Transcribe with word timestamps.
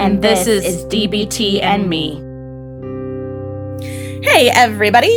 And, 0.00 0.22
this, 0.22 0.46
this 0.46 0.64
is 0.64 0.76
is 0.76 0.84
DBT 0.86 1.62
and 1.62 1.86
me. 1.86 2.14
Hey, 4.26 4.48
everybody, 4.48 5.14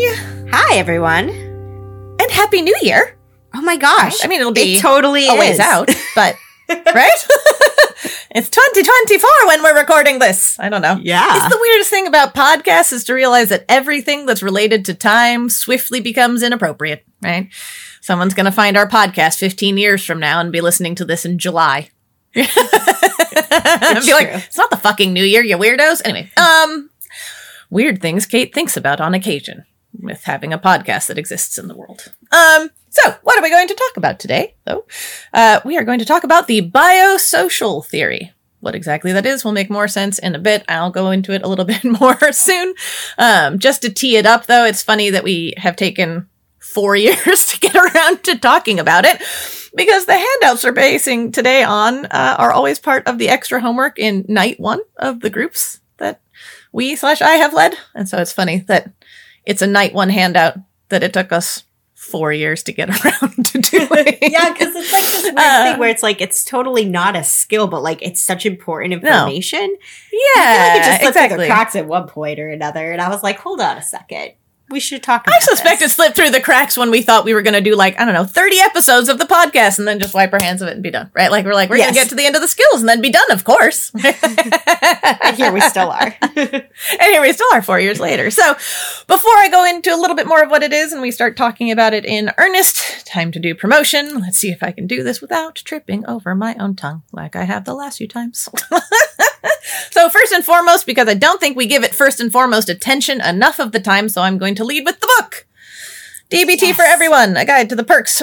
Hi, 0.52 0.76
everyone. 0.76 1.30
and 1.30 2.30
Happy 2.32 2.62
New 2.62 2.78
Year! 2.82 3.18
Oh 3.54 3.62
my 3.62 3.78
gosh. 3.78 4.26
I 4.26 4.28
mean, 4.28 4.42
it'll 4.42 4.52
be 4.52 4.76
it 4.76 4.82
totally 4.82 5.30
a 5.30 5.36
ways 5.36 5.54
is. 5.54 5.60
out, 5.62 5.88
but 6.16 6.36
right? 6.70 7.28
it's 8.36 8.50
2024 8.50 9.30
when 9.48 9.64
we're 9.64 9.80
recording 9.80 10.20
this. 10.20 10.60
I 10.60 10.68
don't 10.68 10.82
know. 10.82 11.00
Yeah. 11.02 11.38
It's 11.38 11.56
the 11.56 11.62
weirdest 11.62 11.90
thing 11.90 12.06
about 12.06 12.36
podcasts 12.36 12.92
is 12.92 13.06
to 13.06 13.14
realize 13.14 13.48
that 13.50 13.64
everything 13.70 14.26
that's 14.26 14.44
related 14.44 14.84
to 14.86 14.94
time 14.94 15.50
swiftly 15.50 16.02
becomes 16.02 16.44
inappropriate, 16.44 17.06
right? 17.22 17.48
Someone's 18.02 18.34
going 18.34 18.48
to 18.48 18.52
find 18.52 18.76
our 18.76 18.90
podcast 18.90 19.38
15 19.38 19.78
years 19.78 20.04
from 20.04 20.20
now 20.20 20.42
and 20.42 20.52
be 20.52 20.60
listening 20.60 20.94
to 20.96 21.06
this 21.06 21.24
in 21.24 21.40
July. 21.40 21.90
be 24.06 24.14
like, 24.14 24.30
it's 24.30 24.58
not 24.58 24.70
the 24.70 24.78
fucking 24.78 25.14
new 25.14 25.24
year, 25.24 25.44
you 25.44 25.58
weirdos. 25.58 26.02
Anyway, 26.06 26.32
um, 26.38 26.90
weird 27.70 28.02
things 28.02 28.26
Kate 28.26 28.54
thinks 28.54 28.78
about 28.78 29.02
on 29.02 29.14
occasion 29.14 29.66
with 30.00 30.24
having 30.24 30.54
a 30.54 30.60
podcast 30.60 31.08
that 31.08 31.18
exists 31.18 31.58
in 31.58 31.68
the 31.68 31.76
world. 31.76 32.12
Um, 32.32 32.70
so 32.90 33.16
what 33.24 33.38
are 33.38 33.42
we 33.42 33.50
going 33.50 33.68
to 33.68 33.76
talk 33.76 33.98
about 33.98 34.20
today, 34.20 34.56
though? 34.66 34.86
Uh, 35.34 35.60
we 35.66 35.78
are 35.78 35.84
going 35.84 36.00
to 36.00 36.06
talk 36.06 36.24
about 36.24 36.48
the 36.48 36.70
biosocial 36.70 37.86
theory. 37.86 38.32
What 38.60 38.76
exactly 38.76 39.12
that 39.12 39.26
is 39.26 39.44
will 39.44 39.52
make 39.52 39.70
more 39.70 39.88
sense 39.88 40.20
in 40.20 40.36
a 40.36 40.40
bit. 40.40 40.64
I'll 40.70 40.92
go 40.92 41.12
into 41.12 41.34
it 41.34 41.44
a 41.44 41.48
little 41.48 41.66
bit 41.74 41.84
more 41.84 42.32
soon. 42.32 42.74
Um, 43.18 43.60
just 43.60 43.82
to 43.82 43.90
tee 43.90 44.18
it 44.18 44.26
up, 44.26 44.46
though, 44.46 44.66
it's 44.66 44.84
funny 44.84 45.10
that 45.10 45.24
we 45.24 45.54
have 45.58 45.76
taken 45.76 46.30
four 46.60 46.96
years 46.96 47.46
to 47.48 47.60
get 47.60 47.76
around 47.76 48.24
to 48.24 48.38
talking 48.38 48.80
about 48.80 49.06
it 49.06 49.22
because 49.76 50.06
the 50.06 50.18
handouts 50.18 50.64
we're 50.64 50.72
basing 50.72 51.32
today 51.32 51.64
on 51.64 52.06
uh, 52.08 52.36
are 52.38 52.52
always 52.52 52.80
part 52.80 53.08
of 53.08 53.18
the 53.18 53.30
extra 53.30 53.60
homework 53.60 53.98
in 54.00 54.26
night 54.28 54.60
one 54.60 54.80
of 54.98 55.22
the 55.22 55.30
groups 55.30 55.80
that 55.98 56.22
we 56.72 56.96
slash 56.96 57.22
I 57.22 57.34
have 57.36 57.54
led. 57.54 57.76
And 57.96 58.08
so 58.08 58.18
it's 58.18 58.34
funny 58.34 58.60
that 58.68 58.92
it's 59.46 59.62
a 59.62 59.68
night 59.68 59.94
one 59.94 60.10
handout 60.10 60.58
that 60.90 61.04
it 61.04 61.14
took 61.14 61.32
us 61.32 61.64
four 61.94 62.34
years 62.34 62.64
to 62.64 62.74
get 62.74 62.90
around 63.06 63.46
to 63.46 63.60
doing. 63.60 63.90
yeah, 64.22 64.52
because 64.52 64.76
it's 64.76 64.92
like 64.92 65.04
this 65.04 65.24
weird 65.24 65.38
Uh, 65.38 65.64
thing 65.64 65.80
where 65.80 65.90
it's 65.90 66.04
like 66.04 66.20
it's 66.22 66.44
totally 66.44 66.86
not 66.86 67.16
a 67.16 67.24
skill, 67.24 67.68
but 67.68 67.82
like 67.82 68.02
it's 68.02 68.22
such 68.22 68.46
important 68.46 68.94
information. 68.94 69.78
Feel 70.10 70.20
yeah, 70.36 70.74
like 70.74 70.82
it 70.82 70.86
just 70.86 71.02
slipped 71.02 71.14
through 71.14 71.24
exactly. 71.24 71.46
the 71.46 71.48
cracks 71.48 71.76
at 71.76 71.88
one 71.88 72.08
point 72.08 72.40
or 72.40 72.50
another, 72.50 72.92
and 72.92 73.02
I 73.02 73.10
was 73.10 73.24
like, 73.24 73.40
hold 73.40 73.62
on 73.62 73.78
a 73.78 73.82
second, 73.82 74.34
we 74.70 74.80
should 74.80 75.04
talk. 75.04 75.28
About 75.28 75.36
I 75.36 75.40
suspect 75.40 75.82
it 75.82 75.90
slipped 75.90 76.16
through 76.16 76.32
the 76.32 76.42
cracks 76.42 76.78
when 76.78 76.92
we 76.92 77.02
thought 77.02 77.26
we 77.26 77.34
were 77.34 77.42
going 77.42 77.54
to 77.54 77.62
do 77.62 77.76
like 77.76 78.00
I 78.00 78.06
don't 78.06 78.14
know 78.14 78.26
thirty 78.26 78.60
episodes 78.60 79.10
of 79.10 79.20
the 79.20 79.26
podcast 79.26 79.80
and 79.80 79.88
then 79.88 80.00
just 80.00 80.14
wipe 80.14 80.34
our 80.34 80.42
hands 80.42 80.62
of 80.62 80.68
it 80.68 80.74
and 80.74 80.84
be 80.84 80.92
done. 80.92 81.12
Right? 81.14 81.32
Like 81.32 81.46
we're 81.46 81.54
like 81.54 81.70
we're 81.70 81.78
going 81.78 81.90
to 81.90 81.96
get 81.96 82.10
to 82.10 82.16
the 82.16 82.26
end 82.26 82.36
of 82.36 82.42
the 82.42 82.48
skills 82.48 82.82
and 82.82 82.90
then 82.90 83.02
be 83.02 83.12
done. 83.12 83.32
Of 83.32 83.44
course. 83.44 83.92
And 85.24 85.38
here 85.38 85.52
we 85.52 85.62
still 85.62 85.90
are. 85.90 86.16
and 86.22 86.64
here 87.00 87.22
we 87.22 87.32
still 87.34 87.48
are 87.54 87.62
four 87.62 87.80
years 87.80 88.00
later. 88.00 88.30
So, 88.30 88.54
before 89.08 89.32
I 89.38 89.48
go 89.50 89.66
into 89.66 89.94
a 89.94 89.98
little 89.98 90.16
bit 90.16 90.28
more 90.28 90.44
of 90.44 90.50
what 90.50 90.64
it 90.64 90.74
is 90.74 90.92
and 90.92 91.02
we 91.02 91.12
start 91.12 91.38
talking 91.38 91.72
about 91.72 91.94
it 91.94 92.06
in 92.06 92.32
earnest, 92.38 93.08
time 93.08 93.32
to 93.32 93.40
do 93.40 93.56
promotion. 93.56 94.20
Let's 94.20 94.38
see 94.38 94.50
if 94.50 94.62
I 94.62 94.72
can 94.72 94.86
do 94.86 95.02
this 95.02 95.22
without 95.22 95.56
tripping 95.56 96.06
over 96.06 96.36
my 96.36 96.56
own 96.60 96.76
tongue 96.76 97.04
like 97.12 97.36
I 97.36 97.46
have 97.46 97.66
the 97.66 97.74
last 97.74 97.98
few 97.98 98.08
times. 98.08 98.50
so, 99.92 100.10
first 100.10 100.32
and 100.32 100.44
foremost, 100.46 100.86
because 100.86 101.08
I 101.08 101.14
don't 101.14 101.40
think 101.40 101.58
we 101.58 101.66
give 101.68 101.84
it 101.84 101.94
first 101.96 102.20
and 102.20 102.32
foremost 102.32 102.70
attention 102.70 103.22
enough 103.22 103.60
of 103.60 103.72
the 103.72 103.80
time, 103.80 104.10
so 104.10 104.22
I'm 104.22 104.38
going 104.38 104.56
to 104.56 104.64
lead 104.64 104.86
with 104.86 105.00
the 105.00 105.08
book 105.20 105.46
DBT 106.30 106.62
Yes. 106.62 106.76
for 106.76 106.84
Everyone, 106.84 107.36
a 107.38 107.46
guide 107.46 107.70
to 107.70 107.76
the 107.76 107.84
perks. 107.84 108.22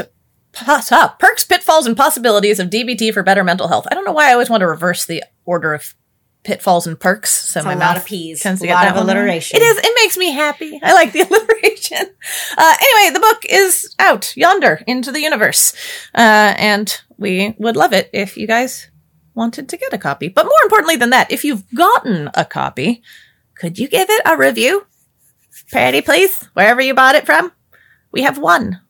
Ah, 0.66 1.16
perks, 1.20 1.44
pitfalls, 1.44 1.86
and 1.86 1.96
possibilities 1.96 2.58
of 2.58 2.70
DBT 2.70 3.12
for 3.14 3.22
better 3.22 3.44
mental 3.44 3.68
health. 3.68 3.86
I 3.90 3.94
don't 3.94 4.04
know 4.04 4.12
why 4.12 4.30
I 4.30 4.32
always 4.32 4.50
want 4.50 4.62
to 4.62 4.66
reverse 4.66 5.06
the 5.06 5.22
order 5.44 5.74
of 5.74 5.94
pitfalls 6.42 6.86
and 6.88 6.98
perks. 6.98 7.30
So 7.30 7.60
It's 7.60 7.64
my 7.66 7.74
a 7.74 7.76
mouth 7.76 7.88
lot 7.88 7.96
of 7.98 8.04
peas, 8.06 8.40
tends 8.40 8.60
to 8.60 8.66
a 8.66 8.68
get 8.68 8.74
lot 8.74 8.82
that 8.82 8.90
of 8.92 8.96
one 8.96 9.04
alliteration. 9.04 9.60
It 9.60 9.62
is. 9.62 9.78
It 9.78 9.92
makes 10.02 10.16
me 10.16 10.32
happy. 10.32 10.80
I 10.82 10.92
like 10.94 11.12
the 11.12 11.20
alliteration. 11.30 12.14
Uh, 12.58 12.74
anyway, 12.80 13.12
the 13.14 13.20
book 13.20 13.44
is 13.48 13.94
out 14.00 14.36
yonder 14.36 14.82
into 14.88 15.12
the 15.12 15.20
universe, 15.20 15.72
uh, 16.14 16.54
and 16.56 17.00
we 17.16 17.54
would 17.58 17.76
love 17.76 17.92
it 17.92 18.10
if 18.12 18.36
you 18.36 18.46
guys 18.48 18.90
wanted 19.34 19.68
to 19.68 19.76
get 19.76 19.92
a 19.92 19.98
copy. 19.98 20.28
But 20.28 20.44
more 20.44 20.52
importantly 20.64 20.96
than 20.96 21.10
that, 21.10 21.30
if 21.30 21.44
you've 21.44 21.64
gotten 21.74 22.30
a 22.34 22.44
copy, 22.44 23.02
could 23.54 23.78
you 23.78 23.88
give 23.88 24.08
it 24.10 24.22
a 24.24 24.36
review? 24.36 24.86
Pretty 25.70 26.00
please, 26.00 26.48
wherever 26.54 26.80
you 26.80 26.94
bought 26.94 27.14
it 27.14 27.26
from. 27.26 27.52
We 28.12 28.22
have 28.22 28.38
one. 28.38 28.80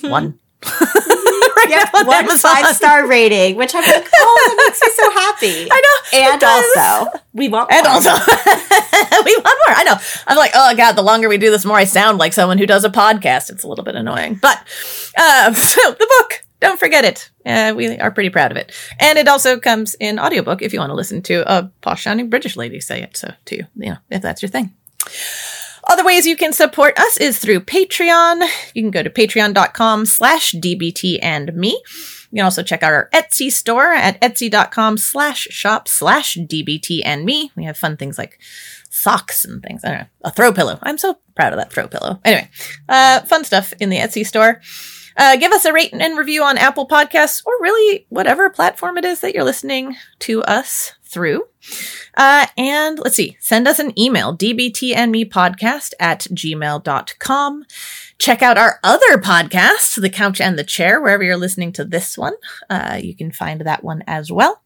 One. 0.00 0.38
right 0.64 1.66
Yep, 1.68 1.94
on 1.94 2.06
one 2.06 2.16
Amazon. 2.24 2.56
five 2.56 2.74
star 2.76 3.06
rating, 3.06 3.56
which 3.56 3.74
I'm 3.74 3.82
like, 3.82 4.08
oh, 4.16 4.56
that 4.56 4.64
makes 4.66 4.82
me 4.82 4.90
so 4.94 5.10
happy. 5.60 5.68
I 5.70 5.80
know. 5.80 6.18
And 6.30 6.42
also, 6.44 7.18
we 7.34 7.48
want 7.48 7.70
And 7.72 7.84
more. 7.84 7.92
also, 7.94 8.10
we 9.24 9.36
want 9.36 9.58
more. 9.66 9.76
I 9.76 9.82
know. 9.84 9.96
I'm 10.26 10.36
like, 10.38 10.52
oh 10.54 10.74
god, 10.76 10.92
the 10.92 11.02
longer 11.02 11.28
we 11.28 11.38
do 11.38 11.50
this, 11.50 11.62
the 11.62 11.68
more 11.68 11.76
I 11.76 11.84
sound 11.84 12.18
like 12.18 12.32
someone 12.32 12.58
who 12.58 12.66
does 12.66 12.84
a 12.84 12.90
podcast. 12.90 13.50
It's 13.50 13.64
a 13.64 13.68
little 13.68 13.84
bit 13.84 13.94
annoying, 13.94 14.36
but 14.40 14.58
uh, 15.18 15.52
so 15.52 15.90
the 15.92 16.06
book. 16.20 16.42
Don't 16.60 16.80
forget 16.80 17.04
it. 17.04 17.30
Uh, 17.46 17.72
we 17.76 17.96
are 17.98 18.10
pretty 18.10 18.30
proud 18.30 18.50
of 18.50 18.56
it, 18.56 18.72
and 18.98 19.18
it 19.18 19.28
also 19.28 19.58
comes 19.58 19.94
in 20.00 20.18
audiobook 20.18 20.62
if 20.62 20.72
you 20.72 20.80
want 20.80 20.90
to 20.90 20.94
listen 20.96 21.22
to 21.22 21.44
a 21.46 21.70
posh 21.80 22.04
sounding 22.04 22.28
British 22.28 22.56
lady 22.56 22.80
say 22.80 23.02
it. 23.02 23.16
So 23.16 23.32
to 23.46 23.56
you, 23.56 23.66
you 23.76 23.90
know, 23.90 23.98
if 24.10 24.20
that's 24.22 24.42
your 24.42 24.50
thing. 24.50 24.74
Other 25.88 26.04
ways 26.04 26.26
you 26.26 26.36
can 26.36 26.52
support 26.52 26.98
us 26.98 27.16
is 27.16 27.38
through 27.38 27.60
Patreon. 27.60 28.44
You 28.74 28.82
can 28.82 28.90
go 28.90 29.04
to 29.04 29.10
patreon.com 29.10 30.06
slash 30.06 30.52
DBT 30.52 31.20
and 31.22 31.54
me. 31.54 31.80
You 32.32 32.38
can 32.38 32.44
also 32.44 32.64
check 32.64 32.82
out 32.82 32.92
our 32.92 33.08
Etsy 33.14 33.52
store 33.52 33.92
at 33.92 34.20
etsy.com 34.20 34.98
slash 34.98 35.46
shop 35.50 35.86
slash 35.86 36.36
DBT 36.36 37.02
and 37.04 37.24
me. 37.24 37.52
We 37.54 37.64
have 37.64 37.78
fun 37.78 37.96
things 37.96 38.18
like 38.18 38.40
socks 38.90 39.44
and 39.44 39.62
things. 39.62 39.84
I 39.84 39.88
don't 39.90 39.98
know. 40.00 40.06
A 40.22 40.30
throw 40.32 40.52
pillow. 40.52 40.80
I'm 40.82 40.98
so 40.98 41.18
proud 41.36 41.52
of 41.52 41.58
that 41.58 41.72
throw 41.72 41.86
pillow. 41.86 42.18
Anyway, 42.24 42.50
uh, 42.88 43.20
fun 43.20 43.44
stuff 43.44 43.72
in 43.78 43.88
the 43.88 43.98
Etsy 43.98 44.26
store. 44.26 44.60
Uh, 45.16 45.36
give 45.36 45.52
us 45.52 45.64
a 45.64 45.72
rate 45.72 45.92
and 45.92 46.18
review 46.18 46.42
on 46.42 46.58
Apple 46.58 46.86
Podcasts 46.86 47.42
or 47.46 47.52
really 47.60 48.06
whatever 48.08 48.50
platform 48.50 48.98
it 48.98 49.04
is 49.04 49.20
that 49.20 49.34
you're 49.34 49.44
listening 49.44 49.96
to 50.20 50.42
us 50.42 50.92
through. 51.02 51.46
Uh, 52.16 52.46
and 52.56 52.98
let's 52.98 53.16
see, 53.16 53.36
send 53.40 53.66
us 53.66 53.78
an 53.78 53.98
email, 53.98 54.36
dbtandmepodcast 54.36 55.92
at 55.98 56.20
gmail.com. 56.20 57.64
Check 58.18 58.42
out 58.42 58.58
our 58.58 58.80
other 58.82 59.18
podcasts, 59.18 60.00
The 60.00 60.10
Couch 60.10 60.40
and 60.40 60.58
the 60.58 60.64
Chair, 60.64 61.00
wherever 61.00 61.22
you're 61.22 61.36
listening 61.36 61.72
to 61.72 61.84
this 61.84 62.16
one. 62.16 62.34
Uh, 62.68 62.98
you 63.02 63.14
can 63.14 63.30
find 63.30 63.60
that 63.62 63.84
one 63.84 64.02
as 64.06 64.32
well. 64.32 64.62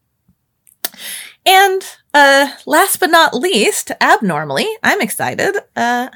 And 1.45 1.81
uh, 2.13 2.53
last 2.65 2.99
but 2.99 3.09
not 3.09 3.33
least, 3.33 3.91
abnormally, 3.99 4.67
I'm 4.83 5.01
excited. 5.01 5.55
Uh, 5.75 6.09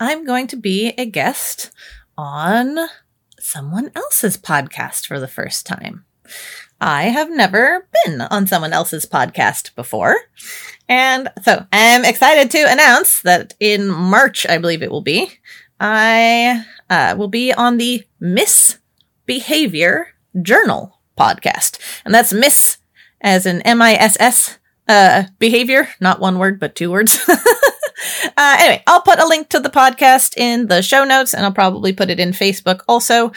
I'm 0.00 0.24
going 0.24 0.48
to 0.48 0.56
be 0.56 0.94
a 0.98 1.06
guest 1.06 1.70
on 2.18 2.76
someone 3.42 3.90
else's 3.94 4.36
podcast 4.36 5.06
for 5.06 5.18
the 5.18 5.28
first 5.28 5.66
time. 5.66 6.04
I 6.80 7.04
have 7.04 7.30
never 7.30 7.86
been 8.04 8.20
on 8.22 8.46
someone 8.46 8.72
else's 8.72 9.06
podcast 9.06 9.74
before. 9.74 10.16
And 10.88 11.28
so 11.42 11.66
I'm 11.72 12.04
excited 12.04 12.50
to 12.52 12.70
announce 12.70 13.22
that 13.22 13.54
in 13.60 13.88
March, 13.88 14.46
I 14.48 14.58
believe 14.58 14.82
it 14.82 14.90
will 14.90 15.02
be, 15.02 15.30
I 15.78 16.64
uh, 16.90 17.14
will 17.16 17.28
be 17.28 17.52
on 17.52 17.78
the 17.78 18.04
Miss 18.20 18.78
Behavior 19.26 20.08
Journal 20.40 20.98
podcast. 21.18 21.78
And 22.04 22.14
that's 22.14 22.32
Miss 22.32 22.78
as 23.20 23.46
in 23.46 23.62
M 23.62 23.80
I 23.80 23.94
S 23.94 24.16
S 24.18 24.58
uh, 24.88 25.24
behavior, 25.38 25.88
not 26.00 26.20
one 26.20 26.38
word, 26.38 26.58
but 26.58 26.74
two 26.74 26.90
words. 26.90 27.18
uh, 28.36 28.56
anyway, 28.58 28.82
I'll 28.86 29.02
put 29.02 29.18
a 29.18 29.26
link 29.26 29.48
to 29.50 29.60
the 29.60 29.70
podcast 29.70 30.36
in 30.36 30.68
the 30.68 30.82
show 30.82 31.04
notes 31.04 31.34
and 31.34 31.44
I'll 31.44 31.52
probably 31.52 31.92
put 31.92 32.10
it 32.10 32.20
in 32.20 32.30
Facebook 32.30 32.82
also 32.88 33.32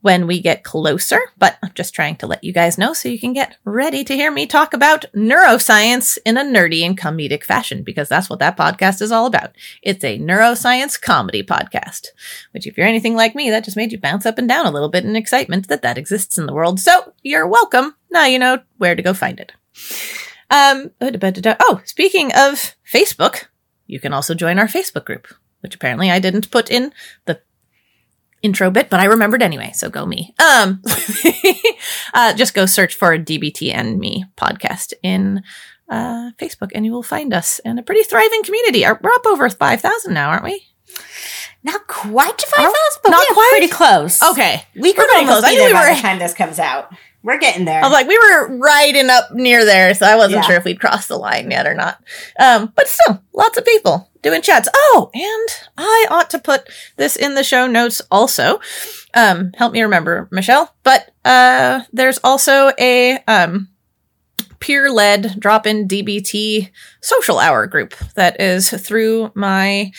when 0.00 0.26
we 0.26 0.40
get 0.40 0.64
closer. 0.64 1.18
But 1.38 1.58
I'm 1.62 1.72
just 1.74 1.94
trying 1.94 2.16
to 2.16 2.26
let 2.26 2.44
you 2.44 2.52
guys 2.52 2.78
know 2.78 2.92
so 2.92 3.08
you 3.08 3.18
can 3.18 3.32
get 3.32 3.56
ready 3.64 4.04
to 4.04 4.14
hear 4.14 4.30
me 4.30 4.46
talk 4.46 4.72
about 4.72 5.04
neuroscience 5.14 6.18
in 6.24 6.36
a 6.36 6.42
nerdy 6.42 6.84
and 6.84 6.98
comedic 6.98 7.44
fashion 7.44 7.82
because 7.82 8.08
that's 8.08 8.30
what 8.30 8.38
that 8.38 8.56
podcast 8.56 9.02
is 9.02 9.12
all 9.12 9.26
about. 9.26 9.50
It's 9.82 10.04
a 10.04 10.18
neuroscience 10.18 11.00
comedy 11.00 11.42
podcast, 11.42 12.08
which 12.52 12.66
if 12.66 12.76
you're 12.76 12.86
anything 12.86 13.14
like 13.14 13.34
me, 13.34 13.50
that 13.50 13.64
just 13.64 13.76
made 13.76 13.92
you 13.92 13.98
bounce 13.98 14.26
up 14.26 14.38
and 14.38 14.48
down 14.48 14.66
a 14.66 14.70
little 14.70 14.88
bit 14.88 15.04
in 15.04 15.16
excitement 15.16 15.68
that 15.68 15.82
that 15.82 15.98
exists 15.98 16.38
in 16.38 16.46
the 16.46 16.54
world. 16.54 16.80
So 16.80 17.12
you're 17.22 17.46
welcome. 17.46 17.94
Now 18.10 18.26
you 18.26 18.38
know 18.38 18.60
where 18.78 18.94
to 18.94 19.02
go 19.02 19.12
find 19.12 19.40
it. 19.40 19.52
Um, 20.50 20.92
oh, 21.00 21.80
speaking 21.84 22.32
of 22.32 22.76
Facebook, 22.90 23.46
you 23.86 24.00
can 24.00 24.12
also 24.12 24.34
join 24.34 24.58
our 24.58 24.66
Facebook 24.66 25.04
group, 25.04 25.28
which 25.60 25.74
apparently 25.74 26.10
I 26.10 26.18
didn't 26.18 26.50
put 26.50 26.70
in 26.70 26.92
the 27.24 27.40
intro 28.42 28.70
bit, 28.70 28.90
but 28.90 29.00
I 29.00 29.04
remembered 29.04 29.42
anyway. 29.42 29.72
So 29.74 29.90
go 29.90 30.06
me. 30.06 30.34
Um, 30.38 30.82
uh, 32.14 32.34
just 32.34 32.54
go 32.54 32.66
search 32.66 32.94
for 32.94 33.16
DBT 33.18 33.72
and 33.74 33.98
me 33.98 34.24
podcast 34.36 34.92
in 35.02 35.42
uh, 35.88 36.30
Facebook, 36.38 36.70
and 36.74 36.84
you 36.84 36.92
will 36.92 37.02
find 37.02 37.32
us 37.32 37.58
in 37.60 37.78
a 37.78 37.82
pretty 37.82 38.02
thriving 38.02 38.42
community. 38.42 38.82
We're 38.82 39.12
up 39.12 39.26
over 39.26 39.48
five 39.50 39.80
thousand 39.80 40.14
now, 40.14 40.30
aren't 40.30 40.44
we? 40.44 40.66
Not 41.62 41.86
quite 41.86 42.38
to 42.38 42.46
five 42.46 42.64
thousand, 42.64 43.00
but 43.02 43.10
not 43.10 43.26
quite. 43.28 43.50
Pretty 43.52 43.72
close. 43.72 44.22
Okay, 44.22 44.62
we 44.76 44.92
could 44.92 45.12
almost 45.14 45.40
close. 45.40 45.52
be 45.52 45.56
there 45.58 45.68
we 45.68 45.72
by 45.72 45.88
were, 45.88 45.94
the 45.94 46.00
time 46.00 46.18
this 46.18 46.34
comes 46.34 46.58
out. 46.58 46.92
We're 47.26 47.38
getting 47.38 47.64
there. 47.64 47.80
I 47.80 47.82
was 47.82 47.92
like, 47.92 48.06
we 48.06 48.16
were 48.16 48.56
riding 48.56 49.10
up 49.10 49.32
near 49.32 49.64
there, 49.64 49.92
so 49.94 50.06
I 50.06 50.14
wasn't 50.14 50.42
yeah. 50.42 50.46
sure 50.46 50.56
if 50.58 50.64
we'd 50.64 50.78
crossed 50.78 51.08
the 51.08 51.16
line 51.16 51.50
yet 51.50 51.66
or 51.66 51.74
not. 51.74 52.00
Um, 52.38 52.72
but 52.76 52.86
still, 52.86 53.20
lots 53.32 53.58
of 53.58 53.64
people 53.64 54.08
doing 54.22 54.42
chats. 54.42 54.68
Oh, 54.72 55.10
and 55.12 55.48
I 55.76 56.06
ought 56.08 56.30
to 56.30 56.38
put 56.38 56.68
this 56.94 57.16
in 57.16 57.34
the 57.34 57.42
show 57.42 57.66
notes 57.66 58.00
also. 58.12 58.60
Um, 59.12 59.50
help 59.56 59.72
me 59.72 59.82
remember, 59.82 60.28
Michelle. 60.30 60.72
But 60.84 61.10
uh, 61.24 61.80
there's 61.92 62.20
also 62.22 62.70
a 62.78 63.18
um, 63.26 63.70
peer 64.60 64.88
led 64.88 65.40
drop 65.40 65.66
in 65.66 65.88
DBT 65.88 66.70
social 67.00 67.40
hour 67.40 67.66
group 67.66 67.96
that 68.14 68.40
is 68.40 68.70
through 68.70 69.32
my 69.34 69.90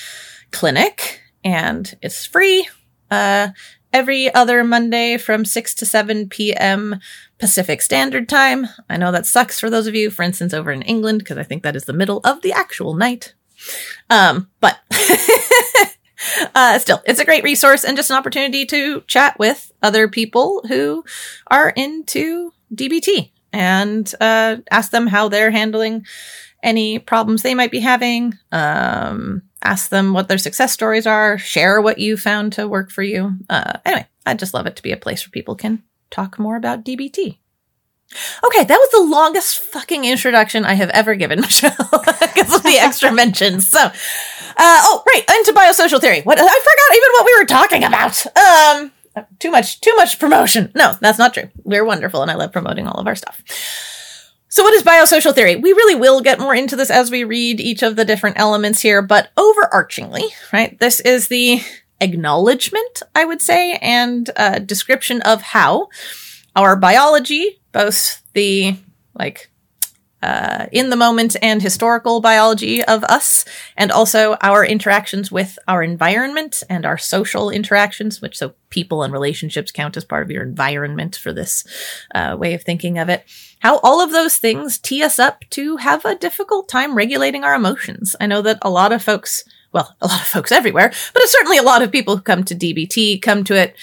clinic 0.51 1.19
and 1.43 1.93
it's 2.01 2.25
free. 2.25 2.69
Uh, 3.11 3.49
every 3.97 4.31
other 4.31 4.63
Monday 4.63 5.17
from 5.17 5.43
6 5.43 5.73
to 5.73 5.83
7 5.83 6.29
p.m. 6.29 6.99
Pacific 7.39 7.81
Standard 7.81 8.29
Time. 8.29 8.67
I 8.87 8.95
know 8.95 9.11
that 9.11 9.25
sucks 9.25 9.59
for 9.59 9.71
those 9.71 9.87
of 9.87 9.95
you, 9.95 10.11
for 10.11 10.21
instance, 10.21 10.53
over 10.53 10.71
in 10.71 10.83
England, 10.83 11.17
because 11.17 11.39
I 11.39 11.43
think 11.43 11.63
that 11.63 11.75
is 11.75 11.85
the 11.85 11.93
middle 11.93 12.21
of 12.23 12.43
the 12.43 12.53
actual 12.53 12.93
night. 12.93 13.33
Um, 14.11 14.51
but 14.59 14.77
uh, 16.55 16.77
still, 16.77 17.01
it's 17.07 17.19
a 17.19 17.25
great 17.25 17.43
resource 17.43 17.83
and 17.83 17.97
just 17.97 18.11
an 18.11 18.17
opportunity 18.17 18.67
to 18.67 19.01
chat 19.07 19.39
with 19.39 19.71
other 19.81 20.07
people 20.07 20.61
who 20.67 21.03
are 21.47 21.69
into 21.69 22.53
DBT 22.71 23.31
and 23.51 24.13
uh, 24.21 24.57
ask 24.69 24.91
them 24.91 25.07
how 25.07 25.27
they're 25.27 25.49
handling 25.49 26.05
any 26.63 26.99
problems 26.99 27.41
they 27.41 27.55
might 27.55 27.71
be 27.71 27.79
having. 27.79 28.33
Um, 28.51 29.43
ask 29.63 29.89
them 29.89 30.13
what 30.13 30.27
their 30.27 30.37
success 30.37 30.71
stories 30.71 31.07
are. 31.07 31.37
Share 31.37 31.81
what 31.81 31.99
you 31.99 32.17
found 32.17 32.53
to 32.53 32.67
work 32.67 32.91
for 32.91 33.03
you. 33.03 33.33
Uh, 33.49 33.73
anyway, 33.85 34.07
I 34.25 34.33
just 34.33 34.53
love 34.53 34.65
it 34.65 34.75
to 34.77 34.83
be 34.83 34.91
a 34.91 34.97
place 34.97 35.25
where 35.25 35.31
people 35.31 35.55
can 35.55 35.83
talk 36.09 36.39
more 36.39 36.55
about 36.55 36.83
DBT. 36.83 37.37
Okay, 38.45 38.63
that 38.63 38.77
was 38.77 38.89
the 38.91 39.11
longest 39.11 39.57
fucking 39.57 40.05
introduction 40.05 40.63
I 40.63 40.75
have 40.75 40.89
ever 40.91 41.15
given, 41.15 41.41
Michelle, 41.41 41.75
because 41.75 42.55
of 42.55 42.63
the 42.63 42.77
extra 42.79 43.11
mentions. 43.11 43.67
So, 43.67 43.79
uh, 43.79 43.91
oh, 44.57 45.03
right, 45.05 45.23
into 45.37 45.51
biosocial 45.51 45.99
theory. 45.99 46.21
What 46.21 46.39
I 46.39 46.43
forgot 46.43 46.95
even 46.95 47.09
what 47.13 47.25
we 47.25 47.37
were 47.37 47.45
talking 47.45 47.83
about. 47.83 48.25
Um, 48.37 48.91
too 49.39 49.51
much, 49.51 49.81
too 49.81 49.95
much 49.95 50.19
promotion. 50.19 50.71
No, 50.75 50.93
that's 51.01 51.19
not 51.19 51.33
true. 51.33 51.49
We're 51.63 51.85
wonderful, 51.85 52.21
and 52.21 52.31
I 52.31 52.35
love 52.35 52.51
promoting 52.51 52.87
all 52.87 52.99
of 52.99 53.07
our 53.07 53.15
stuff. 53.15 53.43
So, 54.49 54.63
what 54.63 54.73
is 54.73 54.83
biosocial 54.83 55.35
theory? 55.35 55.57
We 55.57 55.73
really 55.73 55.95
will 55.95 56.21
get 56.21 56.39
more 56.39 56.55
into 56.55 56.75
this 56.75 56.89
as 56.89 57.11
we 57.11 57.23
read 57.23 57.59
each 57.59 57.83
of 57.83 57.95
the 57.95 58.05
different 58.05 58.39
elements 58.39 58.81
here, 58.81 59.01
but 59.01 59.29
overarchingly, 59.35 60.29
right, 60.53 60.79
this 60.79 60.99
is 61.01 61.27
the 61.27 61.61
acknowledgement, 61.99 63.01
I 63.13 63.25
would 63.25 63.41
say, 63.41 63.75
and 63.81 64.29
uh, 64.37 64.59
description 64.59 65.21
of 65.23 65.41
how 65.41 65.89
our 66.55 66.75
biology, 66.75 67.59
both 67.71 68.21
the 68.33 68.77
like 69.13 69.49
uh, 70.21 70.65
in 70.71 70.89
the 70.89 70.95
moment 70.95 71.35
and 71.41 71.61
historical 71.61 72.21
biology 72.21 72.83
of 72.83 73.03
us, 73.03 73.45
and 73.75 73.91
also 73.91 74.35
our 74.41 74.65
interactions 74.65 75.31
with 75.31 75.59
our 75.67 75.83
environment 75.83 76.63
and 76.69 76.85
our 76.85 76.97
social 76.97 77.49
interactions, 77.49 78.21
which 78.21 78.37
so 78.37 78.53
people 78.69 79.03
and 79.03 79.13
relationships 79.13 79.71
count 79.71 79.95
as 79.95 80.03
part 80.03 80.23
of 80.23 80.31
your 80.31 80.43
environment 80.43 81.15
for 81.15 81.31
this 81.31 81.65
uh, 82.15 82.35
way 82.37 82.53
of 82.53 82.63
thinking 82.63 82.97
of 82.97 83.09
it. 83.09 83.25
How 83.59 83.79
all 83.79 84.01
of 84.01 84.11
those 84.11 84.37
things 84.37 84.77
tee 84.77 85.03
us 85.03 85.19
up 85.19 85.43
to 85.51 85.77
have 85.77 86.05
a 86.05 86.15
difficult 86.15 86.67
time 86.67 86.95
regulating 86.95 87.43
our 87.43 87.55
emotions. 87.55 88.15
I 88.19 88.27
know 88.27 88.41
that 88.41 88.59
a 88.61 88.69
lot 88.69 88.91
of 88.91 89.03
folks, 89.03 89.43
well, 89.71 89.95
a 90.01 90.07
lot 90.07 90.21
of 90.21 90.27
folks 90.27 90.51
everywhere, 90.51 90.91
but 91.13 91.23
certainly 91.25 91.57
a 91.57 91.63
lot 91.63 91.81
of 91.81 91.91
people 91.91 92.15
who 92.15 92.21
come 92.21 92.43
to 92.43 92.55
DBT 92.55 93.21
come 93.21 93.43
to 93.45 93.55
it 93.55 93.75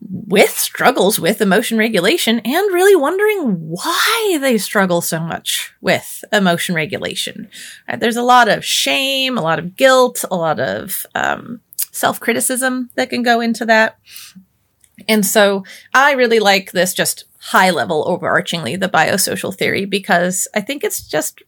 with 0.00 0.50
struggles 0.50 1.18
with 1.18 1.40
emotion 1.40 1.78
regulation 1.78 2.40
and 2.40 2.74
really 2.74 2.94
wondering 2.94 3.54
why 3.68 4.38
they 4.40 4.58
struggle 4.58 5.00
so 5.00 5.20
much 5.20 5.72
with 5.80 6.24
emotion 6.32 6.74
regulation. 6.74 7.48
Right? 7.88 7.98
There's 7.98 8.16
a 8.16 8.22
lot 8.22 8.48
of 8.48 8.64
shame, 8.64 9.38
a 9.38 9.42
lot 9.42 9.58
of 9.58 9.76
guilt, 9.76 10.24
a 10.30 10.36
lot 10.36 10.60
of 10.60 11.06
um, 11.14 11.60
self 11.92 12.20
criticism 12.20 12.90
that 12.94 13.10
can 13.10 13.22
go 13.22 13.40
into 13.40 13.64
that. 13.66 13.98
And 15.08 15.24
so 15.24 15.64
I 15.94 16.12
really 16.12 16.40
like 16.40 16.72
this 16.72 16.94
just 16.94 17.24
high 17.38 17.70
level 17.70 18.04
overarchingly, 18.04 18.78
the 18.78 18.88
biosocial 18.88 19.54
theory, 19.54 19.84
because 19.84 20.48
I 20.54 20.60
think 20.60 20.84
it's 20.84 21.06
just 21.06 21.42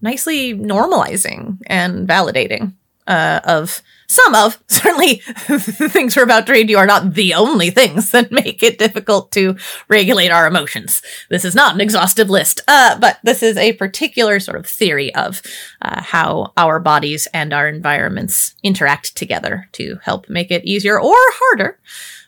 nicely 0.00 0.54
normalizing 0.54 1.58
and 1.66 2.08
validating 2.08 2.74
uh, 3.10 3.40
of 3.44 3.82
some 4.08 4.34
of 4.34 4.62
certainly 4.68 5.22
the 5.46 5.88
things 5.92 6.16
we're 6.16 6.22
about 6.22 6.46
to 6.46 6.52
read 6.52 6.70
you 6.70 6.78
are 6.78 6.86
not 6.86 7.14
the 7.14 7.34
only 7.34 7.70
things 7.70 8.10
that 8.10 8.32
make 8.32 8.62
it 8.62 8.78
difficult 8.78 9.30
to 9.32 9.56
regulate 9.88 10.30
our 10.30 10.46
emotions. 10.46 11.02
This 11.28 11.44
is 11.44 11.54
not 11.54 11.74
an 11.74 11.80
exhaustive 11.80 12.30
list, 12.30 12.60
uh, 12.66 12.98
but 12.98 13.18
this 13.22 13.42
is 13.42 13.56
a 13.56 13.74
particular 13.74 14.40
sort 14.40 14.58
of 14.58 14.66
theory 14.66 15.14
of 15.14 15.42
uh, 15.82 16.02
how 16.02 16.52
our 16.56 16.80
bodies 16.80 17.28
and 17.34 17.52
our 17.52 17.68
environments 17.68 18.54
interact 18.62 19.16
together 19.16 19.68
to 19.72 19.98
help 20.02 20.28
make 20.28 20.50
it 20.50 20.64
easier 20.64 20.98
or 21.00 21.14
harder 21.16 21.78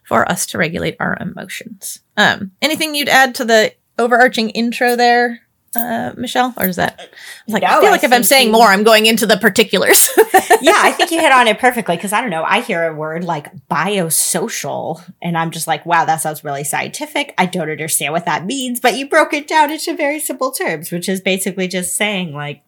for 0.05 0.31
us 0.31 0.47
to 0.47 0.59
regulate 0.59 0.97
our 1.01 1.17
emotions. 1.21 2.01
Um, 2.17 2.53
anything 2.61 2.95
you'd 2.95 3.09
add 3.09 3.35
to 3.37 3.45
the 3.45 3.75
overarching 3.99 4.51
intro 4.51 4.95
there, 4.97 5.41
uh, 5.75 6.13
Michelle, 6.17 6.53
or 6.59 6.67
is 6.67 6.77
that 6.77 7.11
like 7.49 7.63
no, 7.63 7.69
I 7.69 7.81
feel 7.81 7.91
like 7.91 8.05
I 8.05 8.07
if 8.07 8.13
I'm 8.13 8.25
saying 8.25 8.49
you, 8.49 8.53
more, 8.53 8.67
I'm 8.67 8.85
going 8.85 9.07
into 9.07 9.27
the 9.27 9.37
particulars. 9.37 10.11
yeah, 10.61 10.79
I 10.83 10.93
think 10.93 11.11
you 11.11 11.21
hit 11.21 11.33
on 11.33 11.49
it 11.49 11.59
perfectly 11.59 11.97
because 11.97 12.13
I 12.13 12.21
don't 12.21 12.31
know. 12.31 12.45
I 12.45 12.61
hear 12.61 12.87
a 12.87 12.95
word 12.95 13.25
like 13.25 13.51
biosocial, 13.69 15.03
and 15.23 15.37
I'm 15.37 15.51
just 15.51 15.67
like, 15.67 15.87
wow, 15.87 16.05
that 16.05 16.21
sounds 16.21 16.45
really 16.45 16.65
scientific. 16.65 17.35
I 17.39 17.47
don't 17.47 17.71
understand 17.71 18.13
what 18.13 18.27
that 18.27 18.45
means, 18.45 18.81
but 18.81 18.97
you 18.97 19.09
broke 19.09 19.33
it 19.33 19.49
down 19.49 19.71
into 19.71 19.97
very 19.97 20.21
simple 20.21 20.53
terms, 20.53 20.91
which 20.91 21.09
is 21.09 21.21
basically 21.21 21.69
just 21.69 21.97
saying 21.97 22.33
like 22.35 22.63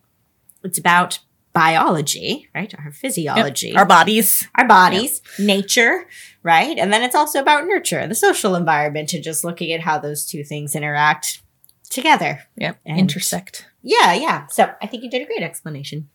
it's 0.63 0.79
about 0.79 1.19
biology, 1.53 2.49
right? 2.55 2.75
Our 2.79 2.91
physiology, 2.91 3.69
yep. 3.69 3.79
our 3.79 3.87
bodies, 3.87 4.49
our 4.55 4.67
bodies, 4.67 5.21
yep. 5.39 5.47
nature, 5.47 6.07
right? 6.43 6.77
And 6.79 6.93
then 6.93 7.03
it's 7.03 7.15
also 7.15 7.39
about 7.39 7.67
nurture, 7.67 8.07
the 8.07 8.15
social 8.15 8.57
environment, 8.57 9.13
and 9.13 9.23
just 9.23 9.45
looking 9.45 9.73
at 9.73 9.81
how 9.81 9.99
those 9.99 10.27
two 10.27 10.43
things 10.43 10.75
interact 10.75 11.43
together. 11.91 12.43
Yep. 12.57 12.81
And 12.85 12.99
intersect. 12.99 13.67
Yeah, 13.83 14.13
yeah. 14.15 14.47
So 14.47 14.73
I 14.83 14.87
think 14.87 15.03
you 15.03 15.11
did 15.11 15.23
a 15.23 15.27
great 15.27 15.43
explanation. 15.43 16.09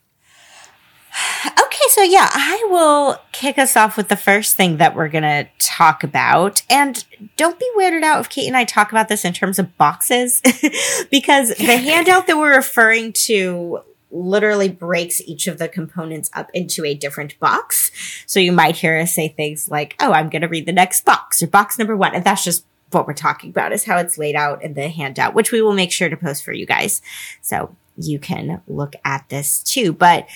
Okay, 1.46 1.86
so 1.90 2.02
yeah, 2.02 2.28
I 2.34 2.68
will 2.70 3.18
kick 3.32 3.58
us 3.58 3.78
off 3.78 3.96
with 3.96 4.10
the 4.10 4.18
first 4.18 4.58
thing 4.58 4.78
that 4.78 4.96
we're 4.96 5.08
going 5.08 5.24
to 5.24 5.48
talk 5.60 6.04
about. 6.04 6.62
And 6.70 7.06
don't 7.38 7.58
be 7.58 7.70
weirded 7.78 8.04
out 8.04 8.20
if 8.20 8.30
Kate 8.30 8.48
and 8.48 8.58
I 8.58 8.66
talk 8.66 8.92
about 8.92 9.08
this 9.08 9.24
in 9.24 9.32
terms 9.32 9.60
of 9.60 9.78
boxes, 9.78 10.42
because 11.12 11.50
the 11.50 11.78
handout 11.78 12.28
that 12.28 12.38
we're 12.38 12.56
referring 12.56 13.14
to 13.28 13.82
literally 14.12 14.70
breaks 14.70 15.22
each 15.22 15.48
of 15.48 15.58
the 15.58 15.68
components 15.68 16.30
up 16.34 16.50
into 16.54 16.84
a 16.84 16.96
different 16.96 17.40
box. 17.40 17.92
So 18.26 18.40
you 18.40 18.52
might 18.52 18.76
hear 18.76 18.98
us 18.98 19.14
say 19.14 19.30
things 19.30 19.70
like, 19.70 19.96
oh, 20.00 20.12
I'm 20.12 20.30
going 20.30 20.42
to 20.42 20.48
read 20.48 20.66
the 20.66 20.74
next 20.74 21.06
box 21.06 21.42
or 21.44 21.48
box 21.48 21.78
number 21.78 21.96
one. 21.96 22.16
And 22.16 22.24
that's 22.24 22.44
just 22.44 22.66
what 22.91 23.08
we're 23.08 23.13
talking 23.13 23.50
about 23.50 23.72
is 23.72 23.86
how 23.86 23.98
it's 23.98 24.17
laid 24.17 24.36
out 24.36 24.63
in 24.63 24.74
the 24.74 24.89
handout, 24.89 25.34
which 25.34 25.51
we 25.51 25.62
will 25.62 25.74
make 25.74 25.91
sure 25.91 26.10
to 26.10 26.17
post 26.17 26.43
for 26.43 26.51
you 26.51 26.65
guys. 26.65 27.01
So 27.41 27.75
you 27.98 28.19
can 28.19 28.62
look 28.67 28.96
at 29.05 29.27
this 29.29 29.62
too. 29.62 29.93
But 29.93 30.27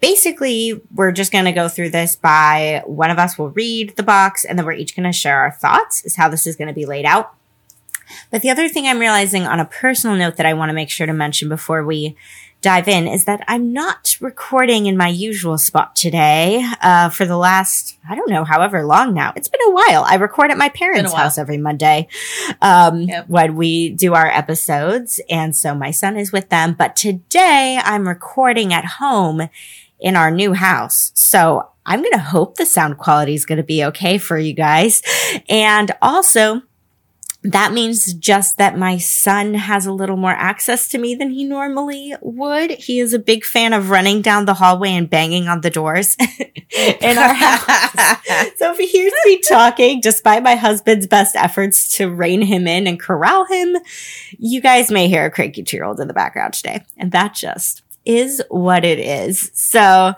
basically, 0.00 0.80
we're 0.94 1.12
just 1.12 1.32
going 1.32 1.46
to 1.46 1.52
go 1.52 1.68
through 1.68 1.90
this 1.90 2.16
by 2.16 2.82
one 2.86 3.10
of 3.10 3.18
us 3.18 3.38
will 3.38 3.50
read 3.50 3.96
the 3.96 4.02
box 4.02 4.44
and 4.44 4.58
then 4.58 4.66
we're 4.66 4.72
each 4.72 4.94
going 4.94 5.10
to 5.10 5.12
share 5.12 5.40
our 5.40 5.52
thoughts 5.52 6.04
is 6.04 6.16
how 6.16 6.28
this 6.28 6.46
is 6.46 6.56
going 6.56 6.68
to 6.68 6.74
be 6.74 6.86
laid 6.86 7.04
out. 7.04 7.34
But 8.30 8.42
the 8.42 8.50
other 8.50 8.68
thing 8.68 8.86
I'm 8.86 8.98
realizing 8.98 9.46
on 9.46 9.60
a 9.60 9.64
personal 9.64 10.16
note 10.16 10.36
that 10.36 10.46
I 10.46 10.54
want 10.54 10.68
to 10.68 10.74
make 10.74 10.90
sure 10.90 11.06
to 11.06 11.12
mention 11.12 11.48
before 11.48 11.84
we 11.84 12.16
dive 12.62 12.88
in 12.88 13.06
is 13.06 13.24
that 13.24 13.44
I'm 13.48 13.72
not 13.72 14.16
recording 14.20 14.86
in 14.86 14.96
my 14.96 15.08
usual 15.08 15.58
spot 15.58 15.94
today 15.94 16.64
uh, 16.80 17.10
for 17.10 17.26
the 17.26 17.36
last, 17.36 17.98
I 18.08 18.14
don't 18.14 18.30
know, 18.30 18.44
however 18.44 18.84
long 18.86 19.12
now. 19.12 19.32
It's 19.36 19.48
been 19.48 19.60
a 19.66 19.72
while. 19.72 20.04
I 20.06 20.14
record 20.14 20.50
at 20.50 20.56
my 20.56 20.68
parents' 20.68 21.12
house 21.12 21.36
every 21.36 21.58
Monday 21.58 22.08
um, 22.62 23.02
yep. 23.02 23.28
when 23.28 23.56
we 23.56 23.90
do 23.90 24.14
our 24.14 24.28
episodes. 24.28 25.20
And 25.28 25.54
so 25.54 25.74
my 25.74 25.90
son 25.90 26.16
is 26.16 26.32
with 26.32 26.48
them. 26.48 26.74
But 26.74 26.96
today 26.96 27.80
I'm 27.82 28.08
recording 28.08 28.72
at 28.72 28.84
home 28.84 29.48
in 29.98 30.16
our 30.16 30.30
new 30.30 30.52
house. 30.52 31.10
So 31.14 31.68
I'm 31.84 32.00
going 32.00 32.12
to 32.12 32.18
hope 32.18 32.56
the 32.56 32.66
sound 32.66 32.98
quality 32.98 33.34
is 33.34 33.44
going 33.44 33.58
to 33.58 33.64
be 33.64 33.84
okay 33.86 34.18
for 34.18 34.38
you 34.38 34.52
guys. 34.54 35.02
And 35.48 35.90
also, 36.00 36.62
that 37.44 37.72
means 37.72 38.14
just 38.14 38.58
that 38.58 38.78
my 38.78 38.98
son 38.98 39.54
has 39.54 39.84
a 39.84 39.92
little 39.92 40.16
more 40.16 40.32
access 40.32 40.86
to 40.88 40.98
me 40.98 41.14
than 41.14 41.30
he 41.30 41.44
normally 41.44 42.14
would. 42.20 42.70
He 42.72 43.00
is 43.00 43.12
a 43.12 43.18
big 43.18 43.44
fan 43.44 43.72
of 43.72 43.90
running 43.90 44.22
down 44.22 44.44
the 44.44 44.54
hallway 44.54 44.90
and 44.90 45.10
banging 45.10 45.48
on 45.48 45.60
the 45.60 45.70
doors 45.70 46.16
in 46.70 47.18
our 47.18 47.34
house. 47.34 47.64
so 48.56 48.72
if 48.72 48.78
he 48.78 48.86
hears 48.86 49.12
me 49.24 49.40
talking, 49.40 50.00
despite 50.00 50.44
my 50.44 50.54
husband's 50.54 51.08
best 51.08 51.34
efforts 51.34 51.96
to 51.96 52.08
rein 52.08 52.42
him 52.42 52.68
in 52.68 52.86
and 52.86 53.00
corral 53.00 53.44
him, 53.46 53.76
you 54.38 54.60
guys 54.60 54.90
may 54.90 55.08
hear 55.08 55.24
a 55.24 55.30
cranky 55.30 55.64
two 55.64 55.76
year 55.76 55.84
old 55.84 55.98
in 55.98 56.06
the 56.06 56.14
background 56.14 56.54
today. 56.54 56.84
And 56.96 57.10
that 57.10 57.34
just 57.34 57.82
is 58.04 58.42
what 58.50 58.84
it 58.84 58.98
is. 58.98 59.50
So, 59.54 60.14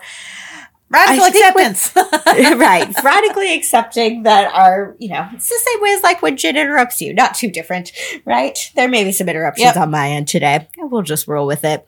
Radical 0.89 1.25
acceptance. 1.25 1.93
Right. 2.35 2.93
Radically 3.03 3.53
accepting 3.53 4.23
that 4.23 4.53
our, 4.53 4.95
you 4.99 5.09
know, 5.09 5.27
it's 5.33 5.47
the 5.47 5.61
same 5.63 5.81
way 5.81 5.89
as 5.91 6.03
like 6.03 6.21
when 6.21 6.37
Jen 6.37 6.57
interrupts 6.57 7.01
you. 7.01 7.13
Not 7.13 7.33
too 7.33 7.49
different, 7.49 7.91
right? 8.25 8.57
There 8.75 8.87
may 8.87 9.03
be 9.03 9.11
some 9.11 9.29
interruptions 9.29 9.65
yep. 9.65 9.77
on 9.77 9.91
my 9.91 10.09
end 10.09 10.27
today. 10.27 10.67
We'll 10.77 11.01
just 11.01 11.27
roll 11.27 11.47
with 11.47 11.63
it. 11.63 11.87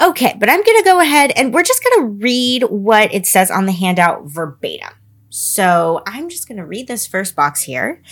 Okay, 0.00 0.36
but 0.38 0.48
I'm 0.48 0.62
going 0.62 0.78
to 0.78 0.84
go 0.84 1.00
ahead 1.00 1.32
and 1.36 1.52
we're 1.52 1.62
just 1.62 1.82
going 1.82 2.00
to 2.00 2.06
read 2.22 2.62
what 2.64 3.12
it 3.12 3.26
says 3.26 3.50
on 3.50 3.66
the 3.66 3.72
handout 3.72 4.24
verbatim. 4.26 4.94
So 5.30 6.02
I'm 6.06 6.28
just 6.28 6.48
going 6.48 6.58
to 6.58 6.66
read 6.66 6.86
this 6.86 7.06
first 7.06 7.34
box 7.34 7.62
here, 7.62 8.02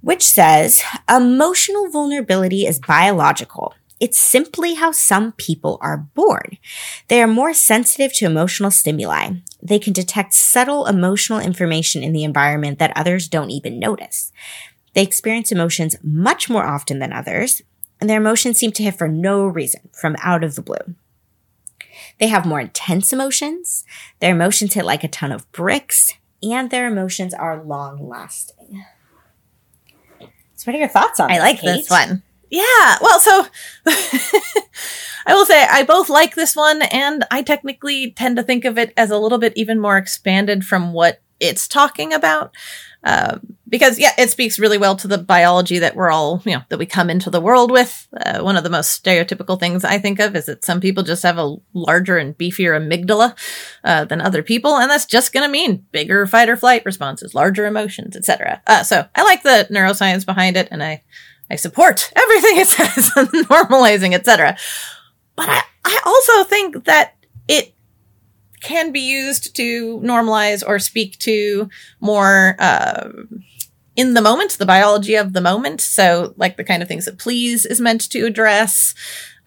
which 0.00 0.22
says 0.26 0.82
emotional 1.08 1.90
vulnerability 1.90 2.66
is 2.66 2.78
biological. 2.78 3.74
It's 3.98 4.18
simply 4.18 4.74
how 4.74 4.92
some 4.92 5.32
people 5.32 5.78
are 5.80 5.96
born. 5.96 6.58
They 7.08 7.22
are 7.22 7.26
more 7.26 7.54
sensitive 7.54 8.12
to 8.14 8.26
emotional 8.26 8.70
stimuli. 8.70 9.30
They 9.62 9.78
can 9.78 9.92
detect 9.92 10.34
subtle 10.34 10.86
emotional 10.86 11.38
information 11.38 12.02
in 12.02 12.12
the 12.12 12.24
environment 12.24 12.78
that 12.78 12.92
others 12.94 13.28
don't 13.28 13.50
even 13.50 13.78
notice. 13.78 14.32
They 14.94 15.02
experience 15.02 15.50
emotions 15.50 15.96
much 16.02 16.50
more 16.50 16.66
often 16.66 16.98
than 16.98 17.12
others, 17.12 17.62
and 18.00 18.08
their 18.08 18.20
emotions 18.20 18.58
seem 18.58 18.72
to 18.72 18.82
hit 18.82 18.98
for 18.98 19.08
no 19.08 19.46
reason 19.46 19.88
from 19.92 20.16
out 20.20 20.44
of 20.44 20.54
the 20.54 20.62
blue. 20.62 20.94
They 22.18 22.28
have 22.28 22.46
more 22.46 22.60
intense 22.60 23.12
emotions. 23.12 23.84
Their 24.20 24.34
emotions 24.34 24.74
hit 24.74 24.84
like 24.84 25.04
a 25.04 25.08
ton 25.08 25.32
of 25.32 25.50
bricks, 25.52 26.14
and 26.42 26.70
their 26.70 26.86
emotions 26.86 27.34
are 27.34 27.62
long 27.62 28.08
lasting. 28.08 28.84
So, 30.20 30.64
what 30.64 30.74
are 30.74 30.78
your 30.78 30.88
thoughts 30.88 31.20
on? 31.20 31.30
I 31.30 31.34
this, 31.34 31.42
like 31.42 31.60
Kate? 31.60 31.76
this 31.76 31.90
one. 31.90 32.22
Yeah. 32.50 32.98
Well, 33.00 33.20
so 33.20 33.46
I 35.26 35.34
will 35.34 35.46
say 35.46 35.64
I 35.64 35.82
both 35.82 36.08
like 36.08 36.34
this 36.34 36.54
one 36.54 36.82
and 36.82 37.24
I 37.30 37.42
technically 37.42 38.12
tend 38.12 38.36
to 38.36 38.42
think 38.42 38.64
of 38.64 38.78
it 38.78 38.92
as 38.96 39.10
a 39.10 39.18
little 39.18 39.38
bit 39.38 39.52
even 39.56 39.80
more 39.80 39.96
expanded 39.96 40.64
from 40.64 40.92
what 40.92 41.20
it's 41.40 41.68
talking 41.68 42.12
about. 42.12 42.54
Uh, 43.04 43.38
because 43.68 44.00
yeah, 44.00 44.10
it 44.18 44.30
speaks 44.30 44.58
really 44.58 44.78
well 44.78 44.96
to 44.96 45.06
the 45.06 45.18
biology 45.18 45.78
that 45.78 45.94
we're 45.94 46.10
all, 46.10 46.42
you 46.44 46.52
know, 46.52 46.62
that 46.70 46.78
we 46.78 46.86
come 46.86 47.08
into 47.08 47.30
the 47.30 47.40
world 47.40 47.70
with. 47.70 48.08
Uh, 48.16 48.40
one 48.40 48.56
of 48.56 48.64
the 48.64 48.70
most 48.70 49.02
stereotypical 49.02 49.58
things 49.58 49.84
I 49.84 49.98
think 49.98 50.18
of 50.18 50.34
is 50.34 50.46
that 50.46 50.64
some 50.64 50.80
people 50.80 51.04
just 51.04 51.22
have 51.22 51.38
a 51.38 51.56
larger 51.72 52.16
and 52.18 52.36
beefier 52.36 52.76
amygdala 52.76 53.36
uh, 53.84 54.04
than 54.06 54.20
other 54.20 54.42
people, 54.42 54.76
and 54.76 54.90
that's 54.90 55.06
just 55.06 55.32
going 55.32 55.46
to 55.46 55.52
mean 55.52 55.86
bigger 55.92 56.26
fight 56.26 56.48
or 56.48 56.56
flight 56.56 56.84
responses, 56.84 57.34
larger 57.34 57.66
emotions, 57.66 58.16
etc. 58.16 58.60
Uh, 58.66 58.82
so 58.82 59.06
I 59.14 59.22
like 59.22 59.44
the 59.44 59.68
neuroscience 59.70 60.26
behind 60.26 60.56
it, 60.56 60.66
and 60.72 60.82
I 60.82 61.04
I 61.50 61.56
support 61.56 62.12
everything 62.16 62.58
it 62.58 62.66
says 62.68 63.12
on 63.16 63.26
normalizing, 63.26 64.14
etc. 64.14 64.56
But 65.36 65.48
I, 65.48 65.62
I 65.84 66.00
also 66.04 66.44
think 66.44 66.84
that 66.84 67.14
it 67.48 67.74
can 68.60 68.90
be 68.90 69.00
used 69.00 69.54
to 69.56 69.98
normalize 69.98 70.64
or 70.66 70.78
speak 70.78 71.18
to 71.18 71.68
more 72.00 72.56
uh, 72.58 73.10
in 73.96 74.14
the 74.14 74.20
moment, 74.20 74.52
the 74.52 74.66
biology 74.66 75.14
of 75.14 75.32
the 75.32 75.40
moment. 75.40 75.80
So, 75.80 76.34
like 76.36 76.56
the 76.56 76.64
kind 76.64 76.82
of 76.82 76.88
things 76.88 77.06
that 77.06 77.18
please 77.18 77.64
is 77.64 77.80
meant 77.80 78.10
to 78.10 78.26
address. 78.26 78.94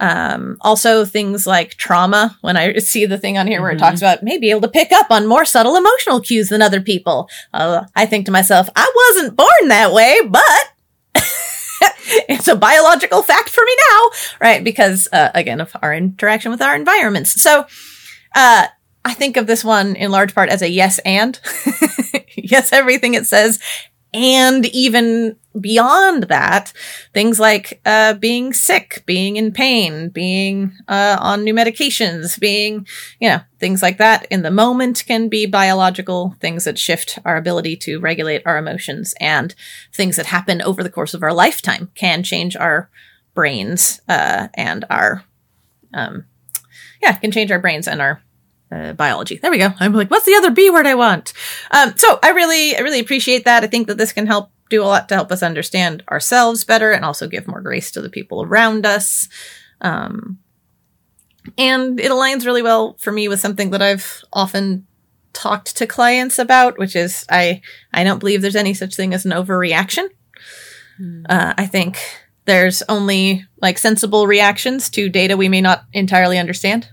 Um, 0.02 0.58
also 0.62 1.04
things 1.04 1.46
like 1.46 1.76
trauma. 1.76 2.38
When 2.42 2.56
I 2.58 2.74
see 2.78 3.06
the 3.06 3.18
thing 3.18 3.38
on 3.38 3.48
here 3.48 3.62
where 3.62 3.72
mm-hmm. 3.72 3.78
it 3.78 3.88
talks 3.88 4.02
about 4.02 4.24
maybe 4.24 4.50
able 4.50 4.62
to 4.62 4.68
pick 4.70 4.92
up 4.92 5.12
on 5.12 5.28
more 5.28 5.46
subtle 5.46 5.76
emotional 5.76 6.22
cues 6.22 6.50
than 6.50 6.62
other 6.62 6.82
people, 6.82 7.30
uh, 7.54 7.84
I 7.96 8.06
think 8.06 8.26
to 8.26 8.32
myself, 8.32 8.70
I 8.76 8.92
wasn't 8.96 9.36
born 9.36 9.68
that 9.68 9.94
way, 9.94 10.18
but 10.28 11.24
it's 12.30 12.48
a 12.48 12.56
biological 12.56 13.24
fact 13.24 13.50
for 13.50 13.64
me 13.64 13.76
now, 13.90 14.10
right? 14.42 14.64
Because 14.64 15.08
uh, 15.12 15.30
again, 15.34 15.62
of 15.62 15.76
our 15.82 15.94
interaction 15.94 16.52
with 16.52 16.62
our 16.62 16.76
environments. 16.76 17.42
So, 17.42 17.66
uh, 18.36 18.68
I 19.06 19.14
think 19.14 19.38
of 19.38 19.48
this 19.48 19.64
one 19.64 19.96
in 19.96 20.12
large 20.12 20.36
part 20.36 20.50
as 20.50 20.62
a 20.62 20.70
yes 20.70 21.00
and. 21.00 21.40
yes, 22.36 22.74
everything 22.74 23.14
it 23.14 23.26
says, 23.26 23.60
and 24.14 24.66
even 24.68 25.36
beyond 25.60 26.24
that, 26.24 26.74
things 27.14 27.40
like 27.40 27.82
uh, 27.86 28.14
being 28.14 28.54
sick, 28.54 29.04
being 29.06 29.36
in 29.36 29.52
pain, 29.52 30.10
being 30.10 30.72
uh, 30.88 31.18
on 31.20 31.44
new 31.44 31.54
medications, 31.54 32.40
being, 32.40 32.88
you 33.20 33.30
know, 33.30 33.42
things 33.60 33.82
like 33.82 33.98
that 33.98 34.26
in 34.32 34.42
the 34.42 34.52
moment 34.52 35.04
can 35.06 35.28
be 35.28 35.46
biological 35.46 36.36
things 36.40 36.64
that 36.64 36.78
shift 36.78 37.20
our 37.26 37.38
ability 37.38 37.76
to 37.76 38.00
regulate 38.00 38.42
our 38.46 38.58
emotions, 38.58 39.14
and 39.20 39.54
things 39.94 40.16
that 40.16 40.28
happen 40.28 40.62
over 40.62 40.82
the 40.84 40.90
course 40.90 41.14
of 41.14 41.24
our 41.24 41.34
lifetime 41.34 41.92
can 41.96 42.24
change 42.24 42.56
our 42.56 42.90
brains 43.34 44.02
uh, 44.08 44.48
and 44.54 44.86
our, 44.90 45.24
um, 45.94 46.26
yeah, 47.02 47.14
can 47.14 47.32
change 47.32 47.52
our 47.52 47.60
brains 47.60 47.88
and 47.88 48.02
our 48.02 48.22
uh, 48.72 48.94
biology. 48.94 49.38
There 49.38 49.52
we 49.52 49.58
go. 49.58 49.74
I'm 49.80 49.94
like, 49.94 50.12
what's 50.12 50.26
the 50.26 50.36
other 50.36 50.52
B 50.52 50.70
word 50.70 50.86
I 50.86 50.96
want? 50.96 51.34
Um, 51.72 51.94
so 51.98 52.20
I 52.22 52.32
really, 52.32 52.76
I 52.76 52.80
really 52.80 53.00
appreciate 53.00 53.46
that. 53.46 53.64
I 53.64 53.68
think 53.68 53.88
that 53.88 53.98
this 53.98 54.14
can 54.14 54.28
help 54.28 54.52
do 54.70 54.84
a 54.84 54.86
lot 54.86 55.10
to 55.10 55.16
help 55.16 55.32
us 55.32 55.42
understand 55.44 56.04
ourselves 56.10 56.64
better 56.64 56.92
and 56.92 57.04
also 57.04 57.28
give 57.28 57.48
more 57.48 57.62
grace 57.62 57.92
to 57.92 58.02
the 58.02 58.10
people 58.10 58.44
around 58.44 58.86
us. 58.86 59.28
Um, 59.82 60.38
and 61.58 62.00
it 62.00 62.12
aligns 62.12 62.46
really 62.46 62.62
well 62.62 62.96
for 63.00 63.12
me 63.12 63.28
with 63.28 63.40
something 63.40 63.72
that 63.72 63.82
I've 63.82 64.24
often 64.32 64.86
talked 65.34 65.76
to 65.78 65.88
clients 65.88 66.38
about, 66.38 66.78
which 66.78 66.96
is 66.96 67.26
I, 67.30 67.62
I 67.94 68.04
don't 68.04 68.20
believe 68.20 68.42
there's 68.42 68.56
any 68.56 68.74
such 68.74 68.96
thing 68.96 69.14
as 69.14 69.26
an 69.26 69.32
overreaction. 69.32 70.10
Mm. 71.02 71.26
Uh, 71.30 71.54
I 71.58 71.66
think 71.66 72.00
there's 72.46 72.84
only 72.90 73.46
like 73.62 73.78
sensible 73.78 74.28
reactions 74.28 74.90
to 74.92 75.10
data 75.10 75.38
we 75.38 75.50
may 75.50 75.62
not 75.62 75.86
entirely 75.94 76.38
understand. 76.38 76.90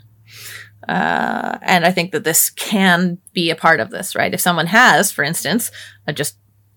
Uh, 0.89 1.59
and 1.63 1.85
I 1.85 1.91
think 1.91 2.13
that 2.13 2.25
this 2.25 2.51
can 2.51 3.19
be 3.33 3.51
a 3.51 3.57
part 3.57 3.81
of 3.81 3.91
this, 3.91 4.15
right? 4.15 4.33
If 4.33 4.41
someone 4.41 4.67
has, 4.67 5.11
for 5.11 5.25
instance, 5.25 5.71
a 6.07 6.13
just 6.13 6.37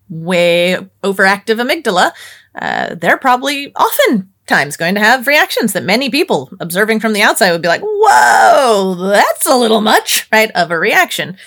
way 0.10 0.78
overactive 1.04 1.62
amygdala, 1.62 2.12
uh, 2.56 2.96
they're 2.96 3.18
probably 3.18 3.74
oftentimes 3.76 4.78
going 4.78 4.96
to 4.96 5.02
have 5.02 5.28
reactions 5.28 5.74
that 5.74 5.84
many 5.84 6.10
people 6.10 6.50
observing 6.60 7.00
from 7.00 7.14
the 7.14 7.22
outside 7.22 7.52
would 7.52 7.62
be 7.62 7.68
like, 7.68 7.82
whoa, 7.84 8.96
that's 8.96 9.46
a 9.46 9.58
little 9.58 9.82
much, 9.82 10.28
right? 10.32 10.52
Of 10.52 10.72
a 10.72 10.80
reaction. 10.80 11.38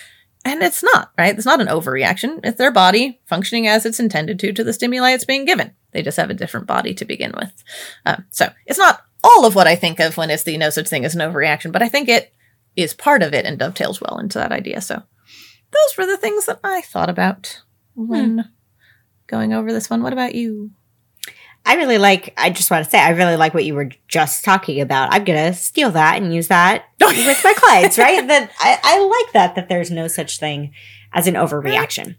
And 0.45 0.61
it's 0.61 0.83
not, 0.83 1.11
right? 1.17 1.35
It's 1.35 1.45
not 1.45 1.61
an 1.61 1.67
overreaction. 1.67 2.41
It's 2.43 2.57
their 2.57 2.71
body 2.71 3.21
functioning 3.25 3.67
as 3.67 3.85
it's 3.85 3.99
intended 3.99 4.39
to, 4.39 4.51
to 4.51 4.63
the 4.63 4.73
stimuli 4.73 5.11
it's 5.11 5.25
being 5.25 5.45
given. 5.45 5.71
They 5.91 6.01
just 6.01 6.17
have 6.17 6.29
a 6.29 6.33
different 6.33 6.67
body 6.67 6.93
to 6.95 7.05
begin 7.05 7.33
with. 7.35 7.63
Uh, 8.05 8.17
so 8.29 8.51
it's 8.65 8.79
not 8.79 9.03
all 9.23 9.45
of 9.45 9.55
what 9.55 9.67
I 9.67 9.75
think 9.75 9.99
of 9.99 10.17
when 10.17 10.29
it's 10.29 10.43
the 10.43 10.57
no 10.57 10.69
such 10.69 10.89
thing 10.89 11.05
as 11.05 11.15
an 11.15 11.21
overreaction, 11.21 11.71
but 11.71 11.81
I 11.81 11.87
think 11.87 12.09
it 12.09 12.33
is 12.75 12.93
part 12.93 13.23
of 13.23 13.33
it 13.33 13.45
and 13.45 13.59
dovetails 13.59 14.01
well 14.01 14.19
into 14.19 14.37
that 14.37 14.51
idea. 14.51 14.81
So 14.81 15.03
those 15.71 15.97
were 15.97 16.05
the 16.05 16.17
things 16.17 16.45
that 16.45 16.59
I 16.63 16.81
thought 16.81 17.09
about 17.09 17.61
when 17.95 18.39
hmm. 18.39 18.47
going 19.27 19.53
over 19.53 19.71
this 19.71 19.89
one. 19.89 20.03
What 20.03 20.13
about 20.13 20.35
you? 20.35 20.71
I 21.65 21.75
really 21.75 21.97
like, 21.97 22.33
I 22.35 22.49
just 22.49 22.69
want 22.69 22.83
to 22.83 22.91
say, 22.91 22.99
I 22.99 23.11
really 23.11 23.37
like 23.37 23.53
what 23.53 23.63
you 23.63 23.73
were 23.73 23.89
just 24.07 24.43
talking 24.43 24.81
about. 24.81 25.13
I'm 25.13 25.23
going 25.23 25.51
to 25.51 25.57
steal 25.57 25.91
that 25.91 26.21
and 26.21 26.33
use 26.33 26.49
that 26.49 26.85
with 26.99 27.43
my 27.43 27.53
clients, 27.55 27.97
right? 27.97 28.27
That 28.27 28.51
I, 28.59 28.79
I 28.83 28.99
like 28.99 29.33
that, 29.33 29.55
that 29.55 29.69
there's 29.69 29.89
no 29.89 30.07
such 30.09 30.39
thing 30.39 30.73
as 31.13 31.25
an 31.25 31.35
overreaction. 31.35 32.17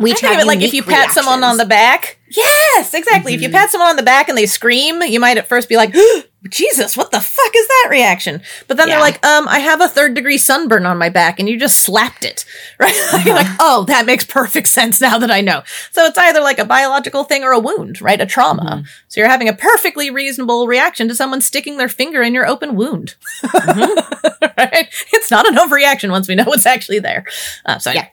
We 0.00 0.14
think 0.14 0.34
of 0.34 0.40
it 0.40 0.46
like 0.46 0.62
if 0.62 0.72
you 0.72 0.82
pat 0.82 0.90
reactions. 0.90 1.14
someone 1.14 1.44
on 1.44 1.58
the 1.58 1.66
back. 1.66 2.18
Yes, 2.30 2.94
exactly. 2.94 3.32
Mm-hmm. 3.32 3.36
If 3.36 3.42
you 3.42 3.48
mm-hmm. 3.48 3.56
pat 3.56 3.70
someone 3.70 3.90
on 3.90 3.96
the 3.96 4.02
back 4.02 4.28
and 4.28 4.38
they 4.38 4.46
scream, 4.46 5.02
you 5.02 5.20
might 5.20 5.36
at 5.36 5.46
first 5.46 5.68
be 5.68 5.76
like, 5.76 5.94
Jesus, 6.48 6.96
what 6.96 7.10
the 7.10 7.20
fuck 7.20 7.52
is 7.54 7.68
that 7.68 7.88
reaction? 7.90 8.40
But 8.66 8.78
then 8.78 8.88
yeah. 8.88 8.94
they're 8.94 9.02
like, 9.02 9.24
um, 9.26 9.46
I 9.46 9.58
have 9.58 9.82
a 9.82 9.88
third 9.88 10.14
degree 10.14 10.38
sunburn 10.38 10.86
on 10.86 10.96
my 10.96 11.10
back 11.10 11.38
and 11.38 11.48
you 11.48 11.58
just 11.58 11.82
slapped 11.82 12.24
it. 12.24 12.44
Right? 12.80 12.94
Uh-huh. 13.12 13.34
like, 13.34 13.46
oh, 13.58 13.84
that 13.88 14.06
makes 14.06 14.24
perfect 14.24 14.68
sense 14.78 15.00
now 15.00 15.18
that 15.18 15.30
I 15.30 15.42
know. 15.42 15.62
So 15.90 16.04
it's 16.06 16.16
either 16.16 16.40
like 16.40 16.58
a 16.58 16.64
biological 16.64 17.24
thing 17.24 17.44
or 17.44 17.52
a 17.52 17.58
wound, 17.58 18.00
right? 18.00 18.20
A 18.20 18.24
trauma. 18.24 18.62
Mm-hmm. 18.62 18.84
So 19.08 19.20
you're 19.20 19.28
having 19.28 19.48
a 19.48 19.52
perfectly 19.52 20.10
reasonable 20.10 20.66
reaction 20.66 21.08
to 21.08 21.14
someone 21.14 21.42
sticking 21.42 21.76
their 21.76 21.88
finger 21.88 22.22
in 22.22 22.32
your 22.32 22.46
open 22.46 22.76
wound. 22.76 23.16
Mm-hmm. 23.44 24.46
right? 24.56 24.88
It's 25.12 25.30
not 25.30 25.46
an 25.46 25.56
overreaction 25.56 26.10
once 26.10 26.28
we 26.28 26.36
know 26.36 26.44
what's 26.44 26.66
actually 26.66 27.00
there. 27.00 27.24
Uh, 27.66 27.78
so 27.78 27.90
yeah. 27.90 28.08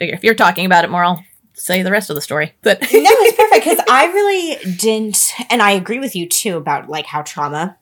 If 0.00 0.24
you're 0.24 0.34
talking 0.34 0.66
about 0.66 0.84
it 0.84 0.90
more, 0.90 1.04
I'll 1.04 1.24
say 1.54 1.82
the 1.82 1.90
rest 1.92 2.10
of 2.10 2.16
the 2.16 2.22
story. 2.22 2.52
But 2.62 2.80
no, 2.82 2.86
it's 2.92 3.36
perfect 3.36 3.64
because 3.64 3.84
I 3.88 4.06
really 4.06 4.76
didn't, 4.76 5.32
and 5.50 5.62
I 5.62 5.72
agree 5.72 5.98
with 5.98 6.14
you 6.16 6.28
too 6.28 6.56
about 6.56 6.88
like 6.88 7.06
how 7.06 7.22
trauma 7.22 7.76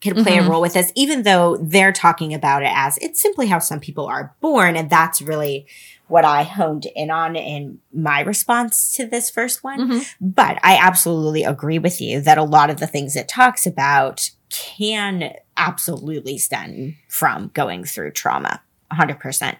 can 0.00 0.22
play 0.22 0.36
Mhm. 0.36 0.46
a 0.46 0.50
role 0.50 0.60
with 0.60 0.74
this, 0.74 0.92
even 0.94 1.22
though 1.22 1.56
they're 1.56 1.92
talking 1.92 2.34
about 2.34 2.62
it 2.62 2.70
as 2.74 2.98
it's 2.98 3.20
simply 3.22 3.46
how 3.46 3.58
some 3.58 3.80
people 3.80 4.04
are 4.06 4.34
born. 4.42 4.76
And 4.76 4.90
that's 4.90 5.22
really 5.22 5.66
what 6.08 6.26
I 6.26 6.42
honed 6.42 6.86
in 6.94 7.10
on 7.10 7.36
in 7.36 7.78
my 7.90 8.20
response 8.20 8.92
to 8.96 9.06
this 9.06 9.30
first 9.30 9.64
one. 9.64 9.80
Mhm. 9.88 10.06
But 10.20 10.58
I 10.62 10.76
absolutely 10.76 11.42
agree 11.44 11.78
with 11.78 12.02
you 12.02 12.20
that 12.20 12.36
a 12.36 12.42
lot 12.42 12.68
of 12.68 12.76
the 12.80 12.86
things 12.86 13.16
it 13.16 13.28
talks 13.28 13.66
about 13.66 14.28
can 14.50 15.32
absolutely 15.56 16.36
stem 16.36 16.96
from 17.08 17.50
going 17.54 17.84
through 17.84 18.10
trauma. 18.10 18.60
100%. 18.92 19.56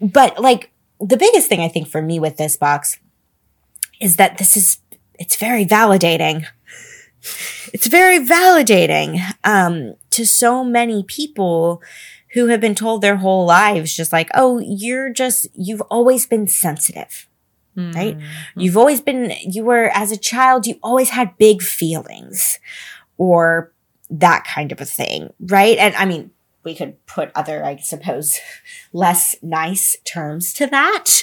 But 0.00 0.40
like 0.40 0.70
the 1.00 1.16
biggest 1.16 1.48
thing 1.48 1.60
I 1.60 1.68
think 1.68 1.88
for 1.88 2.02
me 2.02 2.18
with 2.18 2.36
this 2.36 2.56
box 2.56 2.98
is 4.00 4.16
that 4.16 4.38
this 4.38 4.56
is, 4.56 4.78
it's 5.18 5.36
very 5.36 5.64
validating. 5.64 6.46
It's 7.72 7.86
very 7.86 8.18
validating 8.18 9.20
um, 9.44 9.94
to 10.10 10.24
so 10.24 10.64
many 10.64 11.02
people 11.02 11.82
who 12.34 12.46
have 12.46 12.60
been 12.60 12.74
told 12.74 13.00
their 13.00 13.16
whole 13.16 13.46
lives, 13.46 13.94
just 13.94 14.12
like, 14.12 14.28
oh, 14.34 14.60
you're 14.60 15.10
just, 15.12 15.48
you've 15.54 15.80
always 15.82 16.26
been 16.26 16.46
sensitive. 16.46 17.28
Right? 17.76 18.18
You've 18.56 18.76
always 18.76 19.00
been, 19.00 19.32
you 19.44 19.64
were, 19.64 19.88
as 19.94 20.10
a 20.10 20.16
child, 20.16 20.66
you 20.66 20.80
always 20.82 21.10
had 21.10 21.38
big 21.38 21.62
feelings 21.62 22.58
or 23.18 23.72
that 24.10 24.44
kind 24.44 24.72
of 24.72 24.80
a 24.80 24.84
thing. 24.84 25.32
Right. 25.38 25.78
And 25.78 25.94
I 25.94 26.04
mean, 26.04 26.32
we 26.64 26.74
could 26.74 27.04
put 27.06 27.30
other, 27.34 27.64
I 27.64 27.76
suppose, 27.76 28.38
less 28.92 29.36
nice 29.42 29.96
terms 30.04 30.52
to 30.54 30.66
that. 30.66 31.22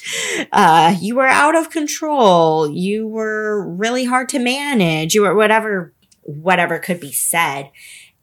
Uh, 0.52 0.96
you 1.00 1.16
were 1.16 1.28
out 1.28 1.56
of 1.56 1.70
control. 1.70 2.70
You 2.70 3.08
were 3.08 3.68
really 3.68 4.06
hard 4.06 4.30
to 4.30 4.40
manage. 4.40 5.14
You 5.14 5.22
were 5.22 5.36
whatever, 5.36 5.94
whatever 6.22 6.80
could 6.80 7.00
be 7.00 7.12
said. 7.12 7.72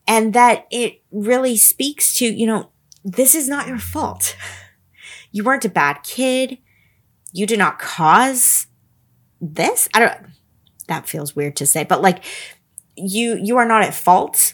And 0.06 0.32
that 0.34 0.66
it 0.70 1.02
really 1.10 1.56
speaks 1.56 2.14
to, 2.14 2.26
you 2.26 2.46
know, 2.46 2.70
this 3.04 3.34
is 3.34 3.48
not 3.48 3.68
your 3.68 3.78
fault. 3.78 4.36
You 5.34 5.44
weren't 5.44 5.64
a 5.64 5.70
bad 5.70 6.02
kid. 6.02 6.58
You 7.32 7.46
did 7.46 7.58
not 7.58 7.78
cause 7.78 8.66
this. 9.40 9.88
I 9.94 9.98
don't, 9.98 10.18
that 10.88 11.08
feels 11.08 11.34
weird 11.34 11.56
to 11.56 11.66
say, 11.66 11.84
but 11.84 12.02
like 12.02 12.22
you, 12.96 13.40
you 13.42 13.56
are 13.56 13.64
not 13.64 13.82
at 13.82 13.94
fault 13.94 14.52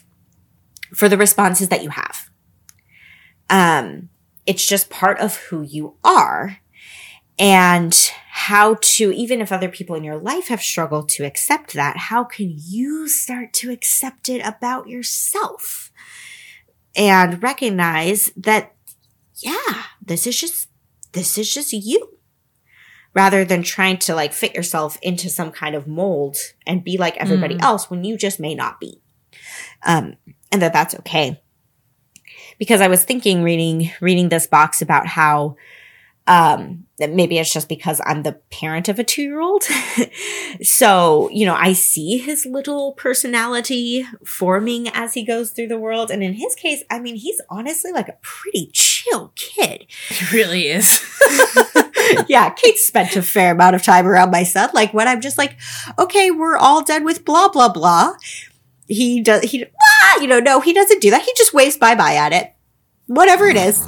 for 0.93 1.09
the 1.09 1.17
responses 1.17 1.67
that 1.67 1.83
you 1.83 1.89
have. 1.89 2.18
Um, 3.49 4.09
it's 4.45 4.65
just 4.65 4.89
part 4.89 5.19
of 5.19 5.37
who 5.37 5.61
you 5.61 5.95
are 6.03 6.57
and 7.37 7.93
how 8.31 8.77
to, 8.81 9.11
even 9.11 9.41
if 9.41 9.51
other 9.51 9.69
people 9.69 9.95
in 9.95 10.03
your 10.03 10.17
life 10.17 10.47
have 10.47 10.61
struggled 10.61 11.09
to 11.09 11.25
accept 11.25 11.73
that, 11.73 11.97
how 11.97 12.23
can 12.23 12.53
you 12.57 13.07
start 13.07 13.53
to 13.53 13.71
accept 13.71 14.29
it 14.29 14.45
about 14.45 14.87
yourself 14.87 15.91
and 16.95 17.41
recognize 17.43 18.31
that, 18.35 18.75
yeah, 19.35 19.83
this 20.01 20.27
is 20.27 20.39
just, 20.39 20.67
this 21.13 21.37
is 21.37 21.53
just 21.53 21.71
you 21.73 22.17
rather 23.13 23.43
than 23.43 23.63
trying 23.63 23.97
to 23.97 24.13
like 24.13 24.33
fit 24.33 24.53
yourself 24.53 24.97
into 25.01 25.29
some 25.29 25.51
kind 25.51 25.75
of 25.75 25.87
mold 25.87 26.37
and 26.67 26.83
be 26.83 26.97
like 26.97 27.17
everybody 27.17 27.55
Mm. 27.55 27.63
else 27.63 27.89
when 27.89 28.03
you 28.03 28.17
just 28.17 28.39
may 28.39 28.53
not 28.53 28.79
be. 28.79 29.01
Um, 29.83 30.15
and 30.51 30.61
that 30.61 30.73
that's 30.73 30.95
okay. 30.95 31.41
Because 32.59 32.81
I 32.81 32.87
was 32.87 33.03
thinking 33.03 33.41
reading 33.41 33.91
reading 34.01 34.29
this 34.29 34.45
box 34.45 34.81
about 34.81 35.07
how 35.07 35.55
um 36.27 36.85
maybe 36.99 37.39
it's 37.39 37.51
just 37.51 37.69
because 37.69 38.01
I'm 38.05 38.23
the 38.23 38.33
parent 38.51 38.89
of 38.89 38.99
a 38.99 39.05
2-year-old. 39.05 39.63
so, 40.61 41.29
you 41.31 41.45
know, 41.45 41.55
I 41.55 41.71
see 41.71 42.17
his 42.17 42.45
little 42.45 42.91
personality 42.91 44.05
forming 44.25 44.89
as 44.89 45.13
he 45.13 45.23
goes 45.23 45.51
through 45.51 45.69
the 45.69 45.79
world 45.79 46.11
and 46.11 46.21
in 46.21 46.33
his 46.33 46.55
case, 46.55 46.83
I 46.91 46.99
mean, 46.99 47.15
he's 47.15 47.41
honestly 47.49 47.93
like 47.93 48.09
a 48.09 48.17
pretty 48.21 48.69
chill 48.73 49.31
kid 49.35 49.85
It 50.09 50.31
really 50.33 50.67
is. 50.67 51.01
yeah, 52.27 52.49
Kate 52.49 52.77
spent 52.77 53.15
a 53.15 53.21
fair 53.21 53.53
amount 53.53 53.75
of 53.75 53.83
time 53.83 54.07
around 54.07 54.31
my 54.31 54.43
son. 54.43 54.69
Like 54.73 54.93
when 54.93 55.07
I'm 55.07 55.21
just 55.21 55.37
like, 55.37 55.57
okay, 55.97 56.31
we're 56.31 56.57
all 56.57 56.83
done 56.83 57.03
with 57.03 57.25
blah 57.25 57.49
blah 57.49 57.69
blah. 57.69 58.13
He 58.89 59.21
does 59.21 59.43
he 59.43 59.65
ah, 59.65 60.19
you 60.19 60.27
know, 60.27 60.39
no, 60.39 60.59
he 60.59 60.73
doesn't 60.73 61.01
do 61.01 61.11
that. 61.11 61.21
He 61.21 61.31
just 61.37 61.53
waves 61.53 61.77
bye 61.77 61.95
bye 61.95 62.15
at 62.15 62.33
it. 62.33 62.53
Whatever 63.05 63.45
it 63.45 63.55
is. 63.55 63.87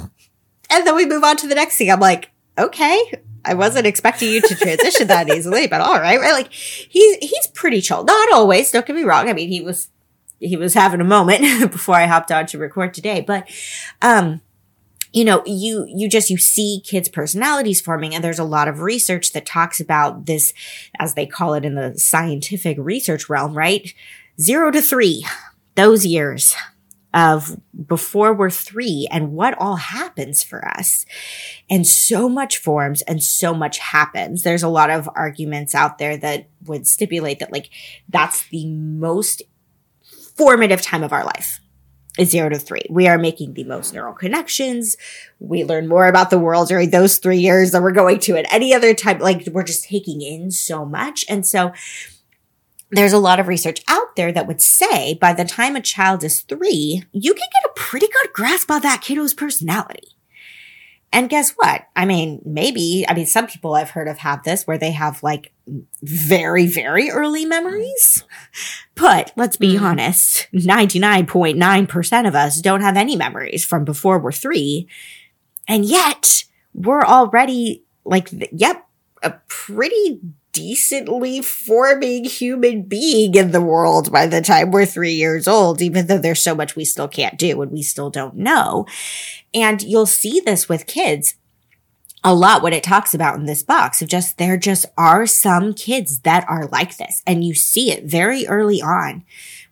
And 0.70 0.86
then 0.86 0.96
we 0.96 1.04
move 1.04 1.24
on 1.24 1.36
to 1.38 1.46
the 1.46 1.54
next 1.54 1.76
thing. 1.76 1.90
I'm 1.90 2.00
like, 2.00 2.30
okay. 2.56 3.12
I 3.44 3.54
wasn't 3.54 3.86
expecting 3.86 4.30
you 4.30 4.40
to 4.40 4.54
transition 4.54 5.08
that 5.08 5.28
easily, 5.28 5.66
but 5.66 5.80
all 5.80 5.98
right, 5.98 6.20
right? 6.20 6.32
Like 6.32 6.52
he's 6.52 7.16
he's 7.16 7.48
pretty 7.48 7.80
chill. 7.80 8.04
Not 8.04 8.32
always, 8.32 8.70
don't 8.70 8.86
get 8.86 8.94
me 8.96 9.02
wrong. 9.02 9.28
I 9.28 9.32
mean, 9.32 9.48
he 9.48 9.60
was 9.60 9.88
he 10.38 10.56
was 10.56 10.74
having 10.74 11.00
a 11.00 11.04
moment 11.04 11.42
before 11.72 11.96
I 11.96 12.06
hopped 12.06 12.30
on 12.30 12.46
to 12.46 12.58
record 12.58 12.94
today, 12.94 13.20
but 13.20 13.48
um 14.00 14.40
you 15.12 15.24
know, 15.24 15.42
you, 15.44 15.86
you 15.88 16.08
just, 16.08 16.30
you 16.30 16.38
see 16.38 16.82
kids' 16.84 17.08
personalities 17.08 17.80
forming 17.80 18.14
and 18.14 18.24
there's 18.24 18.38
a 18.38 18.44
lot 18.44 18.68
of 18.68 18.80
research 18.80 19.32
that 19.32 19.44
talks 19.44 19.78
about 19.78 20.26
this, 20.26 20.54
as 20.98 21.14
they 21.14 21.26
call 21.26 21.54
it 21.54 21.64
in 21.64 21.74
the 21.74 21.98
scientific 21.98 22.78
research 22.80 23.28
realm, 23.28 23.56
right? 23.56 23.92
Zero 24.40 24.70
to 24.70 24.80
three, 24.80 25.26
those 25.74 26.06
years 26.06 26.54
of 27.14 27.60
before 27.86 28.32
we're 28.32 28.50
three 28.50 29.06
and 29.10 29.32
what 29.32 29.56
all 29.58 29.76
happens 29.76 30.42
for 30.42 30.66
us. 30.66 31.04
And 31.68 31.86
so 31.86 32.28
much 32.28 32.58
forms 32.58 33.02
and 33.02 33.22
so 33.22 33.52
much 33.54 33.78
happens. 33.78 34.42
There's 34.42 34.62
a 34.62 34.68
lot 34.68 34.90
of 34.90 35.08
arguments 35.14 35.74
out 35.74 35.98
there 35.98 36.16
that 36.16 36.48
would 36.64 36.86
stipulate 36.86 37.38
that 37.40 37.52
like 37.52 37.68
that's 38.08 38.48
the 38.48 38.66
most 38.66 39.42
formative 40.36 40.80
time 40.80 41.02
of 41.02 41.12
our 41.12 41.24
life 41.24 41.60
is 42.18 42.30
zero 42.30 42.48
to 42.50 42.58
three. 42.58 42.82
We 42.90 43.08
are 43.08 43.18
making 43.18 43.54
the 43.54 43.64
most 43.64 43.94
neural 43.94 44.12
connections. 44.12 44.96
We 45.38 45.64
learn 45.64 45.88
more 45.88 46.06
about 46.06 46.30
the 46.30 46.38
world 46.38 46.68
during 46.68 46.90
those 46.90 47.18
three 47.18 47.38
years 47.38 47.70
than 47.70 47.82
we're 47.82 47.92
going 47.92 48.18
to 48.20 48.36
at 48.36 48.52
any 48.52 48.74
other 48.74 48.92
time. 48.92 49.18
Like 49.18 49.48
we're 49.50 49.62
just 49.62 49.84
taking 49.84 50.20
in 50.20 50.50
so 50.50 50.84
much. 50.84 51.24
And 51.28 51.46
so 51.46 51.72
there's 52.92 53.12
a 53.12 53.18
lot 53.18 53.40
of 53.40 53.48
research 53.48 53.82
out 53.88 54.14
there 54.16 54.30
that 54.32 54.46
would 54.46 54.60
say 54.60 55.14
by 55.14 55.32
the 55.32 55.44
time 55.44 55.74
a 55.76 55.80
child 55.80 56.22
is 56.22 56.42
three, 56.42 57.02
you 57.12 57.34
can 57.34 57.48
get 57.52 57.70
a 57.70 57.74
pretty 57.74 58.06
good 58.06 58.32
grasp 58.32 58.70
of 58.70 58.82
that 58.82 59.00
kiddo's 59.02 59.34
personality. 59.34 60.08
And 61.14 61.28
guess 61.28 61.50
what? 61.52 61.82
I 61.94 62.06
mean, 62.06 62.40
maybe, 62.44 63.04
I 63.06 63.12
mean, 63.12 63.26
some 63.26 63.46
people 63.46 63.74
I've 63.74 63.90
heard 63.90 64.08
of 64.08 64.16
have 64.18 64.44
this 64.44 64.66
where 64.66 64.78
they 64.78 64.92
have 64.92 65.22
like 65.22 65.52
very, 66.02 66.66
very 66.66 67.10
early 67.10 67.44
memories. 67.44 68.24
But 68.94 69.32
let's 69.36 69.56
be 69.58 69.74
Mm. 69.76 69.82
honest, 69.82 70.48
99.9% 70.54 72.28
of 72.28 72.34
us 72.34 72.60
don't 72.60 72.80
have 72.82 72.96
any 72.96 73.16
memories 73.16 73.64
from 73.64 73.84
before 73.84 74.18
we're 74.18 74.32
three. 74.32 74.86
And 75.68 75.84
yet 75.84 76.44
we're 76.72 77.02
already 77.04 77.84
like, 78.04 78.30
yep, 78.52 78.86
a 79.22 79.34
pretty 79.48 80.20
decently 80.52 81.40
forming 81.40 82.24
human 82.24 82.82
being 82.82 83.34
in 83.34 83.50
the 83.52 83.60
world 83.60 84.12
by 84.12 84.26
the 84.26 84.40
time 84.40 84.70
we're 84.70 84.86
three 84.86 85.12
years 85.12 85.48
old, 85.48 85.80
even 85.82 86.06
though 86.06 86.18
there's 86.18 86.42
so 86.42 86.54
much 86.54 86.76
we 86.76 86.84
still 86.84 87.08
can't 87.08 87.38
do 87.38 87.60
and 87.62 87.72
we 87.72 87.82
still 87.82 88.10
don't 88.10 88.36
know. 88.36 88.86
And 89.54 89.82
you'll 89.82 90.06
see 90.06 90.40
this 90.40 90.68
with 90.68 90.86
kids 90.86 91.34
a 92.24 92.32
lot 92.32 92.62
what 92.62 92.72
it 92.72 92.84
talks 92.84 93.14
about 93.14 93.34
in 93.36 93.46
this 93.46 93.64
box 93.64 94.00
of 94.00 94.08
just 94.08 94.38
there 94.38 94.56
just 94.56 94.86
are 94.96 95.26
some 95.26 95.74
kids 95.74 96.20
that 96.20 96.44
are 96.48 96.66
like 96.66 96.96
this 96.96 97.20
and 97.26 97.42
you 97.42 97.52
see 97.52 97.90
it 97.90 98.04
very 98.04 98.46
early 98.46 98.80
on 98.80 99.24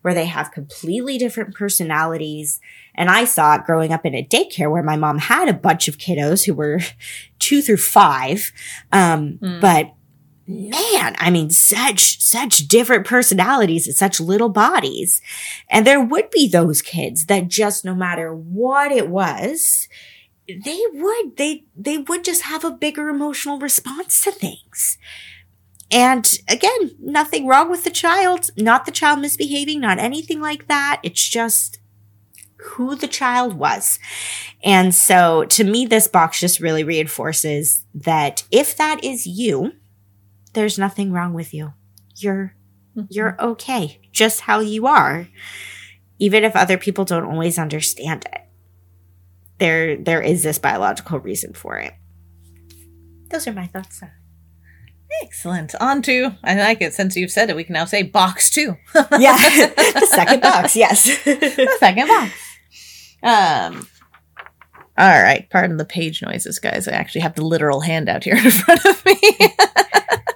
where 0.03 0.15
they 0.15 0.25
have 0.25 0.51
completely 0.51 1.17
different 1.17 1.55
personalities 1.55 2.61
and 2.97 3.09
i 3.09 3.25
saw 3.25 3.55
it 3.55 3.65
growing 3.65 3.93
up 3.93 4.05
in 4.05 4.17
a 4.17 4.25
daycare 4.25 4.69
where 4.69 4.83
my 4.83 4.97
mom 4.97 5.19
had 5.19 5.49
a 5.49 5.53
bunch 5.53 5.87
of 5.87 5.97
kiddos 5.97 6.45
who 6.45 6.53
were 6.53 6.81
two 7.39 7.63
through 7.63 7.77
five 7.77 8.51
um, 8.91 9.39
Mm. 9.41 9.61
but 9.61 9.93
man 10.51 11.15
i 11.19 11.31
mean 11.31 11.51
such 11.51 12.21
such 12.31 12.69
different 12.69 13.07
personalities 13.07 13.87
and 13.87 13.97
such 13.97 14.21
little 14.21 14.49
bodies. 14.49 15.21
And 15.69 15.87
there 15.87 16.03
would 16.03 16.31
be 16.31 16.49
those 16.49 16.81
kids 16.81 17.27
that 17.27 17.49
just 17.49 17.85
no 17.85 17.95
matter 17.95 18.35
what 18.35 18.93
it 18.93 19.09
was 19.09 19.89
they 20.65 20.81
would 20.93 21.37
they 21.37 21.65
they 21.77 21.99
would 21.99 22.25
just 22.25 22.43
have 22.43 22.65
a 22.65 22.71
bigger 22.71 23.09
emotional 23.09 23.59
response 23.59 24.23
to 24.23 24.31
things. 24.31 24.97
And 25.91 26.33
again 26.49 26.93
nothing 27.01 27.47
wrong 27.47 27.71
with 27.71 27.85
the 27.85 27.91
child 27.91 28.51
not 28.57 28.87
the 28.87 28.93
child 28.93 29.21
misbehaving 29.21 29.81
not 29.81 29.99
anything 29.99 30.41
like 30.41 30.69
that. 30.69 31.01
It's 31.03 31.29
just 31.29 31.79
who 32.57 32.95
the 32.95 33.09
child 33.09 33.55
was. 33.55 33.99
And 34.63 34.95
so 34.95 35.45
to 35.47 35.65
me 35.65 35.85
this 35.87 36.07
box 36.07 36.39
just 36.39 36.61
really 36.61 36.85
reinforces 36.85 37.85
that 37.95 38.45
if 38.53 38.77
that 38.77 39.03
is 39.03 39.27
you 39.27 39.73
there's 40.53 40.79
nothing 40.79 41.13
wrong 41.13 41.33
with 41.33 41.55
you 41.55 41.73
you're 42.17 42.55
you're 43.09 43.41
okay 43.41 44.01
just 44.13 44.43
how 44.43 44.61
you 44.61 44.87
are 44.87 45.29
even 46.19 46.45
if 46.45 46.57
other 46.57 46.77
people 46.77 47.05
don't 47.05 47.25
always 47.25 47.59
understand 47.59 48.27
it 48.33 48.43
there 49.59 49.97
there 49.97 50.23
is 50.23 50.43
this 50.43 50.59
biological 50.59 51.19
reason 51.19 51.53
for 51.53 51.77
it 51.77 51.95
those 53.31 53.47
are 53.47 53.53
my 53.53 53.67
thoughts 53.67 54.03
Excellent. 55.23 55.75
On 55.81 56.03
to, 56.03 56.37
I 56.45 56.55
like 56.55 56.81
it 56.81 56.95
since 56.95 57.17
you've 57.17 57.31
said 57.31 57.51
it, 57.51 57.57
we 57.57 57.65
can 57.65 57.73
now 57.73 57.85
say 57.85 58.03
box 58.03 58.51
two. 58.51 58.77
yeah, 59.19 59.37
the 59.97 60.09
second 60.09 60.41
box, 60.41 60.77
yes. 60.77 61.05
the 61.25 61.77
second 61.79 62.07
box. 62.07 62.33
Um, 63.23 63.87
all 64.97 65.23
right, 65.23 65.49
pardon 65.51 65.79
the 65.79 65.85
page 65.85 66.23
noises, 66.23 66.59
guys. 66.59 66.87
I 66.87 66.93
actually 66.93 67.23
have 67.23 67.35
the 67.35 67.45
literal 67.45 67.81
handout 67.81 68.25
here 68.25 68.37
in 68.37 68.51
front 68.51 68.85
of 68.85 69.05
me. 69.05 69.19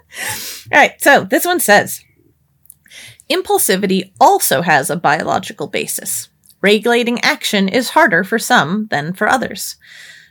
all 0.73 0.81
right, 0.81 1.01
so 1.01 1.25
this 1.25 1.45
one 1.45 1.61
says 1.61 2.05
Impulsivity 3.31 4.13
also 4.21 4.63
has 4.63 4.91
a 4.91 4.97
biological 4.97 5.67
basis. 5.67 6.29
Regulating 6.61 7.21
action 7.21 7.69
is 7.69 7.91
harder 7.91 8.25
for 8.25 8.39
some 8.39 8.87
than 8.91 9.13
for 9.13 9.29
others. 9.29 9.77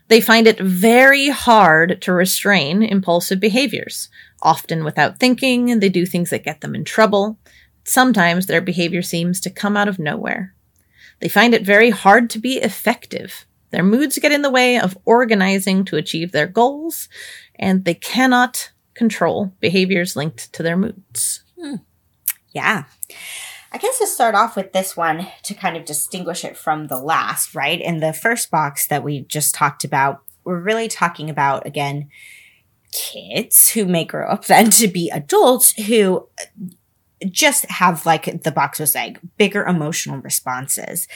They 0.10 0.22
find 0.22 0.48
it 0.48 0.60
very 0.60 1.30
hard 1.30 2.02
to 2.02 2.14
restrain 2.14 2.84
impulsive 2.84 3.40
behaviors. 3.40 4.10
Often 4.42 4.84
without 4.84 5.20
thinking, 5.20 5.80
they 5.80 5.90
do 5.90 6.06
things 6.06 6.30
that 6.30 6.44
get 6.44 6.62
them 6.62 6.76
in 6.76 6.84
trouble. 6.84 7.40
Sometimes 7.84 8.46
their 8.46 8.62
behavior 8.62 9.02
seems 9.02 9.40
to 9.42 9.50
come 9.50 9.78
out 9.78 9.88
of 9.88 10.00
nowhere. 10.00 10.54
They 11.20 11.30
find 11.30 11.54
it 11.54 11.66
very 11.66 11.90
hard 11.90 12.30
to 12.32 12.40
be 12.40 12.58
effective. 12.58 13.46
Their 13.72 13.84
moods 13.84 14.20
get 14.20 14.32
in 14.32 14.42
the 14.42 14.52
way 14.52 14.78
of 14.78 14.98
organizing 15.06 15.86
to 15.86 15.96
achieve 15.96 16.32
their 16.32 16.48
goals, 16.48 17.10
and 17.56 17.86
they 17.86 17.96
cannot 17.96 18.72
control 18.96 19.54
behaviors 19.60 20.16
linked 20.16 20.52
to 20.54 20.64
their 20.64 20.78
moods. 20.78 21.44
Hmm. 21.60 21.76
Yeah. 22.52 22.84
I 23.72 23.78
guess 23.78 23.98
to 23.98 24.08
start 24.08 24.36
off 24.36 24.56
with 24.56 24.72
this 24.72 24.96
one 24.96 25.28
to 25.44 25.54
kind 25.56 25.76
of 25.76 25.86
distinguish 25.86 26.46
it 26.46 26.56
from 26.56 26.88
the 26.88 27.00
last, 27.00 27.56
right? 27.56 27.82
In 27.82 28.00
the 28.00 28.14
first 28.14 28.52
box 28.52 28.86
that 28.88 29.04
we 29.04 29.22
just 29.22 29.56
talked 29.56 29.84
about, 29.84 30.22
we're 30.44 30.60
really 30.60 30.88
talking 30.88 31.30
about, 31.30 31.66
again, 31.66 32.10
kids 32.92 33.70
who 33.70 33.86
may 33.86 34.06
grow 34.06 34.28
up 34.28 34.46
then 34.46 34.70
to 34.70 34.88
be 34.88 35.10
adults 35.10 35.72
who 35.88 36.28
just 37.26 37.66
have, 37.72 38.06
like 38.06 38.44
the 38.44 38.52
box 38.52 38.80
was 38.80 38.92
saying, 38.92 39.18
bigger 39.38 39.64
emotional 39.64 40.20
responses. 40.20 41.08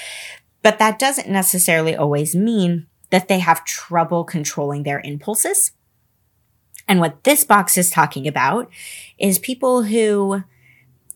But 0.63 0.79
that 0.79 0.97
doesn't 0.97 1.29
necessarily 1.29 1.95
always 1.95 2.35
mean 2.35 2.87
that 3.11 3.27
they 3.27 3.39
have 3.39 3.63
trouble 3.65 4.23
controlling 4.23 4.83
their 4.83 4.99
impulses. 4.99 5.73
And 6.88 7.00
what 7.00 7.23
this 7.23 7.43
box 7.43 7.78
is 7.78 7.89
talking 7.89 8.28
about 8.28 8.69
is 9.17 9.39
people 9.39 9.84
who 9.84 10.43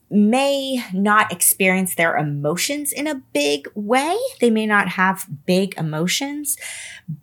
may 0.10 0.84
not 0.94 1.32
experience 1.32 1.96
their 1.96 2.18
emotions 2.18 2.92
in 2.92 3.08
a 3.08 3.22
big 3.34 3.70
way. 3.74 4.18
They 4.42 4.50
may 4.50 4.66
not 4.66 4.90
have 4.90 5.28
big 5.46 5.74
emotions, 5.78 6.58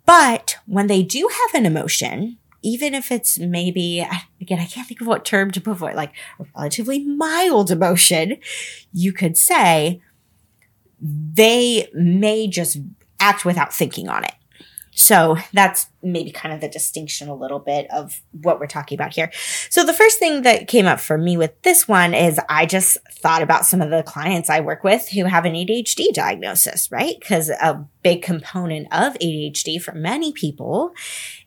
but 0.05 0.57
when 0.65 0.87
they 0.87 1.03
do 1.03 1.29
have 1.31 1.59
an 1.59 1.67
emotion, 1.67 2.39
even 2.63 2.95
if 2.95 3.11
it's 3.11 3.37
maybe, 3.37 4.05
again, 4.41 4.59
I 4.59 4.65
can't 4.65 4.87
think 4.87 5.01
of 5.01 5.07
what 5.07 5.23
term 5.23 5.51
to 5.51 5.61
put 5.61 5.77
for 5.77 5.91
it, 5.91 5.95
like 5.95 6.13
a 6.39 6.45
relatively 6.57 7.05
mild 7.05 7.69
emotion, 7.69 8.37
you 8.91 9.13
could 9.13 9.37
say 9.37 10.01
they 10.99 11.87
may 11.93 12.47
just 12.47 12.79
act 13.19 13.45
without 13.45 13.73
thinking 13.73 14.09
on 14.09 14.23
it. 14.23 14.33
So 14.99 15.37
that's 15.53 15.87
maybe 16.03 16.29
kind 16.29 16.53
of 16.53 16.59
the 16.59 16.67
distinction 16.67 17.29
a 17.29 17.33
little 17.33 17.59
bit 17.59 17.89
of 17.89 18.21
what 18.33 18.59
we're 18.59 18.67
talking 18.67 18.97
about 18.97 19.13
here. 19.13 19.31
So 19.69 19.85
the 19.85 19.93
first 19.93 20.19
thing 20.19 20.41
that 20.41 20.67
came 20.67 20.87
up 20.87 20.99
for 20.99 21.17
me 21.17 21.37
with 21.37 21.59
this 21.61 21.87
one 21.87 22.13
is 22.13 22.37
I 22.49 22.65
just 22.65 22.97
thought 23.09 23.41
about 23.41 23.65
some 23.65 23.81
of 23.81 23.91
the 23.91 24.03
clients 24.03 24.49
I 24.49 24.59
work 24.59 24.83
with 24.83 25.07
who 25.07 25.23
have 25.23 25.45
an 25.45 25.53
ADHD 25.53 26.11
diagnosis, 26.13 26.91
right? 26.91 27.15
Because 27.17 27.49
a 27.49 27.87
big 28.03 28.21
component 28.21 28.87
of 28.91 29.13
ADHD 29.19 29.81
for 29.81 29.93
many 29.93 30.33
people 30.33 30.91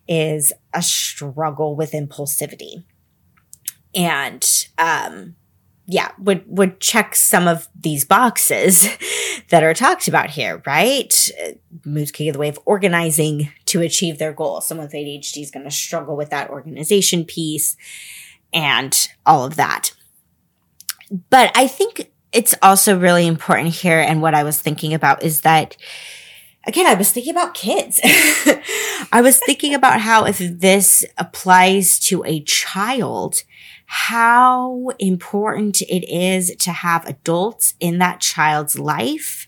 is 0.09 0.55
a 0.73 0.81
struggle 0.81 1.77
with 1.77 1.93
impulsivity. 1.93 2.85
And, 3.95 4.67
um, 4.79 5.37
yeah, 5.93 6.13
would 6.19 6.45
would 6.47 6.81
check 6.81 7.15
some 7.15 7.47
of 7.47 7.69
these 7.79 8.05
boxes 8.05 8.89
that 9.51 9.63
are 9.63 9.75
talked 9.75 10.09
about 10.09 10.31
here, 10.31 10.63
right? 10.67 11.31
Moods 11.85 12.11
can 12.11 12.27
get 12.27 12.33
the 12.33 12.39
way 12.39 12.49
of 12.49 12.59
organizing 12.65 13.51
to 13.67 13.83
achieve 13.83 14.19
their 14.19 14.33
goal. 14.33 14.61
Someone 14.61 14.87
with 14.87 14.95
ADHD 14.95 15.43
is 15.43 15.51
going 15.51 15.65
to 15.65 15.71
struggle 15.71 16.17
with 16.17 16.31
that 16.31 16.51
organization 16.51 17.25
piece 17.25 17.77
and 18.53 19.09
all 19.27 19.45
of 19.45 19.57
that. 19.57 19.93
But 21.29 21.53
I 21.55 21.67
think 21.67 22.11
it's 22.33 22.55
also 22.63 22.99
really 22.99 23.27
important 23.27 23.69
here, 23.69 24.01
and 24.01 24.23
what 24.23 24.35
I 24.35 24.45
was 24.45 24.59
thinking 24.59 24.95
about 24.95 25.23
is 25.23 25.43
that 25.43 25.77
again, 26.67 26.87
I 26.87 26.95
was 26.95 27.13
thinking 27.13 27.33
about 27.33 27.55
kids. 27.55 28.01
I 29.13 29.21
was 29.23 29.39
thinking 29.39 29.75
about 29.75 30.01
how 30.01 30.25
if 30.25 30.39
this 30.39 31.05
applies 31.19 31.99
to 32.01 32.25
a 32.25 32.41
child, 32.45 33.43
how 33.95 34.89
important 34.99 35.83
it 35.83 36.11
is 36.11 36.57
to 36.57 36.73
have 36.73 37.07
adults 37.07 37.75
in 37.79 37.99
that 37.99 38.23
child's 38.23 38.79
life 38.79 39.47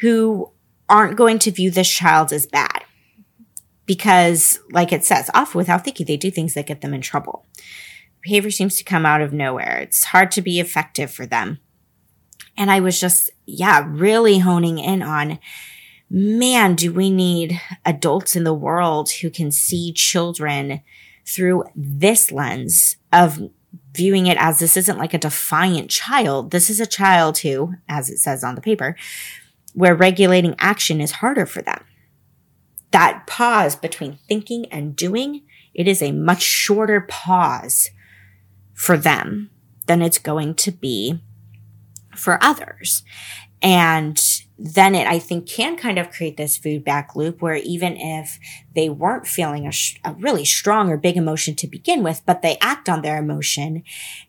who 0.00 0.50
aren't 0.88 1.16
going 1.16 1.38
to 1.38 1.52
view 1.52 1.70
this 1.70 1.88
child 1.88 2.32
as 2.32 2.44
bad. 2.44 2.82
Because, 3.84 4.58
like 4.72 4.92
it 4.92 5.04
says, 5.04 5.30
often 5.32 5.58
without 5.58 5.84
thinking, 5.84 6.06
they 6.06 6.16
do 6.16 6.28
things 6.28 6.54
that 6.54 6.66
get 6.66 6.80
them 6.80 6.92
in 6.92 7.00
trouble. 7.00 7.46
Behavior 8.20 8.50
seems 8.50 8.78
to 8.78 8.84
come 8.84 9.06
out 9.06 9.20
of 9.20 9.32
nowhere. 9.32 9.78
It's 9.78 10.02
hard 10.06 10.32
to 10.32 10.42
be 10.42 10.58
effective 10.58 11.12
for 11.12 11.24
them. 11.24 11.60
And 12.56 12.68
I 12.68 12.80
was 12.80 12.98
just, 12.98 13.30
yeah, 13.46 13.86
really 13.86 14.40
honing 14.40 14.80
in 14.80 15.04
on 15.04 15.38
man, 16.10 16.74
do 16.74 16.92
we 16.92 17.10
need 17.10 17.60
adults 17.84 18.34
in 18.34 18.42
the 18.42 18.52
world 18.52 19.08
who 19.10 19.30
can 19.30 19.52
see 19.52 19.92
children 19.92 20.80
through 21.26 21.64
this 21.74 22.30
lens 22.30 22.96
of 23.12 23.50
viewing 23.92 24.26
it 24.26 24.36
as 24.38 24.58
this 24.58 24.76
isn't 24.76 24.98
like 24.98 25.14
a 25.14 25.18
defiant 25.18 25.90
child. 25.90 26.50
This 26.50 26.70
is 26.70 26.80
a 26.80 26.86
child 26.86 27.38
who, 27.38 27.74
as 27.88 28.10
it 28.10 28.18
says 28.18 28.44
on 28.44 28.54
the 28.54 28.60
paper, 28.60 28.96
where 29.74 29.94
regulating 29.94 30.54
action 30.58 31.00
is 31.00 31.12
harder 31.12 31.46
for 31.46 31.62
them. 31.62 31.84
That 32.92 33.26
pause 33.26 33.76
between 33.76 34.18
thinking 34.28 34.66
and 34.66 34.94
doing, 34.94 35.42
it 35.74 35.88
is 35.88 36.00
a 36.00 36.12
much 36.12 36.42
shorter 36.42 37.00
pause 37.00 37.90
for 38.72 38.96
them 38.96 39.50
than 39.86 40.02
it's 40.02 40.18
going 40.18 40.54
to 40.54 40.70
be 40.70 41.20
for 42.14 42.42
others. 42.42 43.02
And 43.60 44.18
then 44.58 44.94
it, 44.94 45.06
I 45.06 45.18
think, 45.18 45.46
can 45.46 45.76
kind 45.76 45.98
of 45.98 46.10
create 46.10 46.38
this 46.38 46.56
feedback 46.56 47.14
loop 47.14 47.42
where 47.42 47.56
even 47.56 47.96
if 47.96 48.38
they 48.74 48.88
weren't 48.88 49.26
feeling 49.26 49.66
a, 49.66 49.72
sh- 49.72 49.98
a, 50.02 50.14
really 50.14 50.46
strong 50.46 50.90
or 50.90 50.96
big 50.96 51.16
emotion 51.16 51.54
to 51.56 51.66
begin 51.66 52.02
with, 52.02 52.22
but 52.24 52.40
they 52.40 52.56
act 52.60 52.88
on 52.88 53.02
their 53.02 53.18
emotion. 53.18 53.82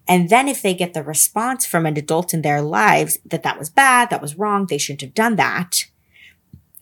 And 0.05 0.29
then 0.29 0.49
if 0.49 0.61
they 0.61 0.73
get 0.73 0.93
the 0.93 1.03
response 1.03 1.65
from 1.65 1.85
an 1.85 1.95
adult 1.95 2.33
in 2.33 2.41
their 2.41 2.61
lives 2.61 3.17
that 3.25 3.43
that 3.43 3.57
was 3.57 3.69
bad, 3.69 4.09
that 4.09 4.21
was 4.21 4.37
wrong, 4.37 4.65
they 4.65 4.77
shouldn't 4.77 5.01
have 5.01 5.13
done 5.13 5.37
that, 5.37 5.85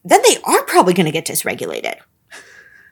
then 0.04 0.22
they 0.28 0.38
are 0.44 0.64
probably 0.64 0.96
going 0.96 1.06
to 1.06 1.12
get 1.12 1.28
dysregulated. 1.28 1.98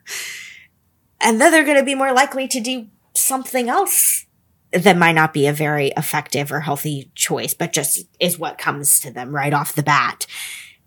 and 1.22 1.42
then 1.42 1.52
they're 1.52 1.66
going 1.66 1.80
to 1.80 1.84
be 1.84 1.96
more 1.96 2.14
likely 2.14 2.48
to 2.48 2.60
do 2.60 2.88
something 3.16 3.70
else 3.70 4.28
that 4.74 4.98
might 4.98 5.14
not 5.14 5.34
be 5.34 5.48
a 5.48 5.54
very 5.54 5.88
effective 5.96 6.52
or 6.52 6.62
healthy 6.62 7.12
choice, 7.16 7.54
but 7.54 7.74
just 7.74 8.06
is 8.20 8.40
what 8.40 8.58
comes 8.58 9.00
to 9.02 9.12
them 9.12 9.36
right 9.36 9.54
off 9.54 9.76
the 9.76 9.84
bat. 9.84 10.26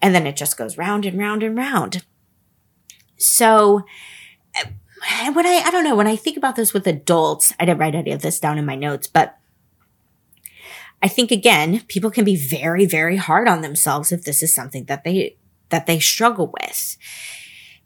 And 0.03 0.15
then 0.15 0.27
it 0.27 0.37
just 0.37 0.57
goes 0.57 0.77
round 0.77 1.07
and 1.07 1.19
round 1.19 1.43
and 1.43 1.57
round. 1.57 2.05
So 3.17 3.85
eh, 4.55 5.31
when 5.33 5.47
I, 5.47 5.63
I 5.65 5.71
don't 5.71 5.85
know, 5.85 5.97
when 5.97 6.07
I 6.07 6.17
think 6.17 6.37
about 6.37 6.57
this 6.57 6.75
with 6.75 6.87
adults, 6.87 7.53
I 7.59 7.65
didn't 7.65 7.81
write 7.81 7.95
any 7.95 8.13
of 8.13 8.23
this 8.23 8.41
down 8.41 8.59
in 8.59 8.67
my 8.67 8.77
notes, 8.77 9.07
but 9.07 9.39
I 11.03 11.09
think 11.09 11.31
again, 11.31 11.83
people 11.89 12.11
can 12.11 12.25
be 12.25 12.37
very, 12.37 12.87
very 12.87 13.17
hard 13.17 13.49
on 13.49 13.61
themselves 13.61 14.13
if 14.13 14.25
this 14.25 14.43
is 14.43 14.55
something 14.55 14.85
that 14.85 15.05
they, 15.05 15.37
that 15.69 15.87
they 15.87 16.01
struggle 16.01 16.53
with 16.61 16.97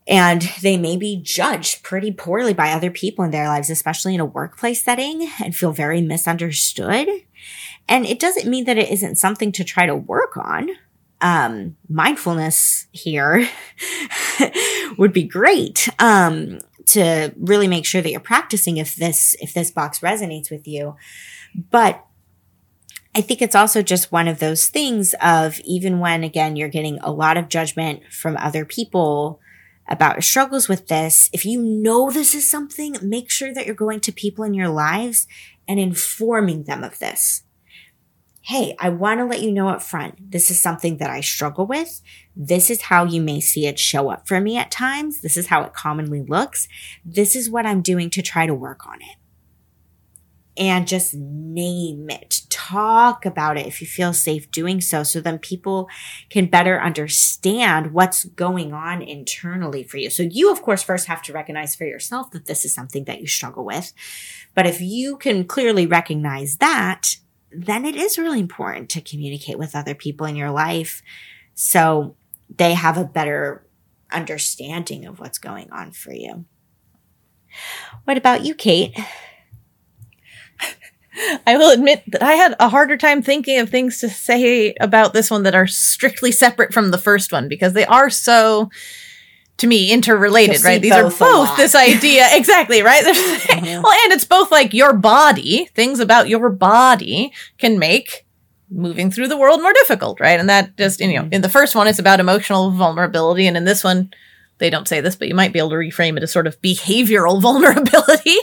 and 0.07 0.43
they 0.63 0.77
may 0.77 0.97
be 0.97 1.21
judged 1.23 1.83
pretty 1.83 2.13
poorly 2.13 2.55
by 2.55 2.73
other 2.73 2.91
people 2.91 3.25
in 3.25 3.31
their 3.31 3.49
lives, 3.49 3.71
especially 3.71 4.15
in 4.15 4.21
a 4.21 4.25
workplace 4.25 4.83
setting 4.83 5.31
and 5.43 5.55
feel 5.55 5.73
very 5.73 6.01
misunderstood. 6.01 7.09
And 7.89 8.07
it 8.07 8.19
doesn't 8.19 8.49
mean 8.49 8.65
that 8.65 8.79
it 8.79 8.91
isn't 8.91 9.17
something 9.17 9.53
to 9.53 9.65
try 9.65 9.87
to 9.87 9.95
work 9.95 10.37
on. 10.37 10.71
Um, 11.21 11.77
mindfulness 11.89 12.87
here 12.93 13.47
would 14.99 15.13
be 15.13 15.25
great. 15.25 15.89
Um, 15.99 16.61
to 16.87 17.33
really 17.37 17.69
make 17.69 17.87
sure 17.87 18.03
that 18.03 18.11
you're 18.11 18.19
practicing 18.19 18.79
if 18.79 18.97
this, 18.97 19.37
if 19.41 19.55
this 19.55 19.71
box 19.71 20.01
resonates 20.01 20.51
with 20.51 20.67
you. 20.67 20.97
But 21.71 22.05
I 23.15 23.21
think 23.21 23.43
it's 23.43 23.55
also 23.55 23.83
just 23.83 24.13
one 24.13 24.29
of 24.29 24.39
those 24.39 24.69
things 24.69 25.15
of 25.21 25.61
even 25.61 25.99
when 25.99 26.23
again, 26.23 26.57
you're 26.57 26.69
getting 26.69 26.99
a 27.01 27.11
lot 27.11 27.37
of 27.37 27.49
judgment 27.49 28.03
from 28.11 28.37
other 28.37 28.65
people, 28.65 29.40
about 29.91 30.15
your 30.15 30.23
struggles 30.23 30.69
with 30.69 30.87
this, 30.87 31.29
if 31.33 31.45
you 31.45 31.61
know 31.61 32.11
this 32.11 32.35
is 32.35 32.49
something, 32.49 32.97
make 33.03 33.31
sure 33.31 33.53
that 33.53 33.67
you're 33.67 33.75
going 33.75 34.01
to 34.01 34.13
people 34.13 34.45
in 34.45 34.55
your 34.55 34.69
lives 34.69 35.27
and 35.67 35.81
informing 35.81 36.65
them 36.65 36.85
of 36.85 36.99
this. 37.01 37.43
Hey, 38.43 38.75
I 38.79 38.89
want 38.89 39.21
to 39.21 39.27
let 39.27 39.43
you 39.43 39.53
know 39.53 39.69
up 39.69 39.83
front, 39.83 40.31
this 40.31 40.51
is 40.51 40.61
something 40.61 40.97
that 40.97 41.11
I 41.11 41.21
struggle 41.21 41.67
with. 41.67 42.01
This 42.35 42.71
is 42.71 42.83
how 42.83 43.05
you 43.05 43.21
may 43.21 43.39
see 43.41 43.67
it 43.67 43.79
show 43.79 44.11
up 44.11 44.27
for 44.27 44.41
me 44.41 44.57
at 44.57 44.71
times. 44.71 45.21
This 45.21 45.37
is 45.37 45.49
how 45.49 45.63
it 45.63 45.75
commonly 45.75 46.23
looks. 46.23 46.67
This 47.05 47.37
is 47.37 47.51
what 47.51 47.67
I'm 47.67 47.83
doing 47.83 48.09
to 48.11 48.23
try 48.23 48.47
to 48.47 48.55
work 48.55 48.87
on 48.87 49.03
it. 49.03 49.20
And 50.57 50.87
just 50.87 51.15
name 51.15 52.11
it. 52.11 52.43
Talk 52.49 53.25
about 53.25 53.57
it 53.57 53.67
if 53.67 53.81
you 53.81 53.87
feel 53.87 54.13
safe 54.13 54.51
doing 54.51 54.81
so. 54.81 55.03
So 55.03 55.21
then 55.21 55.39
people 55.39 55.89
can 56.29 56.47
better 56.47 56.81
understand 56.81 57.93
what's 57.93 58.25
going 58.25 58.73
on 58.73 59.03
internally 59.03 59.83
for 59.83 59.97
you. 59.97 60.11
So 60.11 60.23
you, 60.23 60.51
of 60.51 60.63
course, 60.63 60.83
first 60.83 61.07
have 61.07 61.23
to 61.23 61.33
recognize 61.33 61.75
for 61.75 61.85
yourself 61.85 62.31
that 62.33 62.47
this 62.47 62.65
is 62.65 62.75
something 62.75 63.05
that 63.05 63.21
you 63.21 63.27
struggle 63.27 63.65
with. 63.65 63.93
But 64.55 64.67
if 64.67 64.81
you 64.81 65.17
can 65.17 65.45
clearly 65.45 65.87
recognize 65.87 66.57
that, 66.59 67.17
then 67.53 67.85
it 67.85 67.97
is 67.97 68.19
really 68.19 68.41
important 68.41 68.91
to 68.91 69.01
communicate 69.01 69.59
with 69.59 69.75
other 69.75 69.95
people 69.95 70.27
in 70.27 70.37
your 70.37 70.51
life 70.51 71.03
so 71.55 72.17
they 72.49 72.75
have 72.75 72.97
a 72.97 73.05
better 73.05 73.67
understanding 74.13 75.05
of 75.05 75.21
what's 75.21 75.39
going 75.39 75.71
on 75.71 75.93
for 75.93 76.13
you. 76.13 76.45
What 78.05 78.17
about 78.17 78.45
you, 78.45 78.55
Kate? 78.55 78.97
I 81.47 81.57
will 81.57 81.71
admit 81.71 82.03
that 82.09 82.23
I 82.23 82.33
had 82.33 82.55
a 82.59 82.69
harder 82.69 82.97
time 82.97 83.23
thinking 83.23 83.59
of 83.59 83.71
things 83.71 83.99
to 84.01 84.09
say 84.09 84.75
about 84.81 85.13
this 85.13 85.31
one 85.31 85.43
that 85.45 85.55
are 85.55 85.67
strictly 85.67 86.33
separate 86.33 86.73
from 86.73 86.91
the 86.91 86.99
first 86.99 87.33
one 87.33 87.49
because 87.49 87.73
they 87.73 87.87
are 87.87 88.11
so 88.11 88.71
to 89.59 89.67
me 89.67 89.93
interrelated, 89.93 90.65
right? 90.65 90.81
These 90.81 90.93
are 90.93 91.11
both 91.11 91.57
this 91.57 91.75
idea. 91.75 92.27
exactly, 92.33 92.83
right? 92.83 93.05
mm-hmm. 93.05 93.83
Well, 93.83 93.93
and 94.05 94.13
it's 94.13 94.25
both 94.25 94.51
like 94.51 94.73
your 94.73 94.95
body, 94.95 95.67
things 95.75 96.01
about 96.01 96.29
your 96.29 96.49
body 96.49 97.33
can 97.59 97.79
make 97.79 98.27
moving 98.71 99.11
through 99.11 99.29
the 99.29 99.37
world 99.37 99.61
more 99.61 99.73
difficult, 99.73 100.21
right? 100.21 100.41
And 100.41 100.49
that 100.49 100.77
just, 100.77 101.01
you 101.01 101.13
know, 101.13 101.25
mm-hmm. 101.25 101.35
in 101.35 101.43
the 101.43 101.49
first 101.49 101.75
one, 101.75 101.87
it's 101.87 101.99
about 101.99 102.21
emotional 102.21 102.71
vulnerability. 102.71 103.47
And 103.47 103.57
in 103.57 103.65
this 103.65 103.85
one, 103.85 104.11
they 104.61 104.71
don't 104.71 104.87
say 104.87 105.01
this, 105.01 105.17
but 105.17 105.29
you 105.29 105.35
might 105.35 105.53
be 105.53 105.59
able 105.59 105.71
to 105.71 105.77
reframe 105.77 106.17
it 106.17 106.23
as 106.23 106.31
sort 106.31 106.47
of 106.47 106.61
behavioral 106.63 107.41
vulnerability, 107.43 108.37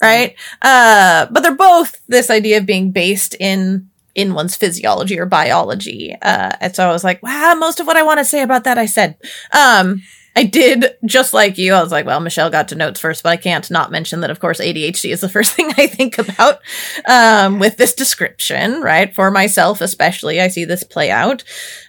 right? 0.00 0.34
Uh, 0.62 1.26
but 1.30 1.42
they're 1.42 1.54
both 1.54 2.00
this 2.08 2.30
idea 2.30 2.58
of 2.58 2.66
being 2.66 2.92
based 2.92 3.36
in 3.38 3.90
in 4.14 4.32
one's 4.32 4.56
physiology 4.56 5.20
or 5.20 5.26
biology. 5.26 6.16
Uh, 6.22 6.52
and 6.62 6.74
so 6.74 6.88
I 6.88 6.92
was 6.92 7.04
like, 7.04 7.22
wow, 7.22 7.54
most 7.54 7.80
of 7.80 7.86
what 7.86 7.98
I 7.98 8.02
want 8.02 8.18
to 8.18 8.24
say 8.24 8.40
about 8.40 8.64
that 8.64 8.78
I 8.78 8.86
said. 8.86 9.18
Um, 9.52 10.00
I 10.36 10.44
did 10.44 10.96
just 11.06 11.32
like 11.32 11.56
you. 11.56 11.72
I 11.72 11.82
was 11.82 11.92
like, 11.92 12.04
well, 12.04 12.20
Michelle 12.20 12.50
got 12.50 12.68
to 12.68 12.74
notes 12.74 13.00
first, 13.00 13.22
but 13.22 13.30
I 13.30 13.36
can't 13.38 13.70
not 13.70 13.90
mention 13.90 14.20
that, 14.20 14.30
of 14.30 14.38
course, 14.38 14.60
ADHD 14.60 15.10
is 15.10 15.22
the 15.22 15.28
first 15.30 15.52
thing 15.52 15.72
I 15.76 15.86
think 15.86 16.18
about 16.18 16.60
um, 17.08 17.58
with 17.58 17.78
this 17.78 17.94
description, 17.94 18.82
right? 18.82 19.14
For 19.14 19.30
myself, 19.30 19.80
especially, 19.80 20.40
I 20.40 20.48
see 20.48 20.64
this 20.64 20.82
play 20.82 21.10
out. 21.10 21.44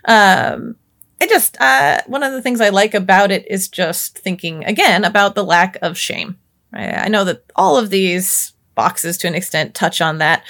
Um, 0.06 0.76
it 1.20 1.30
just 1.30 1.60
uh, 1.60 2.02
one 2.08 2.24
of 2.24 2.34
the 2.34 2.42
things 2.42 2.62
I 2.62 2.70
like 2.70 2.94
about 2.94 3.32
it 3.32 3.48
is 3.50 3.68
just 3.68 4.18
thinking 4.18 4.64
again 4.66 5.04
about 5.04 5.36
the 5.36 5.44
lack 5.44 5.78
of 5.82 5.98
shame. 5.98 6.38
Right? 6.72 6.94
I 6.94 7.08
know 7.08 7.24
that 7.24 7.44
all 7.56 7.78
of 7.78 7.90
these 7.90 8.54
boxes, 8.76 9.18
to 9.20 9.28
an 9.28 9.36
extent, 9.36 9.74
touch 9.74 10.02
on 10.02 10.20
that, 10.20 10.44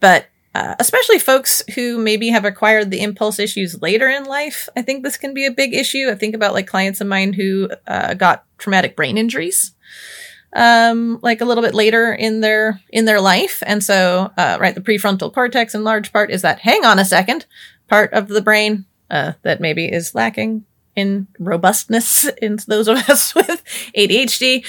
but 0.00 0.26
uh, 0.54 0.76
especially 0.78 1.18
folks 1.18 1.62
who 1.74 1.98
maybe 1.98 2.28
have 2.28 2.44
acquired 2.44 2.90
the 2.90 3.02
impulse 3.02 3.38
issues 3.38 3.82
later 3.82 4.08
in 4.08 4.24
life, 4.24 4.68
I 4.76 4.82
think 4.82 5.02
this 5.02 5.16
can 5.16 5.34
be 5.34 5.46
a 5.46 5.50
big 5.50 5.74
issue. 5.74 6.08
I 6.08 6.14
think 6.14 6.34
about 6.34 6.54
like 6.54 6.68
clients 6.68 7.00
of 7.00 7.08
mine 7.08 7.32
who 7.32 7.68
uh, 7.88 8.14
got 8.14 8.44
traumatic 8.56 8.94
brain 8.94 9.18
injuries 9.18 9.74
um, 10.54 11.18
like 11.22 11.40
a 11.40 11.44
little 11.44 11.62
bit 11.62 11.74
later 11.74 12.12
in 12.12 12.40
their 12.40 12.80
in 12.90 13.04
their 13.04 13.20
life, 13.20 13.62
and 13.66 13.82
so 13.82 14.32
uh, 14.36 14.56
right, 14.60 14.74
the 14.74 14.80
prefrontal 14.80 15.32
cortex 15.32 15.74
in 15.74 15.84
large 15.84 16.12
part 16.12 16.30
is 16.30 16.42
that 16.42 16.60
hang 16.60 16.84
on 16.84 16.98
a 16.98 17.04
second 17.04 17.46
part 17.88 18.12
of 18.12 18.28
the 18.28 18.40
brain 18.40 18.86
uh, 19.10 19.32
that 19.42 19.60
maybe 19.60 19.86
is 19.90 20.14
lacking 20.14 20.64
in 20.96 21.26
robustness 21.38 22.24
in 22.42 22.58
those 22.66 22.88
of 22.88 22.98
us 23.08 23.34
with 23.34 23.62
ADHD. 23.96 24.64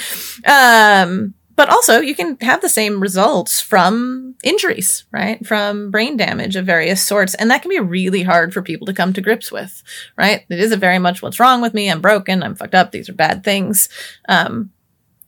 Um, 0.48 1.34
but 1.56 1.70
also 1.70 2.00
you 2.00 2.16
can 2.16 2.38
have 2.42 2.62
the 2.62 2.70
same 2.70 3.00
results 3.00 3.62
from 3.62 4.36
injuries, 4.44 5.06
right? 5.12 5.46
From 5.46 5.90
brain 5.90 6.18
damage 6.18 6.56
of 6.56 6.66
various 6.66 7.02
sorts. 7.02 7.34
And 7.34 7.50
that 7.50 7.62
can 7.62 7.70
be 7.70 7.80
really 7.80 8.24
hard 8.24 8.54
for 8.54 8.62
people 8.62 8.86
to 8.88 8.94
come 8.94 9.14
to 9.14 9.22
grips 9.22 9.52
with, 9.52 9.82
right? 10.18 10.46
It 10.50 10.60
is 10.60 10.74
a 10.74 10.78
very 10.78 11.00
much 11.00 11.22
what's 11.22 11.40
wrong 11.40 11.62
with 11.62 11.74
me. 11.74 11.90
I'm 11.90 12.02
broken. 12.02 12.44
I'm 12.44 12.56
fucked 12.56 12.76
up. 12.76 12.92
These 12.92 13.08
are 13.08 13.14
bad 13.14 13.44
things. 13.44 13.88
Um, 14.28 14.72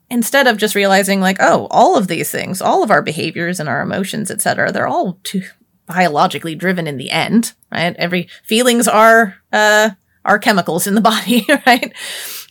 instead 0.09 0.47
of 0.47 0.57
just 0.57 0.75
realizing 0.75 1.21
like, 1.21 1.37
oh, 1.39 1.67
all 1.71 1.97
of 1.97 2.07
these 2.07 2.29
things, 2.29 2.61
all 2.61 2.83
of 2.83 2.91
our 2.91 3.01
behaviors 3.01 3.59
and 3.59 3.69
our 3.69 3.81
emotions, 3.81 4.29
etc., 4.29 4.71
they're 4.71 4.87
all 4.87 5.19
too 5.23 5.43
biologically 5.87 6.55
driven 6.55 6.85
in 6.85 6.97
the 6.97 7.09
end, 7.09 7.53
right? 7.71 7.95
Every 7.97 8.29
feelings 8.43 8.87
are 8.87 9.37
uh 9.51 9.91
are 10.27 10.37
chemicals 10.37 10.85
in 10.85 10.93
the 10.93 11.01
body, 11.13 11.45
right? 11.65 11.93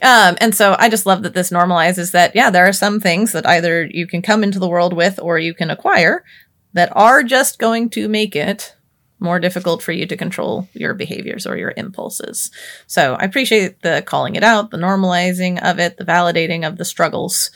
Um, 0.03 0.37
and 0.41 0.55
so 0.55 0.75
I 0.79 0.89
just 0.89 1.07
love 1.07 1.23
that 1.23 1.35
this 1.35 1.51
normalizes 1.51 2.11
that, 2.13 2.35
yeah, 2.35 2.51
there 2.51 2.67
are 2.67 2.73
some 2.73 3.01
things 3.01 3.33
that 3.33 3.47
either 3.47 3.85
you 3.85 4.07
can 4.07 4.23
come 4.23 4.43
into 4.43 4.59
the 4.59 4.69
world 4.69 4.93
with 4.93 5.21
or 5.21 5.39
you 5.39 5.55
can 5.55 5.71
acquire 5.71 6.25
that 6.73 6.91
are 6.97 7.23
just 7.23 7.59
going 7.59 7.91
to 7.91 8.09
make 8.09 8.35
it 8.35 8.75
more 9.19 9.39
difficult 9.39 9.83
for 9.83 9.93
you 9.93 10.07
to 10.07 10.17
control 10.17 10.69
your 10.75 10.93
behaviors 10.93 11.47
or 11.47 11.57
your 11.57 11.73
impulses. 11.77 12.51
So 12.87 13.15
I 13.15 13.25
appreciate 13.25 13.81
the 13.81 14.03
calling 14.05 14.37
it 14.37 14.43
out, 14.43 14.71
the 14.71 14.77
normalizing 14.77 15.63
of 15.63 15.79
it, 15.79 15.97
the 15.97 16.05
validating 16.05 16.67
of 16.67 16.77
the 16.77 16.85
struggles. 16.85 17.51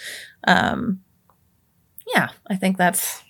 Um, 0.44 1.00
yeah, 2.14 2.30
I 2.48 2.56
think 2.56 2.78
that's 2.78 3.22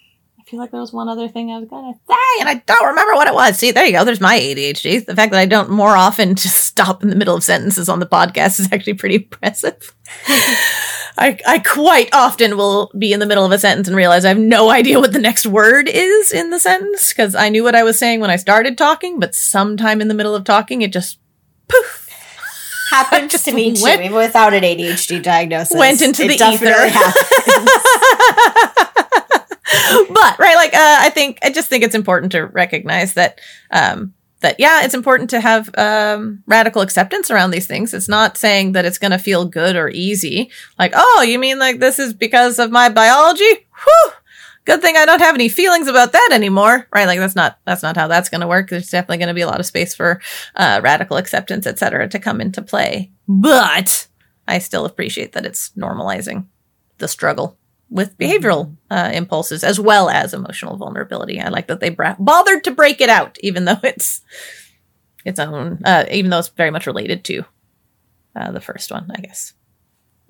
feel 0.51 0.59
like 0.59 0.73
there 0.73 0.81
was 0.81 0.93
one 0.93 1.09
other 1.09 1.29
thing 1.29 1.53
I 1.53 1.59
was 1.59 1.69
gonna 1.69 1.95
say, 2.09 2.41
and 2.41 2.49
I 2.49 2.55
don't 2.67 2.89
remember 2.89 3.15
what 3.15 3.29
it 3.29 3.35
was. 3.35 3.57
See, 3.57 3.71
there 3.71 3.85
you 3.85 3.93
go. 3.93 4.05
There's 4.05 4.21
my 4.21 4.37
ADHD. 4.39 5.07
The 5.07 5.15
fact 5.15 5.31
that 5.31 5.39
I 5.39 5.47
don't 5.47 5.71
more 5.71 5.97
often 5.97 6.35
just 6.37 6.65
stop 6.65 7.03
in 7.03 7.09
the 7.09 7.17
middle 7.17 7.37
of 7.37 7.45
sentences 7.45 7.89
on 7.89 8.01
the 8.01 8.07
podcast 8.07 8.59
is 8.59 8.69
actually 8.73 8.95
pretty 8.95 9.15
impressive. 9.17 9.95
I, 11.19 11.39
I 11.47 11.59
quite 11.61 12.09
often 12.13 12.57
will 12.57 12.91
be 12.99 13.13
in 13.13 13.21
the 13.21 13.27
middle 13.27 13.45
of 13.45 13.53
a 13.53 13.59
sentence 13.59 13.87
and 13.87 13.97
realize 13.97 14.25
I 14.25 14.29
have 14.29 14.39
no 14.39 14.71
idea 14.71 14.99
what 14.99 15.13
the 15.13 15.19
next 15.21 15.47
word 15.47 15.89
is 15.89 16.33
in 16.33 16.51
the 16.51 16.59
sentence 16.59 17.13
because 17.13 17.35
I 17.35 17.49
knew 17.49 17.63
what 17.63 17.75
I 17.75 17.83
was 17.83 17.99
saying 17.99 18.21
when 18.21 18.31
I 18.31 18.37
started 18.37 18.77
talking, 18.77 19.21
but 19.21 19.35
sometime 19.35 20.01
in 20.01 20.09
the 20.09 20.15
middle 20.15 20.35
of 20.35 20.45
talking, 20.45 20.83
it 20.83 20.93
just 20.93 21.21
poof 21.69 22.09
happens 22.91 23.43
to 23.43 23.53
me 23.53 23.75
too, 23.75 23.87
even 23.87 24.13
without 24.15 24.55
an 24.55 24.63
ADHD 24.63 25.23
diagnosis. 25.23 25.79
Went 25.79 26.01
into 26.01 26.27
the 26.27 26.35
ether. 26.35 26.91
but 30.09 30.39
right, 30.39 30.57
like 30.57 30.75
uh, 30.75 30.99
I 31.01 31.11
think 31.11 31.39
I 31.43 31.51
just 31.51 31.69
think 31.69 31.85
it's 31.85 31.95
important 31.95 32.33
to 32.33 32.47
recognize 32.47 33.15
that 33.15 33.41
um, 33.71 34.15
that 34.41 34.57
yeah, 34.59 34.83
it's 34.83 34.95
important 34.95 35.31
to 35.31 35.41
have 35.41 35.71
um, 35.77 36.43
radical 36.47 36.83
acceptance 36.83 37.31
around 37.31 37.51
these 37.51 37.67
things. 37.67 37.95
It's 37.95 38.09
not 38.09 38.37
saying 38.37 38.73
that 38.73 38.85
it's 38.85 38.99
going 38.99 39.13
to 39.13 39.19
feel 39.19 39.45
good 39.45 39.77
or 39.77 39.89
easy. 39.89 40.51
Like, 40.79 40.93
oh, 40.95 41.23
you 41.23 41.39
mean 41.39 41.59
like 41.59 41.79
this 41.79 41.99
is 41.99 42.13
because 42.13 42.59
of 42.59 42.71
my 42.71 42.89
biology? 42.89 43.45
Whew. 43.45 44.13
Good 44.65 44.83
thing 44.83 44.97
I 44.97 45.07
don't 45.07 45.21
have 45.21 45.35
any 45.35 45.49
feelings 45.49 45.89
about 45.89 46.13
that 46.13 46.31
anymore, 46.33 46.87
right? 46.93 47.07
Like 47.07 47.19
that's 47.19 47.37
not 47.37 47.59
that's 47.65 47.83
not 47.83 47.97
how 47.97 48.09
that's 48.09 48.29
going 48.29 48.43
to 48.43 48.49
work. 48.49 48.71
There's 48.71 48.91
definitely 48.91 49.19
going 49.19 49.29
to 49.29 49.35
be 49.35 49.41
a 49.41 49.47
lot 49.47 49.61
of 49.61 49.67
space 49.67 49.95
for 49.95 50.21
uh, 50.55 50.81
radical 50.83 51.17
acceptance, 51.17 51.67
etc., 51.67 52.09
to 52.09 52.19
come 52.19 52.41
into 52.41 52.61
play. 52.61 53.11
But 53.27 54.07
I 54.47 54.59
still 54.59 54.85
appreciate 54.85 55.33
that 55.33 55.47
it's 55.47 55.71
normalizing 55.71 56.47
the 56.99 57.09
struggle 57.09 57.57
with 57.91 58.17
behavioral 58.17 58.67
mm-hmm. 58.67 58.93
uh, 58.93 59.11
impulses 59.13 59.65
as 59.65 59.81
well 59.81 60.09
as 60.09 60.33
emotional 60.33 60.77
vulnerability. 60.77 61.41
I 61.41 61.49
like 61.49 61.67
that 61.67 61.81
they 61.81 61.91
bra- 61.91 62.17
bothered 62.19 62.65
to 62.65 62.71
break 62.71 63.01
it 63.01 63.09
out, 63.09 63.37
even 63.41 63.65
though 63.65 63.81
it's 63.83 64.23
its 65.25 65.39
own, 65.39 65.81
uh, 65.85 66.05
even 66.11 66.31
though 66.31 66.39
it's 66.39 66.49
very 66.49 66.71
much 66.71 66.87
related 66.87 67.25
to 67.25 67.45
uh, 68.37 68.53
the 68.53 68.61
first 68.61 68.91
one, 68.91 69.11
I 69.15 69.21
guess. 69.21 69.55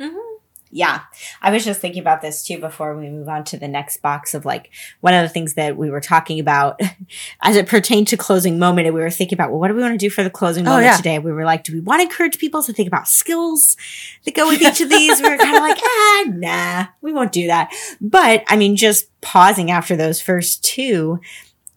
Mm-hmm 0.00 0.29
yeah, 0.72 1.00
I 1.42 1.50
was 1.50 1.64
just 1.64 1.80
thinking 1.80 2.00
about 2.00 2.22
this 2.22 2.44
too 2.44 2.58
before 2.58 2.96
we 2.96 3.10
move 3.10 3.28
on 3.28 3.42
to 3.44 3.58
the 3.58 3.66
next 3.66 4.02
box 4.02 4.34
of 4.34 4.44
like 4.44 4.70
one 5.00 5.14
of 5.14 5.22
the 5.22 5.28
things 5.28 5.54
that 5.54 5.76
we 5.76 5.90
were 5.90 6.00
talking 6.00 6.38
about 6.38 6.80
as 7.42 7.56
it 7.56 7.66
pertained 7.66 8.08
to 8.08 8.16
closing 8.16 8.58
moment. 8.58 8.86
And 8.86 8.94
we 8.94 9.00
were 9.00 9.10
thinking 9.10 9.36
about, 9.36 9.50
well, 9.50 9.58
what 9.58 9.68
do 9.68 9.74
we 9.74 9.82
want 9.82 9.94
to 9.94 9.98
do 9.98 10.10
for 10.10 10.22
the 10.22 10.30
closing 10.30 10.66
oh, 10.66 10.70
moment 10.70 10.86
yeah. 10.86 10.96
today? 10.96 11.18
We 11.18 11.32
were 11.32 11.44
like, 11.44 11.64
do 11.64 11.72
we 11.72 11.80
want 11.80 12.00
to 12.00 12.04
encourage 12.04 12.38
people 12.38 12.62
to 12.62 12.72
think 12.72 12.86
about 12.86 13.08
skills 13.08 13.76
that 14.24 14.34
go 14.34 14.46
with 14.48 14.62
each 14.62 14.80
of 14.80 14.88
these? 14.88 15.20
we 15.20 15.28
were 15.28 15.36
kind 15.36 15.56
of 15.56 15.62
like, 15.62 15.78
ah, 15.84 16.24
nah, 16.28 16.86
we 17.00 17.12
won't 17.12 17.32
do 17.32 17.48
that. 17.48 17.72
But 18.00 18.44
I 18.46 18.56
mean, 18.56 18.76
just 18.76 19.08
pausing 19.20 19.72
after 19.72 19.96
those 19.96 20.20
first 20.20 20.62
two, 20.62 21.18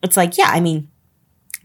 it's 0.03 0.17
like, 0.17 0.37
yeah, 0.37 0.49
I 0.49 0.59
mean, 0.59 0.89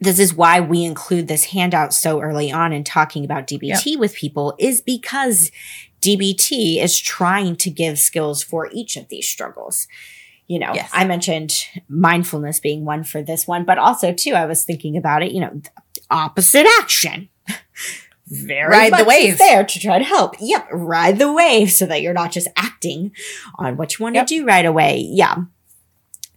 this 0.01 0.19
is 0.19 0.33
why 0.33 0.61
we 0.61 0.85
include 0.85 1.29
this 1.29 1.47
handout 1.47 1.93
so 1.93 2.21
early 2.21 2.53
on 2.53 2.73
in 2.73 2.85
talking 2.85 3.25
about 3.25 3.47
DBT 3.47 3.87
yep. 3.87 3.99
with 3.99 4.15
people 4.15 4.55
is 4.59 4.81
because 4.81 5.51
DBT 6.01 6.83
is 6.83 6.99
trying 6.99 7.57
to 7.57 7.71
give 7.71 7.99
skills 7.99 8.43
for 8.43 8.69
each 8.73 8.97
of 8.97 9.09
these 9.09 9.29
struggles. 9.29 9.87
You 10.47 10.59
know, 10.59 10.73
yes. 10.75 10.91
I 10.95 11.05
mentioned 11.05 11.55
mindfulness 11.89 12.59
being 12.59 12.85
one 12.85 13.05
for 13.05 13.23
this 13.23 13.47
one, 13.47 13.65
but 13.65 13.79
also 13.79 14.15
too, 14.15 14.33
I 14.33 14.47
was 14.47 14.65
thinking 14.65 14.97
about 14.97 15.23
it, 15.23 15.33
you 15.33 15.41
know, 15.41 15.61
opposite 16.11 16.67
action. 16.81 17.29
Very 18.31 18.71
ride 18.71 18.93
the 18.99 19.05
wave 19.05 19.39
there 19.39 19.65
to 19.65 19.81
try 19.81 19.99
to 19.99 20.05
help. 20.05 20.37
Yep, 20.39 20.69
ride 20.71 21.19
the 21.19 21.33
wave 21.33 21.71
so 21.71 21.87
that 21.87 22.03
you're 22.03 22.13
not 22.13 22.31
just 22.31 22.49
acting 22.57 23.13
on 23.55 23.77
what 23.77 23.99
you 23.99 24.03
want 24.03 24.17
yep. 24.17 24.27
to 24.27 24.35
do 24.35 24.45
right 24.45 24.67
away. 24.67 25.07
Yeah. 25.11 25.45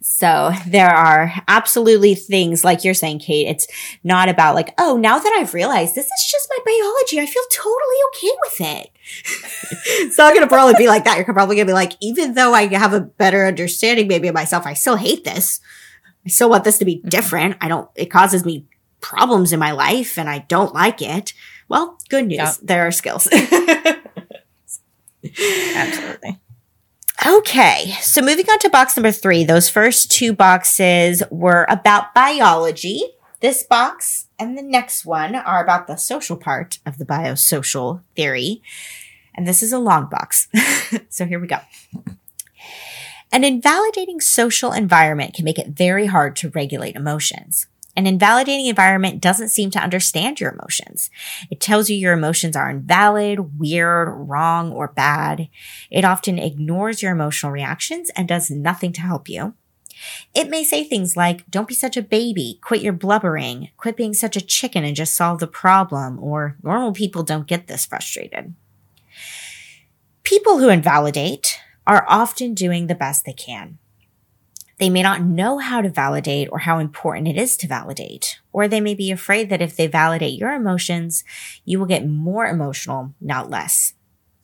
So 0.01 0.51
there 0.67 0.89
are 0.89 1.33
absolutely 1.47 2.15
things 2.15 2.63
like 2.63 2.83
you're 2.83 2.93
saying, 2.93 3.19
Kate. 3.19 3.47
It's 3.47 3.67
not 4.03 4.29
about 4.29 4.55
like, 4.55 4.73
oh, 4.77 4.97
now 4.97 5.19
that 5.19 5.37
I've 5.37 5.53
realized 5.53 5.93
this 5.93 6.05
is 6.05 6.31
just 6.31 6.49
my 6.49 6.63
biology, 6.65 7.19
I 7.19 7.25
feel 7.25 7.43
totally 7.51 7.97
okay 8.09 8.37
with 8.45 8.61
it. 8.61 8.90
It's 9.71 10.17
not 10.17 10.33
going 10.33 10.43
to 10.43 10.49
probably 10.49 10.75
be 10.75 10.87
like 10.87 11.05
that. 11.05 11.17
You're 11.17 11.25
probably 11.33 11.55
going 11.55 11.67
to 11.67 11.71
be 11.71 11.75
like, 11.75 11.93
even 12.01 12.33
though 12.33 12.53
I 12.53 12.67
have 12.67 12.93
a 12.93 13.01
better 13.01 13.45
understanding 13.45 14.07
maybe 14.07 14.27
of 14.27 14.33
myself, 14.33 14.65
I 14.65 14.73
still 14.73 14.97
hate 14.97 15.23
this. 15.23 15.59
I 16.25 16.29
still 16.29 16.49
want 16.49 16.63
this 16.63 16.77
to 16.79 16.85
be 16.85 16.97
mm-hmm. 16.97 17.09
different. 17.09 17.57
I 17.61 17.67
don't, 17.67 17.89
it 17.95 18.07
causes 18.07 18.45
me 18.45 18.65
problems 18.99 19.51
in 19.53 19.59
my 19.59 19.71
life 19.71 20.17
and 20.17 20.29
I 20.29 20.39
don't 20.39 20.73
like 20.73 21.01
it. 21.01 21.33
Well, 21.67 21.97
good 22.09 22.27
news. 22.27 22.37
Yeah. 22.37 22.53
There 22.61 22.87
are 22.87 22.91
skills. 22.91 23.27
Absolutely. 25.75 26.39
Okay, 27.23 27.95
so 28.01 28.19
moving 28.19 28.49
on 28.49 28.57
to 28.59 28.69
box 28.69 28.97
number 28.97 29.11
three, 29.11 29.43
those 29.43 29.69
first 29.69 30.09
two 30.09 30.33
boxes 30.33 31.21
were 31.29 31.67
about 31.69 32.15
biology. 32.15 33.03
This 33.41 33.61
box 33.61 34.27
and 34.39 34.57
the 34.57 34.63
next 34.63 35.05
one 35.05 35.35
are 35.35 35.63
about 35.63 35.85
the 35.85 35.97
social 35.97 36.35
part 36.35 36.79
of 36.83 36.97
the 36.97 37.05
biosocial 37.05 38.01
theory. 38.15 38.63
And 39.35 39.47
this 39.47 39.63
is 39.63 39.71
a 39.71 39.79
long 39.79 40.07
box. 40.09 40.47
so 41.09 41.25
here 41.25 41.39
we 41.39 41.47
go. 41.47 41.59
An 43.31 43.43
invalidating 43.43 44.19
social 44.19 44.73
environment 44.73 45.33
can 45.33 45.45
make 45.45 45.57
it 45.57 45.69
very 45.69 46.07
hard 46.07 46.35
to 46.37 46.49
regulate 46.49 46.95
emotions. 46.95 47.67
An 47.95 48.07
invalidating 48.07 48.67
environment 48.67 49.21
doesn't 49.21 49.49
seem 49.49 49.69
to 49.71 49.79
understand 49.79 50.39
your 50.39 50.51
emotions. 50.51 51.09
It 51.49 51.59
tells 51.59 51.89
you 51.89 51.95
your 51.95 52.13
emotions 52.13 52.55
are 52.55 52.69
invalid, 52.69 53.59
weird, 53.59 54.07
wrong, 54.29 54.71
or 54.71 54.87
bad. 54.87 55.49
It 55.89 56.05
often 56.05 56.39
ignores 56.39 57.01
your 57.01 57.11
emotional 57.11 57.51
reactions 57.51 58.09
and 58.15 58.27
does 58.27 58.49
nothing 58.49 58.93
to 58.93 59.01
help 59.01 59.27
you. 59.27 59.55
It 60.33 60.49
may 60.49 60.63
say 60.63 60.83
things 60.83 61.17
like, 61.17 61.49
don't 61.49 61.67
be 61.67 61.73
such 61.73 61.97
a 61.97 62.01
baby, 62.01 62.59
quit 62.61 62.81
your 62.81 62.93
blubbering, 62.93 63.69
quit 63.77 63.97
being 63.97 64.13
such 64.13 64.35
a 64.35 64.41
chicken 64.41 64.83
and 64.83 64.95
just 64.95 65.13
solve 65.13 65.39
the 65.39 65.47
problem, 65.47 66.17
or 66.23 66.57
normal 66.63 66.93
people 66.93 67.23
don't 67.23 67.47
get 67.47 67.67
this 67.67 67.85
frustrated. 67.85 68.55
People 70.23 70.59
who 70.59 70.69
invalidate 70.69 71.59
are 71.87 72.05
often 72.07 72.53
doing 72.53 72.87
the 72.87 72.95
best 72.95 73.25
they 73.25 73.33
can. 73.33 73.79
They 74.77 74.89
may 74.89 75.03
not 75.03 75.21
know 75.21 75.59
how 75.59 75.81
to 75.81 75.89
validate 75.89 76.49
or 76.51 76.59
how 76.59 76.79
important 76.79 77.27
it 77.27 77.37
is 77.37 77.55
to 77.57 77.67
validate, 77.67 78.39
or 78.51 78.67
they 78.67 78.81
may 78.81 78.95
be 78.95 79.11
afraid 79.11 79.49
that 79.49 79.61
if 79.61 79.75
they 79.75 79.85
validate 79.85 80.39
your 80.39 80.53
emotions, 80.53 81.23
you 81.65 81.77
will 81.77 81.85
get 81.85 82.07
more 82.07 82.47
emotional, 82.47 83.13
not 83.21 83.49
less. 83.49 83.93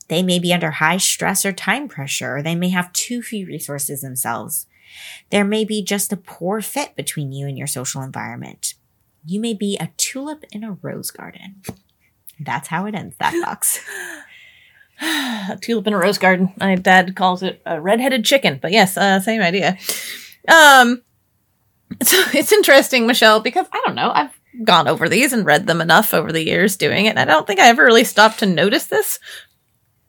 They 0.08 0.22
may 0.22 0.38
be 0.38 0.52
under 0.52 0.70
high 0.70 0.98
stress 0.98 1.44
or 1.44 1.52
time 1.52 1.88
pressure, 1.88 2.36
or 2.36 2.42
they 2.42 2.54
may 2.54 2.68
have 2.68 2.92
too 2.92 3.20
few 3.20 3.46
resources 3.46 4.00
themselves. 4.00 4.66
There 5.30 5.44
may 5.44 5.64
be 5.64 5.82
just 5.82 6.12
a 6.12 6.16
poor 6.16 6.60
fit 6.60 6.94
between 6.96 7.32
you 7.32 7.46
and 7.46 7.58
your 7.58 7.66
social 7.66 8.02
environment. 8.02 8.74
You 9.24 9.40
may 9.40 9.54
be 9.54 9.76
a 9.76 9.90
tulip 9.96 10.44
in 10.52 10.64
a 10.64 10.78
rose 10.80 11.10
garden. 11.10 11.62
That's 12.38 12.68
how 12.68 12.86
it 12.86 12.94
ends 12.94 13.16
that 13.18 13.34
box. 13.44 13.80
a 15.00 15.58
tulip 15.60 15.86
in 15.86 15.92
a 15.92 15.98
rose 15.98 16.18
garden. 16.18 16.52
My 16.58 16.74
dad 16.74 17.16
calls 17.16 17.42
it 17.42 17.60
a 17.64 17.80
red-headed 17.80 18.24
chicken, 18.24 18.58
but 18.60 18.72
yes, 18.72 18.96
uh, 18.96 19.20
same 19.20 19.40
idea. 19.40 19.78
Um, 20.48 21.02
so 22.02 22.22
it's 22.34 22.52
interesting, 22.52 23.06
Michelle, 23.06 23.40
because 23.40 23.66
I 23.72 23.82
don't 23.84 23.94
know. 23.94 24.10
I've 24.12 24.38
gone 24.64 24.88
over 24.88 25.08
these 25.08 25.32
and 25.32 25.46
read 25.46 25.66
them 25.66 25.80
enough 25.80 26.12
over 26.14 26.32
the 26.32 26.44
years 26.44 26.76
doing 26.76 27.06
it. 27.06 27.10
And 27.10 27.20
I 27.20 27.24
don't 27.24 27.46
think 27.46 27.60
I 27.60 27.68
ever 27.68 27.84
really 27.84 28.04
stopped 28.04 28.40
to 28.40 28.46
notice 28.46 28.86
this. 28.86 29.18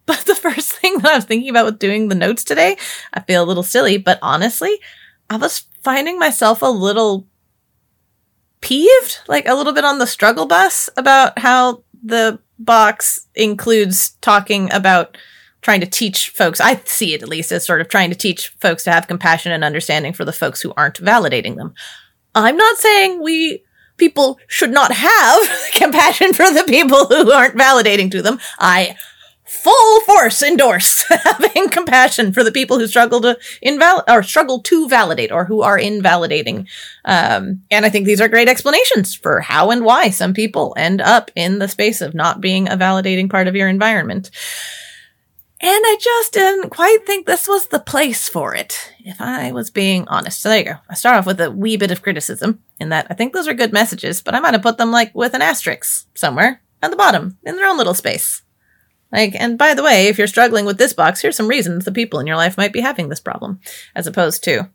But 0.06 0.26
the 0.26 0.34
first 0.34 0.72
thing 0.72 0.98
that 0.98 1.12
I 1.12 1.16
was 1.18 1.26
thinking 1.26 1.52
about 1.52 1.66
with 1.66 1.78
doing 1.78 2.08
the 2.08 2.16
notes 2.16 2.44
today, 2.44 2.78
I 3.14 3.20
feel 3.20 3.44
a 3.44 3.46
little 3.46 3.62
silly, 3.62 4.00
but 4.00 4.18
honestly, 4.24 4.80
I 5.30 5.38
was 5.38 5.66
finding 5.84 6.18
myself 6.18 6.64
a 6.64 6.66
little 6.66 7.28
peeved, 8.60 9.20
like 9.28 9.48
a 9.48 9.54
little 9.54 9.72
bit 9.72 9.86
on 9.86 10.00
the 10.00 10.08
struggle 10.08 10.48
bus 10.48 10.90
about 10.98 11.38
how 11.38 11.84
the 12.04 12.40
box 12.60 13.28
includes 13.36 14.12
talking 14.22 14.72
about 14.74 15.18
trying 15.62 15.82
to 15.82 15.88
teach 15.88 16.30
folks, 16.30 16.62
I 16.62 16.76
see 16.86 17.14
it 17.14 17.22
at 17.22 17.30
least 17.30 17.52
as 17.52 17.66
sort 17.66 17.82
of 17.82 17.90
trying 17.90 18.10
to 18.10 18.16
teach 18.16 18.50
folks 18.60 18.84
to 18.84 18.92
have 18.92 19.08
compassion 19.08 19.52
and 19.52 19.64
understanding 19.64 20.14
for 20.14 20.26
the 20.26 20.34
folks 20.34 20.62
who 20.62 20.74
aren't 20.78 21.02
validating 21.02 21.56
them. 21.56 21.74
I'm 22.36 22.58
not 22.58 22.78
saying 22.78 23.22
we 23.22 23.64
people 23.98 24.40
should 24.48 24.72
not 24.72 24.92
have 24.94 25.72
compassion 25.74 26.34
for 26.34 26.50
the 26.52 26.64
people 26.68 27.06
who 27.06 27.32
aren't 27.32 27.58
validating 27.58 28.10
to 28.12 28.22
them. 28.22 28.40
I 28.60 28.96
full 29.50 30.02
force 30.02 30.44
endorse 30.44 31.04
having 31.24 31.70
compassion 31.70 32.32
for 32.32 32.44
the 32.44 32.52
people 32.52 32.78
who 32.78 32.86
struggle 32.86 33.20
to 33.20 33.38
invalidate 33.64 34.08
or 34.08 34.22
struggle 34.22 34.62
to 34.62 34.88
validate 34.88 35.32
or 35.32 35.46
who 35.46 35.62
are 35.64 35.78
invalidating. 35.78 36.68
Um, 37.04 37.64
and 37.72 37.84
I 37.84 37.90
think 37.90 38.06
these 38.06 38.22
are 38.22 38.28
great 38.28 38.48
explanations 38.48 39.16
for 39.16 39.42
how 39.42 39.72
and 39.72 39.84
why 39.84 40.12
some 40.12 40.34
people 40.34 40.76
end 40.78 41.02
up 41.02 41.32
in 41.36 41.58
the 41.58 41.68
space 41.68 42.00
of 42.00 42.14
not 42.14 42.42
being 42.42 42.70
a 42.70 42.78
validating 42.78 43.28
part 43.28 43.48
of 43.48 43.56
your 43.56 43.68
environment. 43.68 44.30
And 45.62 45.84
I 45.84 45.98
just 46.00 46.34
didn't 46.34 46.70
quite 46.70 47.06
think 47.06 47.26
this 47.26 47.48
was 47.48 47.68
the 47.68 47.80
place 47.80 48.30
for 48.30 48.56
it, 48.56 48.94
if 49.00 49.20
I 49.20 49.52
was 49.52 49.72
being 49.72 50.08
honest. 50.08 50.42
So 50.42 50.50
there 50.50 50.60
you 50.60 50.66
go. 50.66 50.76
I 50.90 50.94
start 50.94 51.18
off 51.18 51.26
with 51.26 51.42
a 51.42 51.52
wee 51.52 51.76
bit 51.76 51.92
of 51.92 52.04
criticism 52.04 52.62
in 52.80 52.90
that 52.90 53.08
I 53.10 53.14
think 53.16 53.34
those 53.34 53.48
are 53.48 53.54
good 53.54 53.74
messages, 53.74 54.22
but 54.22 54.36
I 54.36 54.40
might 54.40 54.54
have 54.54 54.62
put 54.62 54.78
them 54.78 54.92
like 54.92 55.14
with 55.16 55.34
an 55.34 55.42
asterisk 55.42 56.08
somewhere 56.16 56.62
at 56.82 56.92
the 56.92 56.98
bottom 56.98 57.40
in 57.44 57.56
their 57.56 57.68
own 57.68 57.78
little 57.78 57.96
space. 57.96 58.44
Like, 59.12 59.36
and 59.36 59.58
by 59.58 59.74
the 59.74 59.84
way, 59.84 60.08
if 60.08 60.18
you're 60.18 60.28
struggling 60.28 60.66
with 60.66 60.78
this 60.78 60.94
box, 60.94 61.22
here's 61.22 61.36
some 61.36 61.48
reasons 61.48 61.86
the 61.86 61.92
people 61.92 62.20
in 62.20 62.28
your 62.28 62.36
life 62.36 62.58
might 62.58 62.74
be 62.74 62.82
having 62.82 63.10
this 63.10 63.20
problem, 63.20 63.60
as 63.96 64.08
opposed 64.08 64.44
to 64.44 64.70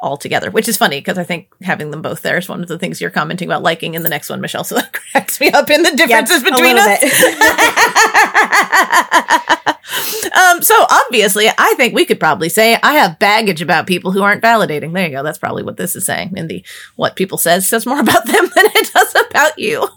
all 0.00 0.16
together, 0.16 0.50
which 0.50 0.68
is 0.68 0.76
funny 0.76 1.00
because 1.00 1.18
I 1.18 1.24
think 1.24 1.48
having 1.62 1.90
them 1.90 2.02
both 2.02 2.22
there 2.22 2.38
is 2.38 2.48
one 2.48 2.62
of 2.62 2.68
the 2.68 2.78
things 2.78 3.00
you're 3.00 3.10
commenting 3.10 3.48
about 3.48 3.62
liking 3.62 3.94
in 3.94 4.02
the 4.02 4.08
next 4.08 4.30
one, 4.30 4.40
Michelle. 4.40 4.64
So 4.64 4.76
that 4.76 4.92
cracks 5.12 5.40
me 5.40 5.50
up 5.50 5.70
in 5.70 5.82
the 5.82 5.96
differences 5.96 6.42
yep, 6.42 6.52
between 6.52 6.78
us. 6.78 7.02
um, 10.36 10.62
so 10.62 10.74
obviously, 10.90 11.48
I 11.48 11.74
think 11.76 11.94
we 11.94 12.04
could 12.04 12.20
probably 12.20 12.48
say 12.48 12.78
I 12.82 12.94
have 12.94 13.18
baggage 13.18 13.62
about 13.62 13.86
people 13.86 14.12
who 14.12 14.22
aren't 14.22 14.42
validating. 14.42 14.92
There 14.92 15.06
you 15.06 15.12
go. 15.12 15.22
That's 15.22 15.38
probably 15.38 15.62
what 15.62 15.76
this 15.76 15.96
is 15.96 16.06
saying. 16.06 16.34
In 16.36 16.48
the 16.48 16.64
what 16.96 17.16
people 17.16 17.38
says 17.38 17.68
says 17.68 17.86
more 17.86 18.00
about 18.00 18.26
them 18.26 18.50
than 18.54 18.66
it 18.66 18.92
does 18.92 19.14
about 19.30 19.58
you. 19.58 19.88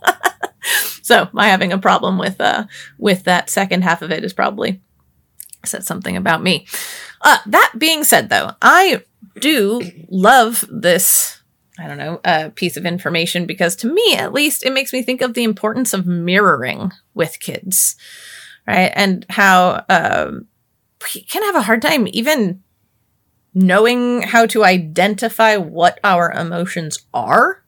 so 1.01 1.29
my 1.31 1.47
having 1.47 1.71
a 1.71 1.77
problem 1.77 2.17
with 2.17 2.39
uh 2.39 2.65
with 2.97 3.23
that 3.23 3.49
second 3.49 3.83
half 3.83 4.01
of 4.01 4.11
it 4.11 4.23
is 4.23 4.33
probably 4.33 4.81
said 5.65 5.83
something 5.83 6.17
about 6.17 6.41
me. 6.43 6.65
Uh, 7.21 7.37
that 7.45 7.73
being 7.77 8.03
said, 8.03 8.29
though, 8.29 8.51
I 8.61 9.03
do 9.39 9.81
love 10.09 10.65
this 10.69 11.41
I 11.79 11.87
don't 11.87 11.97
know, 11.97 12.19
a 12.23 12.49
piece 12.51 12.77
of 12.77 12.85
information 12.85 13.45
because 13.45 13.75
to 13.77 13.91
me, 13.91 14.15
at 14.15 14.33
least, 14.33 14.63
it 14.63 14.73
makes 14.73 14.93
me 14.93 15.01
think 15.01 15.21
of 15.21 15.33
the 15.33 15.43
importance 15.43 15.93
of 15.93 16.05
mirroring 16.05 16.91
with 17.15 17.39
kids, 17.39 17.95
right? 18.67 18.91
And 18.93 19.25
how 19.29 19.83
um, 19.89 20.47
we 21.01 21.21
can 21.21 21.41
have 21.43 21.55
a 21.55 21.63
hard 21.63 21.81
time 21.81 22.07
even 22.11 22.61
knowing 23.53 24.21
how 24.21 24.45
to 24.47 24.63
identify 24.63 25.57
what 25.57 25.99
our 26.03 26.31
emotions 26.31 27.03
are 27.13 27.60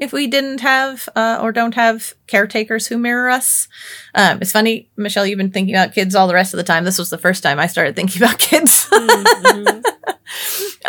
if 0.00 0.12
we 0.12 0.26
didn't 0.26 0.60
have 0.60 1.08
uh, 1.14 1.38
or 1.40 1.52
don't 1.52 1.74
have 1.74 2.14
caretakers 2.26 2.86
who 2.86 2.96
mirror 2.96 3.28
us. 3.28 3.68
Um, 4.14 4.38
it's 4.40 4.52
funny, 4.52 4.90
Michelle, 4.96 5.26
you've 5.26 5.36
been 5.36 5.50
thinking 5.50 5.74
about 5.74 5.92
kids 5.92 6.14
all 6.14 6.26
the 6.26 6.34
rest 6.34 6.54
of 6.54 6.58
the 6.58 6.64
time. 6.64 6.84
This 6.84 6.98
was 6.98 7.10
the 7.10 7.18
first 7.18 7.42
time 7.42 7.58
I 7.58 7.66
started 7.66 7.94
thinking 7.94 8.22
about 8.22 8.38
kids. 8.38 8.88
mm-hmm. 8.90 9.80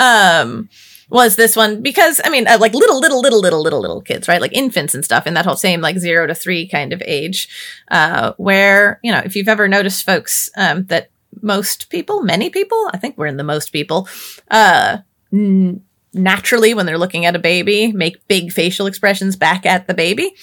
um, 0.02 0.70
was 1.10 1.36
this 1.36 1.58
one 1.58 1.82
because 1.82 2.22
I 2.24 2.30
mean, 2.30 2.48
uh, 2.48 2.58
like 2.58 2.74
little, 2.74 3.02
little, 3.02 3.20
little, 3.20 3.42
little, 3.42 3.62
little, 3.62 3.82
little 3.82 4.02
kids, 4.02 4.30
right? 4.30 4.40
Like 4.40 4.54
infants 4.54 4.96
and 4.96 5.04
stuff 5.04 5.28
in 5.28 5.34
that 5.34 5.46
whole 5.46 5.58
same 5.58 5.82
like 5.82 5.98
zero 5.98 6.26
to 6.26 6.34
three 6.34 6.70
kind 6.70 6.94
of 6.94 7.04
age, 7.06 7.50
uh, 7.90 8.32
where, 8.38 9.02
you 9.04 9.12
know, 9.12 9.20
if 9.20 9.36
you've 9.36 9.50
ever 9.50 9.68
noticed 9.68 10.06
folks, 10.06 10.50
um, 10.56 10.86
that 10.86 11.10
most 11.42 11.90
people, 11.90 12.24
many 12.24 12.50
people, 12.50 12.90
I 12.94 12.98
think 12.98 13.18
we're 13.18 13.26
in 13.26 13.38
the 13.38 13.44
most 13.44 13.74
people, 13.74 14.08
uh, 14.50 15.00
n- 15.34 15.84
naturally 16.14 16.74
when 16.74 16.86
they're 16.86 16.98
looking 16.98 17.26
at 17.26 17.36
a 17.36 17.40
baby 17.40 17.92
make 17.94 18.28
big 18.28 18.52
facial 18.52 18.86
expressions 18.86 19.36
back 19.36 19.66
at 19.66 19.88
the 19.88 19.94
baby. 19.94 20.36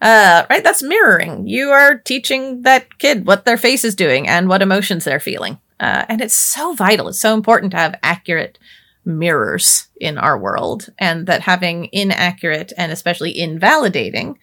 Uh, 0.00 0.44
right 0.48 0.62
that's 0.62 0.82
mirroring. 0.82 1.46
You 1.46 1.70
are 1.70 1.98
teaching 1.98 2.62
that 2.62 2.98
kid 2.98 3.26
what 3.26 3.44
their 3.44 3.56
face 3.56 3.84
is 3.84 3.94
doing 3.94 4.28
and 4.28 4.48
what 4.48 4.62
emotions 4.62 5.04
they're 5.04 5.20
feeling. 5.20 5.58
Uh, 5.80 6.04
and 6.08 6.20
it's 6.20 6.34
so 6.34 6.74
vital 6.74 7.08
it's 7.08 7.20
so 7.20 7.34
important 7.34 7.72
to 7.72 7.76
have 7.76 7.98
accurate 8.02 8.58
mirrors 9.04 9.88
in 10.00 10.18
our 10.18 10.38
world 10.38 10.88
and 10.98 11.26
that 11.26 11.42
having 11.42 11.88
inaccurate 11.92 12.72
and 12.76 12.90
especially 12.90 13.38
invalidating 13.38 14.38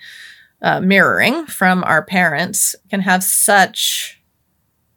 uh, 0.62 0.80
mirroring 0.80 1.46
from 1.46 1.84
our 1.84 2.04
parents 2.04 2.76
can 2.90 3.02
have 3.02 3.24
such 3.24 4.22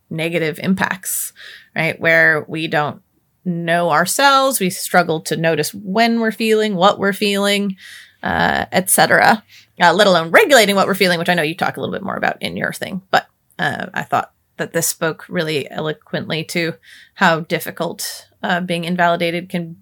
negative 0.09 0.61
impacts 0.63 1.33
right 1.75 1.99
where 2.01 2.45
we 2.47 2.69
don't 2.69 3.03
know 3.47 3.91
ourselves. 3.91 4.61
We 4.61 4.71
struggle 4.71 5.21
to 5.23 5.37
notice 5.37 5.73
when 5.73 6.21
we're 6.21 6.33
feeling, 6.33 6.75
what 6.75 6.99
we're 6.99 7.13
feeling, 7.13 7.77
uh, 8.23 8.67
etc. 8.73 9.45
Uh, 9.81 9.93
let 9.95 10.07
alone 10.07 10.31
regulating 10.31 10.77
what 10.77 10.87
we're 10.87 10.95
feeling, 10.95 11.19
which 11.19 11.29
I 11.29 11.35
know 11.35 11.43
you 11.43 11.55
talk 11.55 11.77
a 11.77 11.81
little 11.81 11.95
bit 11.95 12.03
more 12.03 12.17
about 12.17 12.43
in 12.43 12.57
your 12.57 12.73
thing. 12.73 13.03
But 13.11 13.29
uh, 13.59 13.87
I 13.95 14.03
thought 14.03 14.33
that 14.57 14.73
this 14.73 14.87
spoke 14.87 15.27
really 15.29 15.71
eloquently 15.71 16.45
to 16.45 16.75
how 17.15 17.41
difficult 17.41 18.29
uh, 18.43 18.61
being 18.61 18.85
invalidated 18.85 19.49
can 19.49 19.77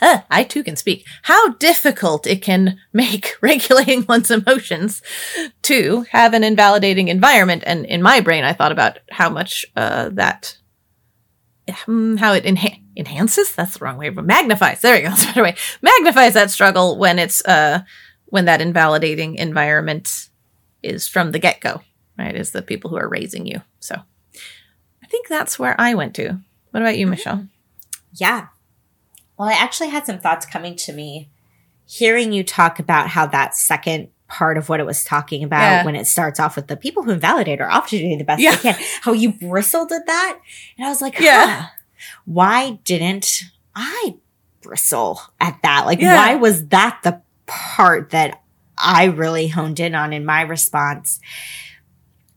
I 0.00 0.44
too 0.44 0.64
can 0.64 0.76
speak, 0.76 1.06
how 1.22 1.50
difficult 1.54 2.26
it 2.26 2.42
can 2.42 2.78
make 2.92 3.36
regulating 3.40 4.04
one's 4.08 4.30
emotions 4.30 5.02
to 5.62 6.06
have 6.10 6.34
an 6.34 6.44
invalidating 6.44 7.08
environment. 7.08 7.62
And 7.66 7.86
in 7.86 8.02
my 8.02 8.20
brain, 8.20 8.44
I 8.44 8.52
thought 8.52 8.72
about 8.72 8.98
how 9.10 9.30
much 9.30 9.66
uh, 9.76 10.10
that, 10.10 10.58
how 11.68 12.32
it 12.32 12.44
enha- 12.44 12.82
enhances. 12.96 13.54
That's 13.54 13.78
the 13.78 13.84
wrong 13.84 13.96
way, 13.96 14.10
but 14.10 14.24
magnifies. 14.24 14.80
There 14.80 14.94
we 14.94 15.02
go. 15.02 15.08
That's 15.10 15.24
a 15.24 15.26
better 15.28 15.42
way. 15.42 15.56
Magnifies 15.82 16.34
that 16.34 16.50
struggle 16.50 16.98
when 16.98 17.18
it's 17.18 17.44
uh, 17.44 17.80
when 18.26 18.44
that 18.46 18.60
invalidating 18.60 19.36
environment 19.36 20.28
is 20.82 21.08
from 21.08 21.32
the 21.32 21.38
get 21.38 21.60
go, 21.60 21.80
right? 22.18 22.34
Is 22.34 22.50
the 22.50 22.62
people 22.62 22.90
who 22.90 22.96
are 22.96 23.08
raising 23.08 23.46
you. 23.46 23.62
So 23.80 23.94
I 23.94 25.06
think 25.06 25.28
that's 25.28 25.58
where 25.58 25.74
I 25.78 25.94
went 25.94 26.14
to. 26.16 26.40
What 26.70 26.82
about 26.82 26.98
you, 26.98 27.06
Michelle? 27.06 27.46
Yeah. 28.12 28.48
Well, 29.38 29.48
I 29.48 29.52
actually 29.54 29.88
had 29.88 30.06
some 30.06 30.18
thoughts 30.18 30.46
coming 30.46 30.76
to 30.76 30.92
me 30.92 31.30
hearing 31.86 32.32
you 32.32 32.42
talk 32.42 32.78
about 32.78 33.08
how 33.08 33.26
that 33.26 33.54
second 33.56 34.08
part 34.28 34.56
of 34.56 34.68
what 34.68 34.80
it 34.80 34.86
was 34.86 35.04
talking 35.04 35.44
about 35.44 35.60
Yeah. 35.62 35.84
when 35.84 35.94
it 35.96 36.06
starts 36.06 36.40
off 36.40 36.56
with 36.56 36.66
the 36.68 36.76
people 36.76 37.02
who 37.02 37.10
invalidate 37.12 37.60
are 37.60 37.70
often 37.70 37.98
doing 37.98 38.18
the 38.18 38.24
best 38.24 38.40
Yeah. 38.40 38.56
they 38.56 38.72
can. 38.72 38.84
How 39.02 39.12
you 39.12 39.32
bristled 39.32 39.92
at 39.92 40.06
that. 40.06 40.38
And 40.78 40.86
I 40.86 40.88
was 40.88 41.02
like, 41.02 41.18
Yeah. 41.20 41.46
huh, 41.46 41.66
why 42.24 42.78
didn't 42.84 43.42
I 43.74 44.16
bristle 44.62 45.20
at 45.40 45.58
that? 45.62 45.84
Like, 45.86 46.00
Yeah. 46.00 46.14
why 46.16 46.34
was 46.36 46.68
that 46.68 47.00
the 47.04 47.20
part 47.46 48.10
that 48.10 48.42
I 48.78 49.04
really 49.04 49.48
honed 49.48 49.78
in 49.78 49.94
on 49.94 50.12
in 50.12 50.24
my 50.24 50.40
response? 50.40 51.20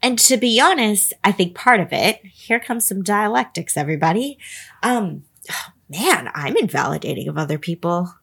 And 0.04 0.20
to 0.20 0.38
be 0.38 0.60
honest, 0.60 1.14
I 1.24 1.32
think 1.32 1.56
part 1.56 1.80
of 1.80 1.92
it, 1.92 2.20
here 2.26 2.60
comes 2.60 2.86
some 2.86 3.02
dialectics, 3.02 3.78
everybody. 3.78 4.38
Um, 4.84 5.24
man, 5.90 6.30
I'm 6.36 6.58
invalidating 6.58 7.28
of 7.30 7.38
other 7.38 7.58
people. 7.58 8.14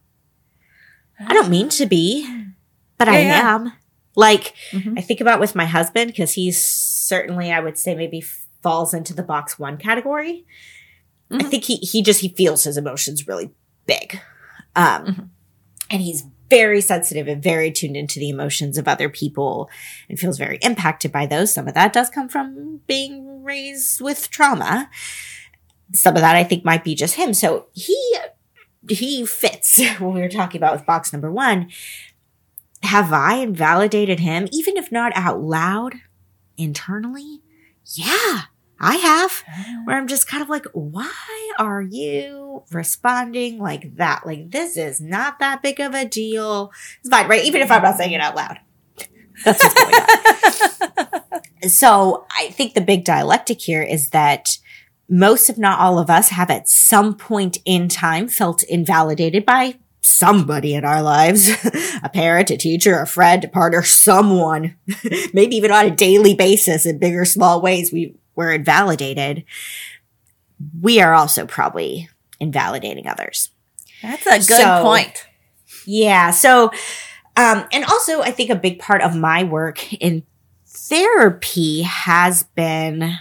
I 1.18 1.32
don't 1.32 1.48
mean 1.50 1.68
to 1.70 1.86
be, 1.86 2.28
but 3.06 3.14
I 3.14 3.18
Yeah, 3.20 3.26
yeah. 3.26 3.54
am. 3.54 3.72
Like, 4.16 4.54
Mhm. 4.72 4.98
I 4.98 5.00
think 5.02 5.20
about 5.20 5.40
with 5.40 5.54
my 5.54 5.66
husband 5.66 6.08
because 6.12 6.32
he's 6.32 6.62
certainly, 6.62 7.50
I 7.52 7.60
would 7.60 7.76
say, 7.78 7.94
maybe 7.94 8.22
falls 8.62 8.94
into 8.94 9.12
the 9.12 9.22
box 9.22 9.58
one 9.58 9.76
category. 9.76 10.44
I 11.30 11.38
Mhm. 11.38 11.50
think 11.50 11.64
he 11.64 11.76
he 11.76 12.02
just 12.02 12.20
he 12.20 12.28
feels 12.28 12.64
his 12.64 12.76
emotions 12.76 13.26
really 13.26 13.50
big, 13.86 14.20
um, 14.76 15.04
Mhm. 15.06 15.28
and 15.90 16.00
he's 16.02 16.24
very 16.50 16.80
sensitive 16.80 17.26
and 17.26 17.42
very 17.42 17.70
tuned 17.72 17.96
into 17.96 18.20
the 18.20 18.28
emotions 18.28 18.78
of 18.78 18.86
other 18.86 19.08
people 19.08 19.68
and 20.08 20.20
feels 20.20 20.38
very 20.38 20.58
impacted 20.62 21.10
by 21.10 21.26
those. 21.26 21.52
Some 21.52 21.66
of 21.66 21.74
that 21.74 21.92
does 21.92 22.10
come 22.10 22.28
from 22.28 22.80
being 22.86 23.42
raised 23.42 24.00
with 24.00 24.30
trauma. 24.30 24.88
Some 25.92 26.14
of 26.14 26.20
that 26.22 26.36
I 26.36 26.44
think 26.44 26.64
might 26.64 26.84
be 26.84 26.94
just 26.94 27.14
him. 27.16 27.34
So 27.34 27.66
he 27.72 27.98
he 28.88 29.24
fits 29.24 29.78
what 29.98 30.14
we 30.14 30.20
were 30.20 30.28
talking 30.28 30.58
about 30.60 30.74
with 30.76 30.86
box 30.86 31.12
number 31.12 31.32
one. 31.32 31.70
Have 32.84 33.12
I 33.12 33.36
invalidated 33.36 34.20
him, 34.20 34.46
even 34.52 34.76
if 34.76 34.92
not 34.92 35.12
out 35.16 35.40
loud, 35.40 35.94
internally? 36.56 37.40
Yeah, 37.86 38.42
I 38.78 38.96
have. 38.96 39.42
Oh. 39.48 39.82
Where 39.84 39.96
I'm 39.96 40.06
just 40.06 40.28
kind 40.28 40.42
of 40.42 40.48
like, 40.48 40.66
why 40.72 41.52
are 41.58 41.82
you 41.82 42.64
responding 42.70 43.58
like 43.58 43.96
that? 43.96 44.26
Like, 44.26 44.50
this 44.50 44.76
is 44.76 45.00
not 45.00 45.38
that 45.38 45.62
big 45.62 45.80
of 45.80 45.94
a 45.94 46.04
deal. 46.04 46.72
It's 47.00 47.08
fine, 47.08 47.28
right? 47.28 47.44
Even 47.44 47.62
if 47.62 47.70
I'm 47.70 47.82
not 47.82 47.96
saying 47.96 48.12
it 48.12 48.20
out 48.20 48.36
loud. 48.36 48.60
That's 49.44 49.62
what's 49.62 49.74
going 49.74 49.94
on. 49.94 51.20
So 51.68 52.26
I 52.30 52.50
think 52.50 52.74
the 52.74 52.82
big 52.82 53.04
dialectic 53.04 53.58
here 53.58 53.82
is 53.82 54.10
that 54.10 54.58
most, 55.08 55.48
if 55.48 55.56
not 55.56 55.80
all 55.80 55.98
of 55.98 56.10
us, 56.10 56.28
have 56.28 56.50
at 56.50 56.68
some 56.68 57.14
point 57.14 57.56
in 57.64 57.88
time 57.88 58.28
felt 58.28 58.62
invalidated 58.64 59.46
by 59.46 59.78
somebody 60.04 60.74
in 60.74 60.84
our 60.84 61.02
lives 61.02 61.48
a 62.02 62.08
parent, 62.08 62.50
a 62.50 62.56
teacher, 62.56 62.98
a 63.00 63.06
friend, 63.06 63.44
a 63.44 63.48
partner, 63.48 63.82
someone, 63.82 64.76
maybe 65.32 65.56
even 65.56 65.70
on 65.70 65.86
a 65.86 65.90
daily 65.90 66.34
basis 66.34 66.86
in 66.86 66.98
big 66.98 67.14
or 67.14 67.24
small 67.24 67.60
ways, 67.60 67.92
we 67.92 68.14
were 68.34 68.52
invalidated. 68.52 69.44
We 70.80 71.00
are 71.00 71.14
also 71.14 71.46
probably 71.46 72.08
invalidating 72.40 73.06
others. 73.06 73.50
That's 74.02 74.26
a 74.26 74.38
good 74.38 74.60
So- 74.60 74.82
point. 74.82 75.26
Yeah. 75.86 76.30
So, 76.30 76.70
um, 77.36 77.64
and 77.72 77.84
also 77.84 78.22
I 78.22 78.30
think 78.30 78.50
a 78.50 78.54
big 78.56 78.78
part 78.78 79.02
of 79.02 79.16
my 79.16 79.42
work 79.44 79.92
in 79.94 80.22
therapy 80.66 81.82
has 81.82 82.44
been 82.54 83.16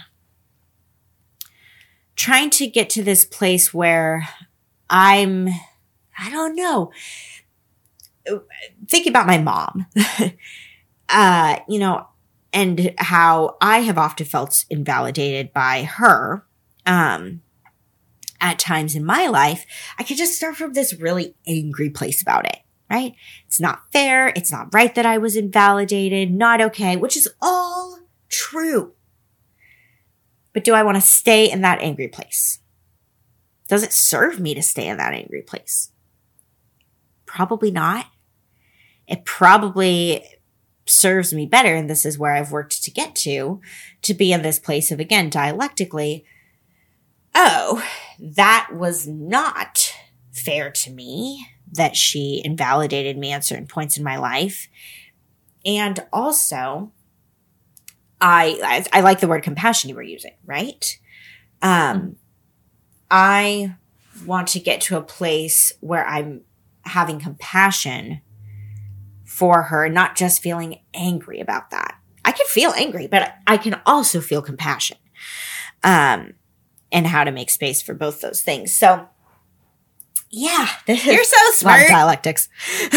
trying 2.16 2.50
to 2.50 2.66
get 2.66 2.90
to 2.90 3.02
this 3.02 3.24
place 3.24 3.72
where 3.74 4.28
I'm, 4.88 5.48
I 6.18 6.30
don't 6.30 6.54
know, 6.54 6.92
thinking 8.88 9.10
about 9.10 9.26
my 9.26 9.38
mom, 9.38 9.86
uh, 11.08 11.58
you 11.68 11.78
know, 11.78 12.06
and 12.52 12.94
how 12.98 13.56
I 13.60 13.80
have 13.80 13.98
often 13.98 14.26
felt 14.26 14.64
invalidated 14.70 15.52
by 15.52 15.84
her. 15.84 16.46
Um, 16.86 17.40
at 18.44 18.58
times 18.58 18.94
in 18.94 19.04
my 19.04 19.26
life, 19.26 19.64
I 19.98 20.02
could 20.02 20.18
just 20.18 20.36
start 20.36 20.56
from 20.56 20.74
this 20.74 20.92
really 21.00 21.34
angry 21.46 21.88
place 21.88 22.20
about 22.20 22.44
it, 22.44 22.58
right? 22.90 23.14
It's 23.46 23.58
not 23.58 23.90
fair. 23.90 24.28
It's 24.36 24.52
not 24.52 24.72
right 24.74 24.94
that 24.94 25.06
I 25.06 25.16
was 25.16 25.34
invalidated, 25.34 26.30
not 26.30 26.60
okay, 26.60 26.94
which 26.94 27.16
is 27.16 27.26
all 27.40 28.00
true. 28.28 28.92
But 30.52 30.62
do 30.62 30.74
I 30.74 30.82
want 30.82 30.96
to 30.96 31.00
stay 31.00 31.50
in 31.50 31.62
that 31.62 31.80
angry 31.80 32.06
place? 32.06 32.60
Does 33.66 33.82
it 33.82 33.94
serve 33.94 34.38
me 34.38 34.52
to 34.52 34.62
stay 34.62 34.88
in 34.88 34.98
that 34.98 35.14
angry 35.14 35.40
place? 35.40 35.90
Probably 37.34 37.72
not. 37.72 38.06
It 39.08 39.24
probably 39.24 40.24
serves 40.86 41.34
me 41.34 41.46
better, 41.46 41.74
and 41.74 41.90
this 41.90 42.06
is 42.06 42.16
where 42.16 42.32
I've 42.32 42.52
worked 42.52 42.84
to 42.84 42.92
get 42.92 43.16
to, 43.16 43.60
to 44.02 44.14
be 44.14 44.32
in 44.32 44.42
this 44.42 44.60
place 44.60 44.92
of, 44.92 45.00
again, 45.00 45.30
dialectically, 45.30 46.24
oh, 47.34 47.84
that 48.20 48.70
was 48.72 49.08
not 49.08 49.92
fair 50.30 50.70
to 50.70 50.92
me 50.92 51.44
that 51.72 51.96
she 51.96 52.40
invalidated 52.44 53.18
me 53.18 53.32
at 53.32 53.44
certain 53.44 53.66
points 53.66 53.96
in 53.96 54.04
my 54.04 54.16
life. 54.16 54.68
And 55.66 56.06
also, 56.12 56.92
I, 58.20 58.86
I, 58.92 58.98
I 58.98 59.00
like 59.00 59.18
the 59.18 59.26
word 59.26 59.42
compassion 59.42 59.90
you 59.90 59.96
were 59.96 60.02
using, 60.02 60.34
right? 60.44 61.00
Um, 61.62 62.14
I 63.10 63.74
want 64.24 64.48
to 64.48 64.60
get 64.60 64.82
to 64.82 64.96
a 64.96 65.02
place 65.02 65.72
where 65.80 66.06
I'm 66.06 66.42
having 66.84 67.20
compassion 67.20 68.20
for 69.24 69.64
her, 69.64 69.88
not 69.88 70.16
just 70.16 70.42
feeling 70.42 70.80
angry 70.92 71.40
about 71.40 71.70
that. 71.70 71.98
I 72.24 72.32
can 72.32 72.46
feel 72.46 72.72
angry, 72.72 73.06
but 73.06 73.34
I 73.46 73.56
can 73.56 73.80
also 73.84 74.20
feel 74.20 74.42
compassion. 74.42 74.96
Um, 75.82 76.34
and 76.94 77.08
how 77.08 77.24
to 77.24 77.32
make 77.32 77.50
space 77.50 77.82
for 77.82 77.92
both 77.92 78.20
those 78.20 78.40
things. 78.40 78.74
So, 78.74 79.08
yeah, 80.30 80.68
this 80.86 81.04
You're 81.04 81.20
is 81.20 81.28
so 81.28 81.36
a 81.36 81.42
lot 81.42 81.50
of 81.50 81.54
smart. 81.56 81.88
dialectics. 81.88 82.48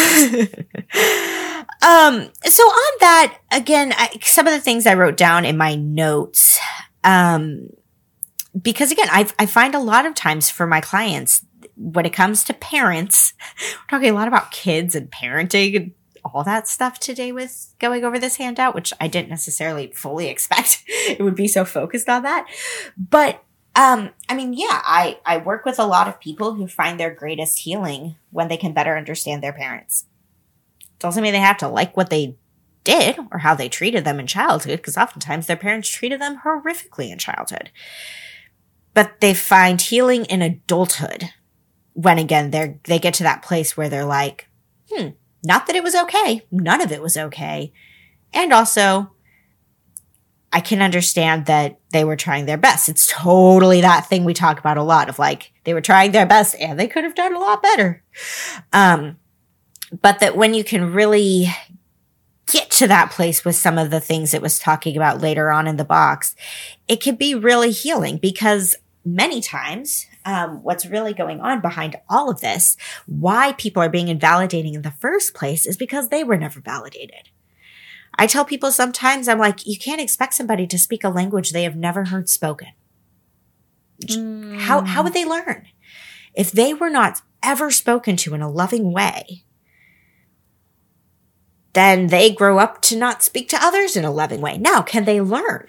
um, 1.81 2.29
so 2.43 2.63
on 2.63 2.93
that, 2.99 3.39
again, 3.51 3.93
I, 3.97 4.17
some 4.21 4.47
of 4.47 4.53
the 4.53 4.61
things 4.61 4.85
I 4.85 4.93
wrote 4.93 5.17
down 5.17 5.43
in 5.43 5.57
my 5.57 5.75
notes, 5.75 6.59
um, 7.03 7.69
because 8.59 8.91
again, 8.91 9.07
I, 9.11 9.29
I 9.39 9.45
find 9.47 9.75
a 9.75 9.79
lot 9.79 10.05
of 10.05 10.13
times 10.13 10.49
for 10.49 10.67
my 10.67 10.79
clients, 10.79 11.43
when 11.77 12.05
it 12.05 12.13
comes 12.13 12.43
to 12.45 12.53
parents, 12.53 13.33
we're 13.59 13.97
talking 13.97 14.09
a 14.09 14.13
lot 14.13 14.27
about 14.27 14.51
kids 14.51 14.95
and 14.95 15.11
parenting 15.11 15.75
and 15.75 15.91
all 16.25 16.43
that 16.43 16.67
stuff 16.67 16.99
today 16.99 17.31
with 17.31 17.73
going 17.79 18.03
over 18.03 18.19
this 18.19 18.37
handout, 18.37 18.75
which 18.75 18.93
I 18.99 19.07
didn't 19.07 19.29
necessarily 19.29 19.91
fully 19.91 20.27
expect 20.29 20.83
it 20.87 21.21
would 21.21 21.35
be 21.35 21.47
so 21.47 21.65
focused 21.65 22.09
on 22.09 22.23
that. 22.23 22.47
But 22.97 23.43
um, 23.75 24.09
I 24.27 24.35
mean, 24.35 24.53
yeah, 24.53 24.81
I, 24.83 25.19
I 25.23 25.37
work 25.37 25.63
with 25.63 25.77
a 25.77 25.85
lot 25.85 26.07
of 26.07 26.19
people 26.19 26.55
who 26.55 26.67
find 26.67 26.99
their 26.99 27.13
greatest 27.13 27.59
healing 27.59 28.15
when 28.31 28.47
they 28.47 28.57
can 28.57 28.73
better 28.73 28.97
understand 28.97 29.43
their 29.43 29.53
parents. 29.53 30.05
Doesn't 30.97 31.21
mean 31.21 31.33
they 31.33 31.39
have 31.39 31.57
to 31.57 31.67
like 31.67 31.95
what 31.95 32.09
they 32.09 32.37
did 32.83 33.19
or 33.31 33.37
how 33.39 33.53
they 33.53 33.69
treated 33.69 34.03
them 34.03 34.19
in 34.19 34.25
childhood, 34.25 34.77
because 34.77 34.97
oftentimes 34.97 35.45
their 35.45 35.57
parents 35.57 35.89
treated 35.89 36.19
them 36.19 36.41
horrifically 36.43 37.11
in 37.11 37.19
childhood. 37.19 37.69
But 38.95 39.21
they 39.21 39.35
find 39.35 39.79
healing 39.79 40.25
in 40.25 40.41
adulthood 40.41 41.29
when 41.97 42.19
again 42.19 42.51
they're 42.51 42.79
they 42.83 42.99
get 42.99 43.15
to 43.15 43.23
that 43.23 43.41
place 43.41 43.75
where 43.75 43.89
they're 43.89 44.05
like, 44.05 44.47
hmm, 44.91 45.09
not 45.43 45.65
that 45.65 45.75
it 45.75 45.83
was 45.83 45.95
okay. 45.95 46.45
None 46.51 46.79
of 46.79 46.91
it 46.91 47.01
was 47.01 47.17
okay. 47.17 47.73
And 48.33 48.53
also, 48.53 49.11
I 50.53 50.59
can 50.59 50.83
understand 50.83 51.47
that 51.47 51.79
they 51.89 52.03
were 52.03 52.15
trying 52.15 52.45
their 52.45 52.57
best. 52.57 52.87
It's 52.87 53.11
totally 53.11 53.81
that 53.81 54.05
thing 54.05 54.25
we 54.25 54.35
talk 54.35 54.59
about 54.59 54.77
a 54.77 54.83
lot 54.83 55.09
of 55.09 55.17
like, 55.17 55.51
they 55.63 55.73
were 55.73 55.81
trying 55.81 56.11
their 56.11 56.27
best 56.27 56.55
and 56.59 56.79
they 56.79 56.87
could 56.87 57.03
have 57.03 57.15
done 57.15 57.35
a 57.35 57.39
lot 57.39 57.63
better. 57.63 58.03
Um, 58.71 59.17
but 59.99 60.19
that 60.19 60.37
when 60.37 60.53
you 60.53 60.63
can 60.63 60.93
really 60.93 61.47
get 62.45 62.69
to 62.71 62.87
that 62.87 63.09
place 63.09 63.43
with 63.43 63.55
some 63.55 63.79
of 63.79 63.89
the 63.89 63.99
things 63.99 64.33
it 64.33 64.41
was 64.41 64.59
talking 64.59 64.95
about 64.95 65.19
later 65.19 65.51
on 65.51 65.65
in 65.65 65.77
the 65.77 65.83
box, 65.83 66.35
it 66.87 67.01
could 67.01 67.17
be 67.17 67.33
really 67.33 67.71
healing 67.71 68.17
because 68.17 68.75
many 69.03 69.41
times, 69.41 70.05
um, 70.27 70.61
what's 70.61 70.85
really 70.85 71.13
going 71.13 71.39
on 71.39 71.61
behind 71.61 71.95
all 72.09 72.29
of 72.29 72.41
this, 72.41 72.75
why 73.05 73.53
people 73.53 73.81
are 73.81 73.89
being 73.89 74.09
invalidating 74.09 74.73
in 74.73 74.81
the 74.81 74.91
first 74.91 75.33
place, 75.33 75.65
is 75.65 75.77
because 75.77 76.09
they 76.09 76.23
were 76.23 76.37
never 76.37 76.59
validated. 76.59 77.29
I 78.19 78.27
tell 78.27 78.43
people 78.43 78.71
sometimes, 78.71 79.27
I'm 79.27 79.39
like, 79.39 79.65
you 79.65 79.77
can't 79.77 80.01
expect 80.01 80.33
somebody 80.33 80.67
to 80.67 80.77
speak 80.77 81.03
a 81.03 81.09
language 81.09 81.51
they 81.51 81.63
have 81.63 81.77
never 81.77 82.05
heard 82.05 82.27
spoken. 82.27 82.69
Mm. 84.03 84.59
How, 84.59 84.81
how 84.81 85.01
would 85.01 85.13
they 85.13 85.25
learn? 85.25 85.67
If 86.33 86.51
they 86.51 86.73
were 86.73 86.89
not 86.89 87.21
ever 87.41 87.71
spoken 87.71 88.17
to 88.17 88.35
in 88.35 88.41
a 88.41 88.51
loving 88.51 88.91
way, 88.91 89.45
then 91.71 92.07
they 92.07 92.31
grow 92.31 92.57
up 92.59 92.81
to 92.81 92.97
not 92.97 93.23
speak 93.23 93.47
to 93.49 93.63
others 93.63 93.95
in 93.95 94.03
a 94.03 94.11
loving 94.11 94.41
way. 94.41 94.57
Now, 94.57 94.81
can 94.81 95.05
they 95.05 95.21
learn? 95.21 95.67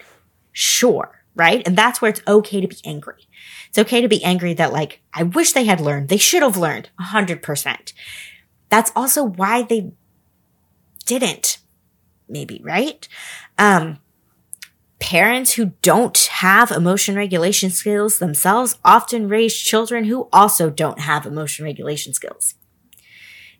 Sure, 0.51 1.23
right? 1.35 1.65
And 1.65 1.77
that's 1.77 2.01
where 2.01 2.09
it's 2.09 2.21
okay 2.27 2.59
to 2.59 2.67
be 2.67 2.77
angry. 2.83 3.28
It's 3.69 3.77
okay 3.77 4.01
to 4.01 4.07
be 4.07 4.23
angry 4.23 4.53
that 4.55 4.73
like, 4.73 5.01
I 5.13 5.23
wish 5.23 5.53
they 5.53 5.65
had 5.65 5.79
learned. 5.79 6.09
They 6.09 6.17
should 6.17 6.43
have 6.43 6.57
learned 6.57 6.89
a 6.99 7.03
hundred 7.03 7.41
percent. 7.41 7.93
That's 8.69 8.91
also 8.95 9.23
why 9.23 9.63
they 9.63 9.91
didn't, 11.05 11.59
maybe, 12.27 12.61
right? 12.63 13.07
Um, 13.57 13.99
parents 14.99 15.53
who 15.53 15.73
don't 15.81 16.17
have 16.17 16.71
emotion 16.71 17.15
regulation 17.15 17.69
skills 17.69 18.19
themselves 18.19 18.77
often 18.83 19.29
raise 19.29 19.55
children 19.55 20.03
who 20.03 20.27
also 20.33 20.69
don't 20.69 20.99
have 20.99 21.25
emotion 21.25 21.65
regulation 21.65 22.13
skills 22.13 22.55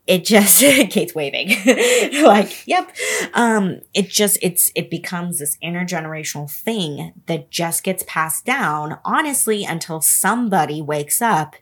it 0.10 0.26
just 0.26 0.60
Kate's 0.89 1.16
waving. 1.16 1.55
Like 2.24 2.68
yep. 2.68 2.93
Um 3.34 3.82
it 3.93 4.10
just 4.10 4.38
it's 4.41 4.72
it 4.76 4.89
becomes 4.89 5.39
this 5.39 5.57
intergenerational 5.64 6.51
thing 6.51 7.14
that 7.28 7.51
just 7.51 7.84
gets 7.84 8.03
passed 8.07 8.43
down 8.43 8.99
honestly 9.05 9.64
until 9.64 10.01
somebody 10.01 10.82
wakes 10.82 11.22
up 11.22 11.55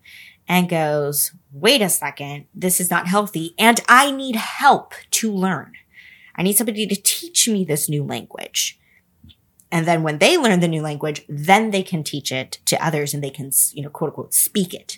and 0.48 0.70
goes 0.70 1.34
wait 1.52 1.82
a 1.82 1.90
second 1.90 2.46
this 2.56 2.80
is 2.80 2.90
not 2.90 3.08
healthy 3.08 3.54
and 3.60 3.82
i 3.90 4.10
need 4.12 4.36
help 4.36 4.94
to 5.12 5.32
learn. 5.32 5.74
I 6.36 6.44
need 6.44 6.58
somebody 6.58 6.88
to 6.88 6.96
teach 6.96 7.50
me 7.50 7.66
this 7.66 7.90
new 7.90 8.04
language. 8.04 8.80
And 9.72 9.86
then 9.86 10.04
when 10.04 10.20
they 10.20 10.38
learn 10.38 10.62
the 10.62 10.68
new 10.68 10.82
language 10.82 11.26
then 11.28 11.72
they 11.72 11.84
can 11.84 12.04
teach 12.04 12.32
it 12.32 12.60
to 12.66 12.84
others 12.86 13.14
and 13.14 13.22
they 13.22 13.30
can 13.30 13.52
you 13.74 13.84
know 13.84 13.90
quote 13.90 14.12
unquote 14.12 14.34
speak 14.34 14.74
it 14.74 14.98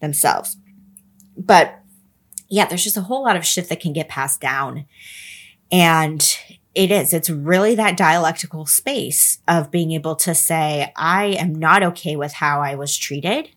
themselves. 0.00 0.56
But 1.36 1.80
yeah, 2.48 2.66
there's 2.66 2.84
just 2.84 2.96
a 2.96 3.02
whole 3.02 3.24
lot 3.24 3.36
of 3.36 3.44
shit 3.44 3.68
that 3.68 3.80
can 3.80 3.92
get 3.92 4.08
passed 4.08 4.40
down. 4.40 4.86
And 5.70 6.26
it 6.74 6.90
is, 6.90 7.12
it's 7.12 7.28
really 7.28 7.74
that 7.74 7.96
dialectical 7.96 8.64
space 8.64 9.38
of 9.46 9.70
being 9.70 9.92
able 9.92 10.16
to 10.16 10.34
say, 10.34 10.92
I 10.96 11.26
am 11.26 11.54
not 11.54 11.82
okay 11.82 12.16
with 12.16 12.32
how 12.34 12.60
I 12.60 12.74
was 12.74 12.96
treated 12.96 13.50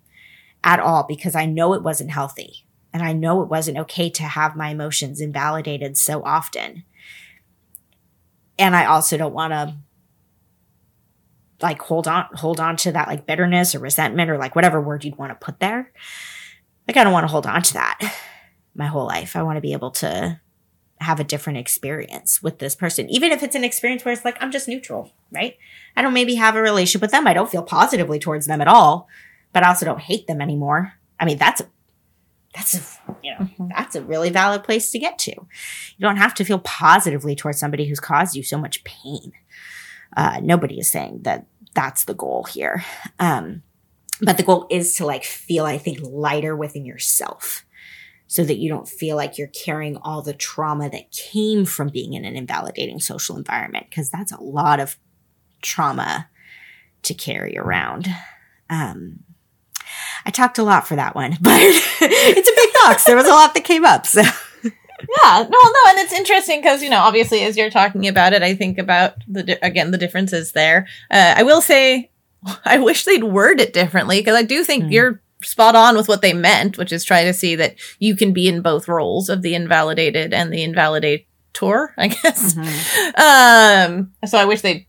at 0.64 0.80
all 0.80 1.06
because 1.08 1.36
I 1.36 1.46
know 1.46 1.74
it 1.74 1.84
wasn't 1.84 2.12
healthy. 2.12 2.66
And 2.94 3.02
I 3.02 3.14
know 3.14 3.42
it 3.42 3.50
wasn't 3.50 3.78
okay 3.78 4.10
to 4.10 4.24
have 4.24 4.58
my 4.58 4.70
emotions 4.70 5.22
invalidated 5.22 5.98
so 5.98 6.22
often. 6.24 6.84
And 8.60 8.76
I 8.76 8.86
also 8.86 9.16
don't 9.16 9.34
want 9.34 9.54
to 9.54 9.76
like 11.62 11.82
hold 11.82 12.08
on 12.08 12.26
hold 12.34 12.60
on 12.60 12.76
to 12.76 12.92
that 12.92 13.08
like 13.08 13.28
bitterness 13.28 13.76
or 13.76 13.80
resentment 13.80 14.30
or 14.30 14.38
like 14.38 14.56
whatever 14.56 14.82
word 14.82 15.06
you'd 15.06 15.18
want 15.18 15.32
to 15.32 15.46
put 15.46 15.60
there. 15.60 15.92
Like 16.88 16.98
I 16.98 17.04
don't 17.04 17.14
want 17.14 17.24
to 17.24 17.32
hold 17.32 17.46
on 17.46 17.62
to 17.62 17.74
that 17.76 18.14
my 18.76 18.86
whole 18.88 19.06
life. 19.06 19.36
I 19.36 19.44
want 19.44 19.58
to 19.58 19.62
be 19.62 19.74
able 19.74 19.92
to 19.92 20.40
have 21.00 21.20
a 21.20 21.24
different 21.24 21.58
experience 21.58 22.44
with 22.44 22.60
this 22.60 22.76
person, 22.76 23.10
even 23.10 23.32
if 23.32 23.42
it's 23.42 23.56
an 23.56 23.64
experience 23.64 24.06
where 24.06 24.14
it's 24.14 24.24
like, 24.24 24.38
I'm 24.40 24.52
just 24.52 24.68
neutral, 24.68 25.12
right? 25.32 25.58
I 25.96 26.02
don't 26.02 26.14
maybe 26.14 26.36
have 26.36 26.56
a 26.56 26.62
relationship 26.62 27.02
with 27.02 27.12
them. 27.12 27.26
I 27.26 27.34
don't 27.34 27.50
feel 27.50 27.64
positively 27.64 28.20
towards 28.20 28.46
them 28.46 28.62
at 28.62 28.68
all, 28.68 29.08
but 29.52 29.64
I 29.64 29.70
also 29.70 29.86
don't 29.86 30.00
hate 30.00 30.28
them 30.28 30.42
anymore. 30.42 30.94
I 31.20 31.26
mean, 31.26 31.38
that's, 31.38 31.62
a, 31.62 31.68
that's, 32.54 32.76
a, 32.76 33.16
you 33.24 33.32
know, 33.32 33.46
mm-hmm. 33.46 33.68
that's 33.70 33.96
a 33.96 34.04
really 34.04 34.30
valid 34.30 34.64
place 34.64 34.92
to 34.92 35.00
get 35.00 35.18
to. 35.20 35.32
You 35.32 36.02
don't 36.02 36.18
have 36.18 36.36
to 36.36 36.46
feel 36.46 36.60
positively 36.60 37.36
towards 37.36 37.60
somebody 37.60 37.88
who's 37.88 38.00
caused 38.00 38.36
you 38.36 38.44
so 38.44 38.60
much 38.60 38.84
pain. 38.84 39.32
Uh, 40.16 40.40
nobody 40.44 40.80
is 40.80 40.92
saying 40.92 41.22
that 41.24 41.48
that's 41.74 42.06
the 42.06 42.14
goal 42.14 42.44
here. 42.44 42.86
Um, 43.18 43.64
but 44.22 44.38
the 44.38 44.44
goal 44.44 44.68
is 44.70 44.96
to 44.98 45.06
like 45.06 45.24
feel, 45.24 45.66
I 45.66 45.80
think, 45.80 46.00
lighter 46.04 46.56
within 46.56 46.86
yourself 46.86 47.66
so 48.32 48.46
that 48.46 48.60
you 48.60 48.70
don't 48.70 48.88
feel 48.88 49.18
like 49.18 49.38
you're 49.38 49.48
carrying 49.48 49.98
all 49.98 50.22
the 50.22 50.34
trauma 50.34 50.90
that 50.90 51.12
came 51.12 51.66
from 51.66 51.90
being 51.90 52.14
in 52.14 52.24
an 52.24 52.38
invalidating 52.38 52.98
social 52.98 53.36
environment, 53.36 53.88
because 53.90 54.10
that's 54.10 54.32
a 54.32 54.42
lot 54.42 54.80
of 54.80 54.98
trauma 55.62 56.30
to 57.02 57.14
carry 57.14 57.58
around. 57.58 58.08
Um, 58.70 59.20
I 60.26 60.32
talked 60.32 60.58
a 60.58 60.64
lot 60.64 60.88
for 60.88 60.96
that 60.96 61.14
one, 61.14 61.32
but 61.42 61.60
it's 61.62 62.50
a 62.50 62.56
big 62.56 62.74
box. 62.82 63.04
There 63.04 63.18
was 63.18 63.28
a 63.28 63.32
lot 63.32 63.54
that 63.54 63.66
came 63.66 63.84
up. 63.84 64.06
So. 64.06 64.22
yeah, 64.22 64.70
no, 65.34 65.50
no, 65.50 65.82
and 65.90 66.00
it's 66.00 66.14
interesting 66.14 66.62
because 66.62 66.82
you 66.82 66.90
know, 66.90 67.02
obviously, 67.02 67.44
as 67.44 67.58
you're 67.58 67.70
talking 67.70 68.08
about 68.08 68.32
it, 68.32 68.44
I 68.44 68.56
think 68.56 68.78
about 68.78 69.16
the 69.28 69.60
again 69.62 69.92
the 69.92 69.98
differences 69.98 70.54
there. 70.54 70.88
Uh, 71.12 71.34
I 71.36 71.44
will 71.44 71.60
say, 71.60 72.10
I 72.64 72.80
wish 72.80 73.04
they'd 73.04 73.26
word 73.26 73.60
it 73.60 73.74
differently 73.74 74.22
because 74.22 74.38
I 74.38 74.44
do 74.44 74.64
think 74.64 74.86
mm. 74.86 74.92
you're 74.94 75.22
spot 75.44 75.76
on 75.76 75.96
with 75.96 76.08
what 76.08 76.22
they 76.22 76.34
meant, 76.34 76.78
which 76.78 76.92
is 76.92 77.04
try 77.04 77.24
to 77.24 77.34
see 77.34 77.56
that 77.56 77.76
you 78.00 78.16
can 78.16 78.34
be 78.34 78.48
in 78.48 78.62
both 78.62 78.88
roles 78.88 79.30
of 79.30 79.42
the 79.42 79.56
invalidated 79.56 80.34
and 80.34 80.52
the 80.52 80.66
invalidator, 80.66 81.90
I 81.98 82.08
guess. 82.08 82.54
Mm-hmm. 82.54 83.96
Um, 83.98 84.14
so 84.26 84.38
I 84.38 84.46
wish 84.46 84.62
they 84.62 84.88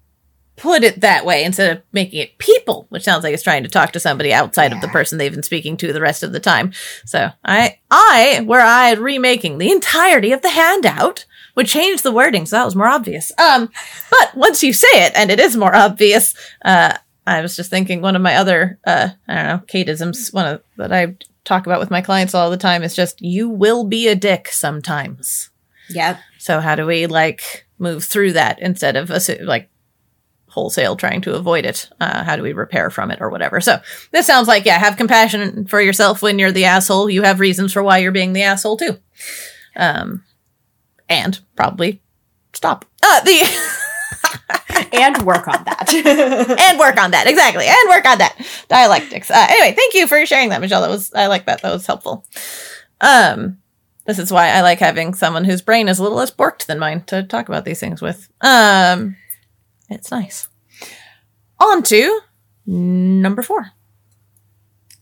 put 0.56 0.84
it 0.84 1.00
that 1.00 1.24
way 1.24 1.44
instead 1.44 1.76
of 1.76 1.82
making 1.92 2.20
it 2.20 2.38
people, 2.38 2.86
which 2.90 3.02
sounds 3.02 3.24
like 3.24 3.34
it's 3.34 3.42
trying 3.42 3.62
to 3.62 3.68
talk 3.68 3.92
to 3.92 4.00
somebody 4.00 4.32
outside 4.32 4.70
yeah. 4.70 4.76
of 4.76 4.80
the 4.80 4.88
person 4.88 5.18
they've 5.18 5.32
been 5.32 5.42
speaking 5.42 5.76
to 5.78 5.92
the 5.92 6.00
rest 6.00 6.22
of 6.22 6.32
the 6.32 6.40
time. 6.40 6.72
So 7.04 7.30
I, 7.44 7.78
I, 7.90 8.42
where 8.44 8.60
I 8.60 8.92
remaking 8.92 9.58
the 9.58 9.72
entirety 9.72 10.32
of 10.32 10.42
the 10.42 10.50
handout, 10.50 11.24
would 11.54 11.66
change 11.66 12.02
the 12.02 12.12
wording 12.12 12.46
so 12.46 12.56
that 12.56 12.64
was 12.64 12.76
more 12.76 12.86
obvious. 12.86 13.32
Um, 13.38 13.70
but 14.10 14.34
once 14.34 14.62
you 14.62 14.72
say 14.72 15.04
it 15.06 15.12
and 15.14 15.30
it 15.30 15.40
is 15.40 15.56
more 15.56 15.74
obvious, 15.74 16.34
uh, 16.64 16.96
I 17.26 17.40
was 17.40 17.56
just 17.56 17.70
thinking 17.70 18.00
one 18.00 18.16
of 18.16 18.22
my 18.22 18.36
other 18.36 18.78
uh 18.86 19.10
I 19.28 19.34
don't 19.34 19.46
know, 19.46 19.62
Kateisms, 19.66 20.32
one 20.32 20.46
of 20.46 20.62
that 20.76 20.92
I 20.92 21.16
talk 21.44 21.66
about 21.66 21.80
with 21.80 21.90
my 21.90 22.00
clients 22.00 22.34
all 22.34 22.50
the 22.50 22.56
time 22.56 22.82
is 22.82 22.94
just 22.94 23.20
you 23.20 23.48
will 23.48 23.84
be 23.84 24.08
a 24.08 24.14
dick 24.14 24.48
sometimes. 24.48 25.50
Yep. 25.90 26.18
So 26.38 26.60
how 26.60 26.74
do 26.74 26.86
we 26.86 27.06
like 27.06 27.66
move 27.78 28.04
through 28.04 28.32
that 28.32 28.60
instead 28.60 28.96
of 28.96 29.10
like 29.42 29.68
wholesale 30.48 30.96
trying 30.96 31.20
to 31.22 31.34
avoid 31.34 31.64
it? 31.64 31.88
Uh, 32.00 32.22
how 32.22 32.36
do 32.36 32.42
we 32.42 32.52
repair 32.52 32.90
from 32.90 33.10
it 33.10 33.20
or 33.20 33.30
whatever? 33.30 33.60
So 33.60 33.80
this 34.10 34.26
sounds 34.26 34.48
like 34.48 34.64
yeah, 34.64 34.78
have 34.78 34.96
compassion 34.96 35.66
for 35.66 35.80
yourself 35.80 36.22
when 36.22 36.38
you're 36.38 36.52
the 36.52 36.66
asshole. 36.66 37.10
You 37.10 37.22
have 37.22 37.40
reasons 37.40 37.72
for 37.72 37.82
why 37.82 37.98
you're 37.98 38.12
being 38.12 38.32
the 38.32 38.42
asshole 38.42 38.76
too. 38.76 38.98
Um, 39.76 40.24
and 41.08 41.40
probably 41.56 42.02
stop. 42.52 42.84
Uh, 43.02 43.20
the 43.20 43.78
and 44.92 45.22
work 45.22 45.48
on 45.48 45.64
that. 45.64 45.92
and 46.68 46.78
work 46.78 46.96
on 46.96 47.10
that. 47.12 47.26
Exactly. 47.26 47.66
And 47.66 47.88
work 47.88 48.04
on 48.06 48.18
that. 48.18 48.36
Dialectics. 48.68 49.30
Uh, 49.30 49.46
anyway, 49.48 49.74
thank 49.74 49.94
you 49.94 50.06
for 50.06 50.24
sharing 50.26 50.50
that, 50.50 50.60
Michelle. 50.60 50.82
That 50.82 50.90
was, 50.90 51.12
I 51.14 51.26
like 51.26 51.46
that. 51.46 51.62
That 51.62 51.72
was 51.72 51.86
helpful. 51.86 52.26
Um, 53.00 53.58
this 54.06 54.18
is 54.18 54.32
why 54.32 54.48
I 54.48 54.62
like 54.62 54.80
having 54.80 55.14
someone 55.14 55.44
whose 55.44 55.62
brain 55.62 55.88
is 55.88 55.98
a 55.98 56.02
little 56.02 56.18
less 56.18 56.30
borked 56.30 56.66
than 56.66 56.78
mine 56.78 57.02
to 57.04 57.22
talk 57.22 57.48
about 57.48 57.64
these 57.64 57.80
things 57.80 58.02
with. 58.02 58.28
Um, 58.40 59.16
it's 59.88 60.10
nice. 60.10 60.48
On 61.58 61.82
to 61.84 62.20
number 62.66 63.42
four. 63.42 63.70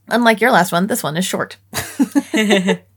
Unlike 0.08 0.40
your 0.40 0.50
last 0.50 0.72
one, 0.72 0.86
this 0.86 1.02
one 1.02 1.16
is 1.16 1.24
short. 1.24 1.56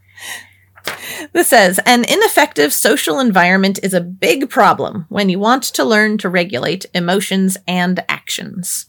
This 1.34 1.48
says 1.48 1.80
an 1.86 2.06
ineffective 2.06 2.72
social 2.72 3.20
environment 3.20 3.80
is 3.82 3.96
a 3.96 4.02
big 4.02 4.52
problem 4.52 5.08
when 5.10 5.30
you 5.30 5.40
want 5.40 5.64
to 5.64 5.84
learn 5.84 6.20
to 6.20 6.30
regulate 6.30 6.86
emotions 6.94 7.58
and 7.68 8.04
actions. 8.08 8.86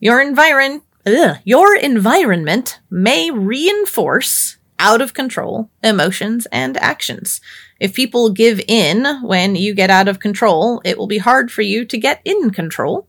Your 0.00 0.20
environ 0.20 0.80
ugh, 1.06 1.36
your 1.44 1.76
environment 1.76 2.80
may 2.90 3.30
reinforce 3.30 4.56
out 4.78 5.02
of 5.02 5.12
control 5.12 5.70
emotions 5.82 6.46
and 6.52 6.76
actions. 6.78 7.40
If 7.80 7.94
people 7.94 8.30
give 8.30 8.60
in 8.66 9.04
when 9.22 9.54
you 9.54 9.74
get 9.74 9.90
out 9.90 10.08
of 10.08 10.20
control, 10.20 10.80
it 10.84 10.96
will 10.96 11.06
be 11.06 11.18
hard 11.18 11.50
for 11.50 11.62
you 11.62 11.84
to 11.84 11.98
get 11.98 12.20
in 12.24 12.50
control. 12.50 13.08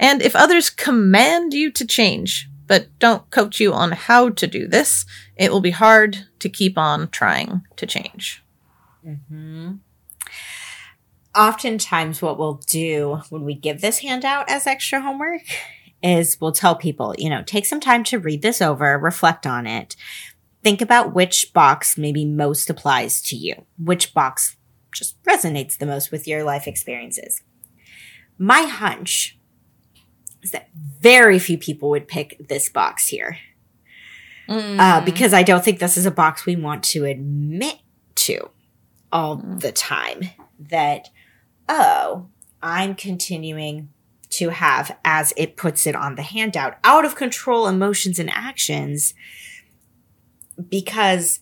And 0.00 0.20
if 0.20 0.34
others 0.34 0.70
command 0.70 1.54
you 1.54 1.70
to 1.72 1.86
change, 1.86 2.48
but 2.66 2.88
don't 2.98 3.30
coach 3.30 3.60
you 3.60 3.72
on 3.72 3.92
how 3.92 4.30
to 4.30 4.46
do 4.46 4.66
this, 4.66 5.04
it 5.36 5.50
will 5.50 5.60
be 5.60 5.70
hard 5.70 6.26
to 6.38 6.48
keep 6.48 6.78
on 6.78 7.08
trying 7.08 7.62
to 7.76 7.86
change. 7.86 8.42
Mm-hmm. 9.06 9.72
Oftentimes, 11.36 12.22
what 12.22 12.38
we'll 12.38 12.60
do 12.66 13.20
when 13.28 13.44
we 13.44 13.54
give 13.54 13.80
this 13.80 13.98
handout 13.98 14.48
as 14.48 14.66
extra 14.66 15.00
homework 15.00 15.42
is 16.02 16.40
we'll 16.40 16.52
tell 16.52 16.76
people, 16.76 17.14
you 17.18 17.28
know, 17.28 17.42
take 17.42 17.66
some 17.66 17.80
time 17.80 18.04
to 18.04 18.18
read 18.18 18.42
this 18.42 18.62
over, 18.62 18.98
reflect 18.98 19.46
on 19.46 19.66
it, 19.66 19.96
think 20.62 20.80
about 20.80 21.14
which 21.14 21.52
box 21.52 21.98
maybe 21.98 22.24
most 22.24 22.70
applies 22.70 23.20
to 23.22 23.36
you, 23.36 23.66
which 23.78 24.14
box 24.14 24.56
just 24.92 25.20
resonates 25.24 25.76
the 25.76 25.86
most 25.86 26.12
with 26.12 26.28
your 26.28 26.44
life 26.44 26.66
experiences. 26.66 27.42
My 28.38 28.62
hunch 28.62 29.33
is 30.44 30.52
that 30.52 30.68
very 31.00 31.38
few 31.40 31.58
people 31.58 31.90
would 31.90 32.06
pick 32.06 32.36
this 32.48 32.68
box 32.68 33.08
here. 33.08 33.38
Mm. 34.48 34.78
Uh, 34.78 35.00
because 35.04 35.32
I 35.32 35.42
don't 35.42 35.64
think 35.64 35.78
this 35.78 35.96
is 35.96 36.04
a 36.06 36.10
box 36.10 36.44
we 36.46 36.54
want 36.54 36.84
to 36.84 37.04
admit 37.04 37.78
to 38.16 38.50
all 39.10 39.38
Mm. 39.38 39.60
the 39.60 39.72
time 39.72 40.20
that, 40.58 41.08
oh, 41.68 42.26
I'm 42.62 42.94
continuing 42.94 43.88
to 44.30 44.50
have, 44.50 44.96
as 45.04 45.32
it 45.36 45.56
puts 45.56 45.86
it 45.86 45.96
on 45.96 46.16
the 46.16 46.22
handout, 46.22 46.76
out 46.84 47.04
of 47.04 47.16
control 47.16 47.66
emotions 47.66 48.18
and 48.18 48.28
actions 48.30 49.14
because 50.68 51.40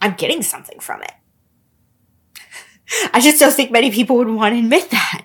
I'm 0.00 0.14
getting 0.14 0.42
something 0.42 0.78
from 0.80 1.02
it. 1.02 1.12
I 3.14 3.20
just 3.20 3.40
don't 3.40 3.52
think 3.52 3.70
many 3.70 3.90
people 3.90 4.16
would 4.16 4.28
want 4.28 4.54
to 4.54 4.58
admit 4.58 4.90
that. 4.90 5.24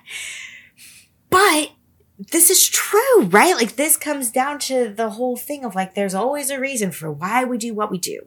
But 1.28 1.72
this 2.18 2.50
is 2.50 2.68
true, 2.68 3.22
right? 3.26 3.54
Like 3.54 3.76
this 3.76 3.96
comes 3.96 4.30
down 4.30 4.58
to 4.60 4.92
the 4.92 5.10
whole 5.10 5.36
thing 5.36 5.64
of 5.64 5.76
like 5.76 5.94
there's 5.94 6.14
always 6.14 6.50
a 6.50 6.58
reason 6.58 6.90
for 6.90 7.10
why 7.12 7.44
we 7.44 7.58
do 7.58 7.74
what 7.74 7.92
we 7.92 7.98
do. 7.98 8.20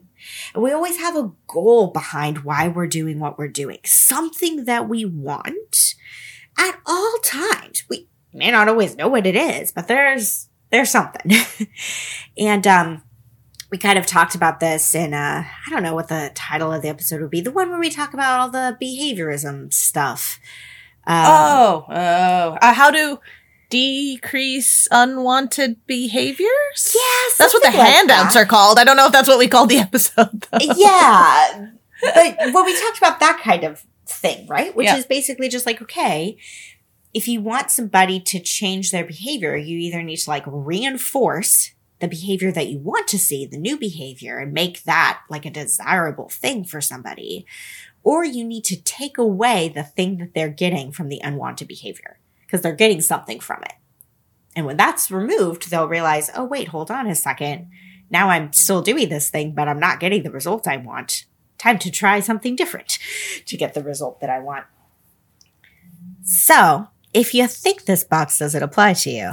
And 0.54 0.62
we 0.62 0.72
always 0.72 0.96
have 0.96 1.14
a 1.14 1.32
goal 1.46 1.88
behind 1.88 2.38
why 2.38 2.68
we're 2.68 2.86
doing 2.86 3.20
what 3.20 3.38
we're 3.38 3.48
doing. 3.48 3.78
Something 3.84 4.64
that 4.64 4.88
we 4.88 5.04
want 5.04 5.94
at 6.58 6.78
all 6.86 7.18
times. 7.22 7.84
We 7.90 8.08
may 8.32 8.50
not 8.50 8.68
always 8.68 8.96
know 8.96 9.08
what 9.08 9.26
it 9.26 9.36
is, 9.36 9.72
but 9.72 9.88
there's 9.88 10.48
there's 10.70 10.90
something. 10.90 11.30
and 12.38 12.66
um 12.66 13.02
we 13.70 13.76
kind 13.76 13.98
of 13.98 14.06
talked 14.06 14.34
about 14.34 14.58
this 14.58 14.94
in 14.94 15.12
uh 15.12 15.44
I 15.44 15.70
don't 15.70 15.82
know 15.82 15.94
what 15.94 16.08
the 16.08 16.30
title 16.34 16.72
of 16.72 16.80
the 16.80 16.88
episode 16.88 17.20
would 17.20 17.30
be. 17.30 17.42
The 17.42 17.50
one 17.50 17.68
where 17.68 17.80
we 17.80 17.90
talk 17.90 18.14
about 18.14 18.40
all 18.40 18.48
the 18.48 18.78
behaviorism 18.80 19.70
stuff. 19.70 20.40
Um, 21.04 21.24
oh, 21.26 21.84
oh. 21.88 22.58
Uh, 22.62 22.72
how 22.72 22.90
to 22.90 23.18
decrease 23.72 24.86
unwanted 24.90 25.84
behaviors? 25.86 26.92
yes, 26.94 27.36
That's 27.38 27.54
what 27.54 27.62
the 27.62 27.70
handouts 27.70 28.36
are 28.36 28.44
called. 28.44 28.78
I 28.78 28.84
don't 28.84 28.96
know 28.96 29.06
if 29.06 29.12
that's 29.12 29.28
what 29.28 29.38
we 29.38 29.48
called 29.48 29.70
the 29.70 29.78
episode. 29.88 30.46
Though. 30.50 30.58
yeah. 30.76 31.68
But 32.02 32.36
well, 32.52 32.64
we 32.64 32.78
talked 32.80 32.98
about 32.98 33.20
that 33.20 33.40
kind 33.42 33.64
of 33.64 33.84
thing, 34.06 34.46
right? 34.46 34.74
Which 34.76 34.86
Yeah. 34.86 34.96
is 34.96 35.06
basically 35.06 35.48
just 35.48 35.66
like, 35.66 35.80
okay, 35.82 36.36
if 37.14 37.28
you 37.28 37.40
want 37.40 37.70
somebody 37.70 38.20
to 38.20 38.40
change 38.40 38.90
their 38.90 39.04
behavior, 39.04 39.56
you 39.56 39.78
either 39.78 40.02
need 40.02 40.16
to 40.18 40.30
like 40.30 40.44
reinforce 40.46 41.72
the 42.00 42.08
behavior 42.08 42.50
that 42.50 42.66
you 42.68 42.78
want 42.78 43.06
to 43.08 43.18
see, 43.18 43.46
the 43.46 43.56
new 43.58 43.78
behavior, 43.78 44.38
and 44.38 44.52
make 44.52 44.82
that 44.84 45.20
like 45.30 45.46
a 45.46 45.50
desirable 45.50 46.28
thing 46.28 46.64
for 46.64 46.80
somebody, 46.80 47.46
or 48.02 48.24
you 48.24 48.42
need 48.44 48.64
to 48.64 48.80
take 48.82 49.16
away 49.18 49.68
the 49.72 49.84
thing 49.84 50.18
that 50.18 50.34
they're 50.34 50.48
getting 50.48 50.90
from 50.90 51.08
the 51.08 51.20
unwanted 51.22 51.68
behavior 51.68 52.18
because 52.52 52.62
they're 52.62 52.74
getting 52.74 53.00
something 53.00 53.40
from 53.40 53.62
it. 53.62 53.72
And 54.54 54.66
when 54.66 54.76
that's 54.76 55.10
removed, 55.10 55.70
they'll 55.70 55.88
realize, 55.88 56.30
oh, 56.36 56.44
wait, 56.44 56.68
hold 56.68 56.90
on 56.90 57.06
a 57.06 57.14
second. 57.14 57.70
Now 58.10 58.28
I'm 58.28 58.52
still 58.52 58.82
doing 58.82 59.08
this 59.08 59.30
thing, 59.30 59.54
but 59.54 59.68
I'm 59.68 59.80
not 59.80 60.00
getting 60.00 60.22
the 60.22 60.30
result 60.30 60.68
I 60.68 60.76
want. 60.76 61.24
Time 61.56 61.78
to 61.78 61.90
try 61.90 62.20
something 62.20 62.54
different 62.54 62.98
to 63.46 63.56
get 63.56 63.72
the 63.72 63.82
result 63.82 64.20
that 64.20 64.28
I 64.28 64.38
want. 64.38 64.66
So, 66.24 66.88
if 67.14 67.32
you 67.32 67.46
think 67.46 67.84
this 67.84 68.04
box 68.04 68.38
doesn't 68.38 68.62
apply 68.62 68.92
to 68.94 69.10
you, 69.10 69.32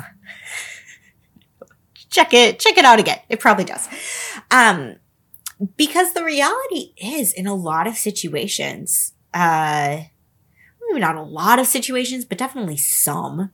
check 2.09 2.33
it, 2.33 2.59
check 2.59 2.77
it 2.77 2.85
out 2.85 2.99
again. 2.99 3.19
It 3.27 3.41
probably 3.41 3.65
does. 3.65 3.89
Um, 4.49 4.95
because 5.75 6.13
the 6.13 6.23
reality 6.23 6.93
is 6.95 7.33
in 7.33 7.47
a 7.47 7.53
lot 7.53 7.85
of 7.85 7.97
situations, 7.97 9.13
uh, 9.33 10.03
maybe 10.89 10.99
not 10.99 11.15
a 11.15 11.21
lot 11.21 11.59
of 11.59 11.67
situations, 11.67 12.25
but 12.25 12.37
definitely 12.37 12.77
some, 12.77 13.51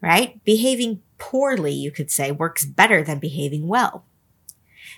right? 0.00 0.42
Behaving 0.44 1.02
poorly, 1.18 1.72
you 1.72 1.90
could 1.90 2.10
say, 2.10 2.30
works 2.30 2.64
better 2.64 3.02
than 3.02 3.18
behaving 3.18 3.66
well. 3.66 4.04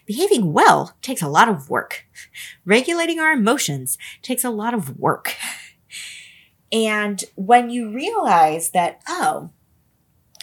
Behaving 0.06 0.52
well 0.52 0.96
takes 1.02 1.22
a 1.22 1.28
lot 1.28 1.48
of 1.48 1.68
work. 1.68 2.06
Regulating 2.64 3.18
our 3.18 3.32
emotions 3.32 3.98
takes 4.22 4.44
a 4.44 4.50
lot 4.50 4.74
of 4.74 4.98
work. 4.98 5.36
And 6.70 7.24
when 7.34 7.70
you 7.70 7.90
realize 7.90 8.70
that, 8.70 9.00
oh, 9.08 9.50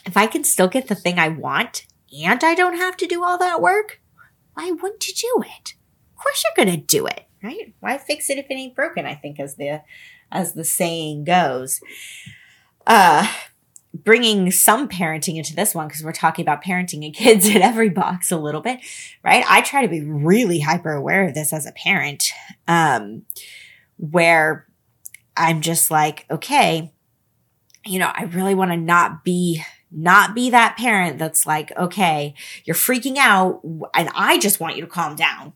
if 0.06 0.18
I 0.18 0.28
can 0.28 0.44
still 0.44 0.68
get 0.68 0.88
the 0.88 0.96
thing 0.96 1.20
I 1.20 1.30
want 1.30 1.86
and 2.12 2.44
I 2.44 2.56
don't 2.56 2.78
have 2.78 2.98
to 2.98 3.08
do 3.08 3.24
all 3.24 3.38
that 3.38 3.62
work, 3.62 4.02
why 4.54 4.72
wouldn't 4.72 5.08
you 5.08 5.14
do 5.14 5.44
it? 5.46 5.76
Of 6.16 6.24
course 6.24 6.44
you're 6.44 6.66
going 6.66 6.80
to 6.80 6.86
do 6.86 7.06
it, 7.06 7.26
right? 7.44 7.74
Why 7.80 7.98
fix 7.98 8.30
it 8.30 8.38
if 8.38 8.48
it 8.50 8.54
ain't 8.54 8.76
broken? 8.76 9.06
I 9.06 9.16
think 9.16 9.40
is 9.40 9.56
the 9.56 9.82
as 10.32 10.54
the 10.54 10.64
saying 10.64 11.24
goes. 11.26 11.82
Uh 12.86 13.28
bringing 13.94 14.52
some 14.52 14.90
parenting 14.90 15.38
into 15.38 15.56
this 15.56 15.74
one 15.74 15.88
because 15.88 16.04
we're 16.04 16.12
talking 16.12 16.44
about 16.44 16.62
parenting 16.62 17.06
and 17.06 17.16
kids 17.16 17.48
in 17.56 17.62
every 17.62 17.90
box 17.90 18.32
a 18.32 18.38
little 18.38 18.62
bit, 18.62 18.80
right? 19.24 19.46
I 19.48 19.62
try 19.62 19.82
to 19.82 19.88
be 19.88 20.02
really 20.02 20.60
hyper 20.60 20.92
aware 20.92 21.28
of 21.28 21.34
this 21.34 21.54
as 21.54 21.66
a 21.66 21.72
parent. 21.72 22.32
Um 22.68 23.24
where 23.98 24.68
I'm 25.38 25.62
just 25.62 25.90
like, 25.92 26.26
okay, 26.30 26.94
you 27.86 28.00
know, 28.00 28.12
I 28.14 28.24
really 28.24 28.56
want 28.56 28.72
to 28.72 28.78
not 28.78 29.24
be 29.24 29.64
not 29.92 30.36
be 30.36 30.50
that 30.50 30.76
parent 30.78 31.18
that's 31.18 31.46
like, 31.46 31.72
okay, 31.78 32.34
you're 32.66 32.76
freaking 32.76 33.18
out 33.18 33.62
and 33.94 34.10
I 34.14 34.38
just 34.40 34.60
want 34.60 34.76
you 34.76 34.82
to 34.82 34.88
calm 34.88 35.16
down. 35.16 35.54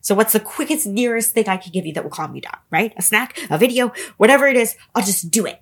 So 0.00 0.14
what's 0.14 0.32
the 0.32 0.40
quickest 0.40 0.86
nearest 0.86 1.34
thing 1.34 1.48
I 1.48 1.56
can 1.56 1.72
give 1.72 1.86
you 1.86 1.92
that 1.94 2.02
will 2.02 2.10
calm 2.10 2.34
you 2.34 2.40
down, 2.40 2.58
right? 2.70 2.92
A 2.96 3.02
snack, 3.02 3.38
a 3.50 3.58
video, 3.58 3.92
whatever 4.16 4.46
it 4.46 4.56
is, 4.56 4.76
I'll 4.94 5.04
just 5.04 5.30
do 5.30 5.46
it. 5.46 5.60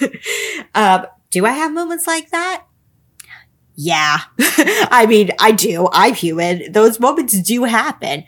um, 0.74 1.06
do 1.30 1.46
I 1.46 1.52
have 1.52 1.72
moments 1.72 2.06
like 2.06 2.30
that? 2.30 2.64
Yeah. 3.76 4.18
I 4.38 5.06
mean, 5.08 5.30
I 5.38 5.52
do. 5.52 5.88
I'm 5.92 6.14
human. 6.14 6.72
Those 6.72 7.00
moments 7.00 7.40
do 7.40 7.64
happen. 7.64 8.24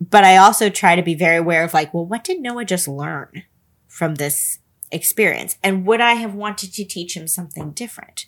But 0.00 0.24
I 0.24 0.36
also 0.36 0.68
try 0.68 0.96
to 0.96 1.02
be 1.02 1.14
very 1.14 1.36
aware 1.36 1.64
of 1.64 1.74
like, 1.74 1.94
well, 1.94 2.06
what 2.06 2.24
did 2.24 2.40
Noah 2.40 2.64
just 2.64 2.88
learn 2.88 3.44
from 3.88 4.16
this 4.16 4.58
experience? 4.90 5.56
And 5.62 5.86
would 5.86 6.00
I 6.00 6.14
have 6.14 6.34
wanted 6.34 6.72
to 6.74 6.84
teach 6.84 7.16
him 7.16 7.28
something 7.28 7.70
different? 7.70 8.26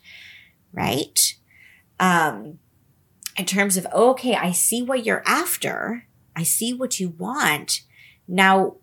Right? 0.73 1.35
Um, 1.99 2.59
in 3.37 3.45
terms 3.47 3.77
of, 3.77 3.87
okay, 3.93 4.35
I 4.35 4.53
see 4.53 4.83
what 4.83 5.05
you're 5.05 5.23
after. 5.27 6.07
I 6.37 6.43
see 6.43 6.73
what 6.73 7.01
you 7.01 7.11
want. 7.11 7.83
Now, 8.29 8.77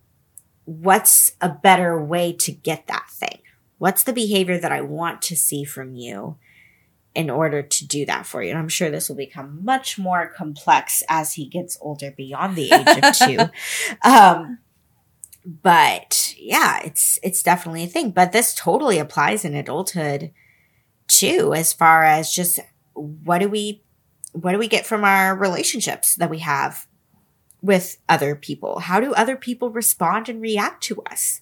what's 0.65 1.33
a 1.41 1.49
better 1.49 2.01
way 2.03 2.33
to 2.33 2.51
get 2.51 2.87
that 2.87 3.09
thing? 3.09 3.39
What's 3.77 4.03
the 4.03 4.13
behavior 4.13 4.59
that 4.59 4.71
I 4.71 4.81
want 4.81 5.21
to 5.23 5.35
see 5.35 5.63
from 5.63 5.95
you 5.95 6.37
in 7.15 7.29
order 7.29 7.61
to 7.61 7.87
do 7.87 8.05
that 8.05 8.25
for 8.25 8.43
you? 8.43 8.49
And 8.49 8.59
I'm 8.59 8.69
sure 8.69 8.89
this 8.89 9.09
will 9.09 9.15
become 9.15 9.63
much 9.63 9.97
more 9.97 10.27
complex 10.27 11.03
as 11.09 11.33
he 11.33 11.45
gets 11.45 11.77
older 11.81 12.11
beyond 12.11 12.55
the 12.55 12.71
age 12.71 13.03
of 13.03 13.17
two. 13.17 13.37
Um, 14.09 14.59
but 15.43 16.35
yeah, 16.37 16.79
it's, 16.83 17.17
it's 17.23 17.41
definitely 17.41 17.83
a 17.83 17.87
thing. 17.87 18.11
But 18.11 18.31
this 18.31 18.53
totally 18.53 18.99
applies 18.99 19.43
in 19.43 19.55
adulthood 19.55 20.31
too, 21.07 21.53
as 21.55 21.73
far 21.73 22.03
as 22.03 22.31
just 22.31 22.59
what 22.93 23.39
do 23.39 23.49
we, 23.49 23.81
what 24.33 24.51
do 24.51 24.57
we 24.57 24.67
get 24.67 24.85
from 24.85 25.03
our 25.03 25.35
relationships 25.35 26.15
that 26.15 26.29
we 26.29 26.39
have 26.39 26.87
with 27.61 27.97
other 28.07 28.35
people? 28.35 28.79
How 28.79 28.99
do 28.99 29.13
other 29.13 29.35
people 29.35 29.69
respond 29.69 30.29
and 30.29 30.41
react 30.41 30.83
to 30.83 31.01
us? 31.03 31.41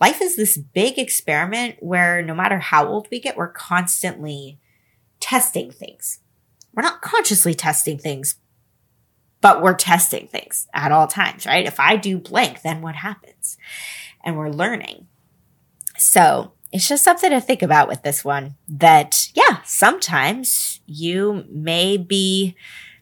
Life 0.00 0.22
is 0.22 0.36
this 0.36 0.56
big 0.56 0.98
experiment 0.98 1.76
where 1.80 2.22
no 2.22 2.34
matter 2.34 2.58
how 2.58 2.86
old 2.86 3.08
we 3.10 3.20
get, 3.20 3.36
we're 3.36 3.48
constantly 3.48 4.58
testing 5.20 5.70
things. 5.70 6.20
We're 6.74 6.82
not 6.82 7.02
consciously 7.02 7.54
testing 7.54 7.98
things, 7.98 8.36
but 9.40 9.60
we're 9.60 9.74
testing 9.74 10.28
things 10.28 10.68
at 10.72 10.92
all 10.92 11.08
times, 11.08 11.46
right? 11.46 11.66
If 11.66 11.80
I 11.80 11.96
do 11.96 12.18
blank, 12.18 12.62
then 12.62 12.80
what 12.80 12.94
happens? 12.94 13.56
And 14.22 14.36
we're 14.36 14.50
learning. 14.50 15.08
So 15.96 16.52
it's 16.72 16.88
just 16.88 17.04
something 17.04 17.30
to 17.30 17.40
think 17.40 17.62
about 17.62 17.88
with 17.88 18.02
this 18.02 18.24
one 18.24 18.56
that, 18.68 19.30
yeah, 19.34 19.62
sometimes 19.64 20.80
you 20.86 21.44
may 21.48 21.96
be 21.96 22.56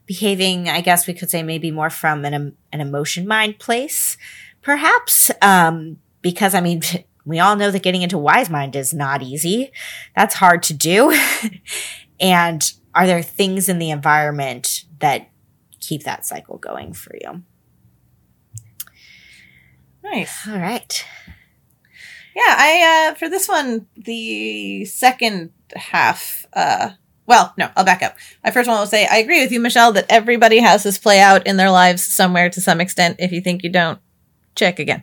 behaving, 0.06 0.68
I 0.68 0.80
guess 0.80 1.06
we 1.06 1.14
could 1.14 1.30
say 1.30 1.42
maybe 1.42 1.70
more 1.70 1.90
from 1.90 2.24
an, 2.24 2.56
an 2.72 2.80
emotion 2.80 3.26
mind 3.26 3.58
place, 3.58 4.16
perhaps. 4.62 5.30
Um, 5.42 5.98
because 6.22 6.54
I 6.54 6.60
mean, 6.60 6.82
we 7.24 7.40
all 7.40 7.56
know 7.56 7.70
that 7.70 7.82
getting 7.82 8.02
into 8.02 8.18
wise 8.18 8.48
mind 8.48 8.76
is 8.76 8.94
not 8.94 9.22
easy. 9.22 9.72
That's 10.14 10.36
hard 10.36 10.62
to 10.64 10.74
do. 10.74 11.18
and 12.20 12.72
are 12.94 13.06
there 13.06 13.22
things 13.22 13.68
in 13.68 13.80
the 13.80 13.90
environment 13.90 14.84
that 15.00 15.28
keep 15.80 16.04
that 16.04 16.24
cycle 16.24 16.58
going 16.58 16.92
for 16.92 17.16
you? 17.20 17.42
Nice. 20.04 20.46
All 20.46 20.58
right. 20.58 21.04
Yeah, 22.36 22.42
I 22.46 23.08
uh 23.10 23.14
for 23.14 23.30
this 23.30 23.48
one, 23.48 23.86
the 23.96 24.84
second 24.84 25.52
half, 25.74 26.44
uh 26.52 26.90
well, 27.24 27.54
no, 27.56 27.70
I'll 27.74 27.84
back 27.84 28.02
up. 28.02 28.14
My 28.44 28.50
first 28.50 28.68
one 28.68 28.78
will 28.78 28.86
say, 28.86 29.06
I 29.06 29.16
agree 29.16 29.42
with 29.42 29.50
you, 29.50 29.58
Michelle, 29.58 29.92
that 29.92 30.06
everybody 30.10 30.58
has 30.58 30.82
this 30.82 30.98
play 30.98 31.18
out 31.18 31.46
in 31.46 31.56
their 31.56 31.70
lives 31.70 32.04
somewhere 32.04 32.50
to 32.50 32.60
some 32.60 32.80
extent. 32.80 33.16
If 33.18 33.32
you 33.32 33.40
think 33.40 33.64
you 33.64 33.70
don't, 33.70 33.98
check 34.54 34.78
again. 34.78 35.02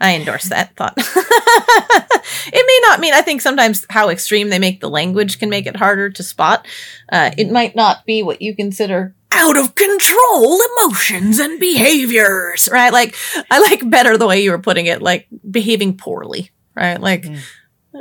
I 0.00 0.16
endorse 0.16 0.48
that 0.48 0.74
thought. 0.74 0.94
it 0.96 2.66
may 2.66 2.88
not 2.88 2.98
mean, 2.98 3.14
I 3.14 3.20
think 3.20 3.40
sometimes 3.40 3.86
how 3.88 4.08
extreme 4.08 4.48
they 4.48 4.58
make 4.58 4.80
the 4.80 4.90
language 4.90 5.38
can 5.38 5.50
make 5.50 5.66
it 5.66 5.76
harder 5.76 6.10
to 6.10 6.22
spot. 6.22 6.66
Uh, 7.12 7.30
it 7.36 7.52
might 7.52 7.76
not 7.76 8.04
be 8.04 8.22
what 8.22 8.42
you 8.42 8.56
consider 8.56 9.14
out 9.30 9.56
of 9.56 9.76
control 9.76 10.58
emotions 10.60 11.38
and 11.38 11.60
behaviors, 11.60 12.68
right? 12.72 12.92
Like, 12.92 13.14
I 13.50 13.60
like 13.60 13.88
better 13.88 14.18
the 14.18 14.26
way 14.26 14.42
you 14.42 14.50
were 14.50 14.58
putting 14.58 14.86
it, 14.86 15.02
like 15.02 15.28
behaving 15.48 15.96
poorly, 15.98 16.50
right? 16.80 17.00
Like, 17.00 17.22
Mm. 17.24 17.38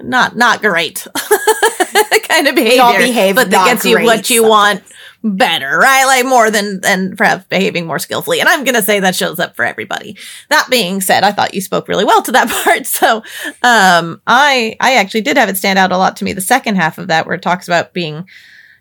not, 0.05 0.35
not 0.35 0.61
great 0.61 1.05
kind 2.27 2.47
of 2.47 2.55
behavior, 2.55 2.97
behave 2.99 3.35
but 3.35 3.49
that 3.49 3.65
gets 3.65 3.85
you 3.85 4.03
what 4.03 4.29
you 4.29 4.47
want 4.47 4.83
better, 5.23 5.77
right? 5.79 6.05
Like 6.05 6.25
more 6.25 6.49
than, 6.51 6.79
than 6.81 7.15
perhaps 7.15 7.45
behaving 7.45 7.85
more 7.87 7.97
skillfully. 7.99 8.39
And 8.39 8.47
I'm 8.47 8.63
going 8.63 8.75
to 8.75 8.81
say 8.83 8.99
that 8.99 9.15
shows 9.15 9.39
up 9.39 9.55
for 9.55 9.65
everybody. 9.65 10.15
That 10.49 10.67
being 10.69 11.01
said, 11.01 11.23
I 11.23 11.31
thought 11.31 11.53
you 11.55 11.61
spoke 11.61 11.87
really 11.87 12.05
well 12.05 12.21
to 12.21 12.31
that 12.33 12.47
part. 12.63 12.85
So, 12.85 13.17
um, 13.63 14.21
I, 14.27 14.77
I 14.79 14.95
actually 14.97 15.21
did 15.21 15.37
have 15.37 15.49
it 15.49 15.57
stand 15.57 15.79
out 15.79 15.91
a 15.91 15.97
lot 15.97 16.15
to 16.17 16.23
me. 16.23 16.33
The 16.33 16.41
second 16.41 16.75
half 16.75 16.97
of 16.99 17.07
that 17.07 17.25
where 17.25 17.35
it 17.35 17.41
talks 17.41 17.67
about 17.67 17.91
being, 17.93 18.27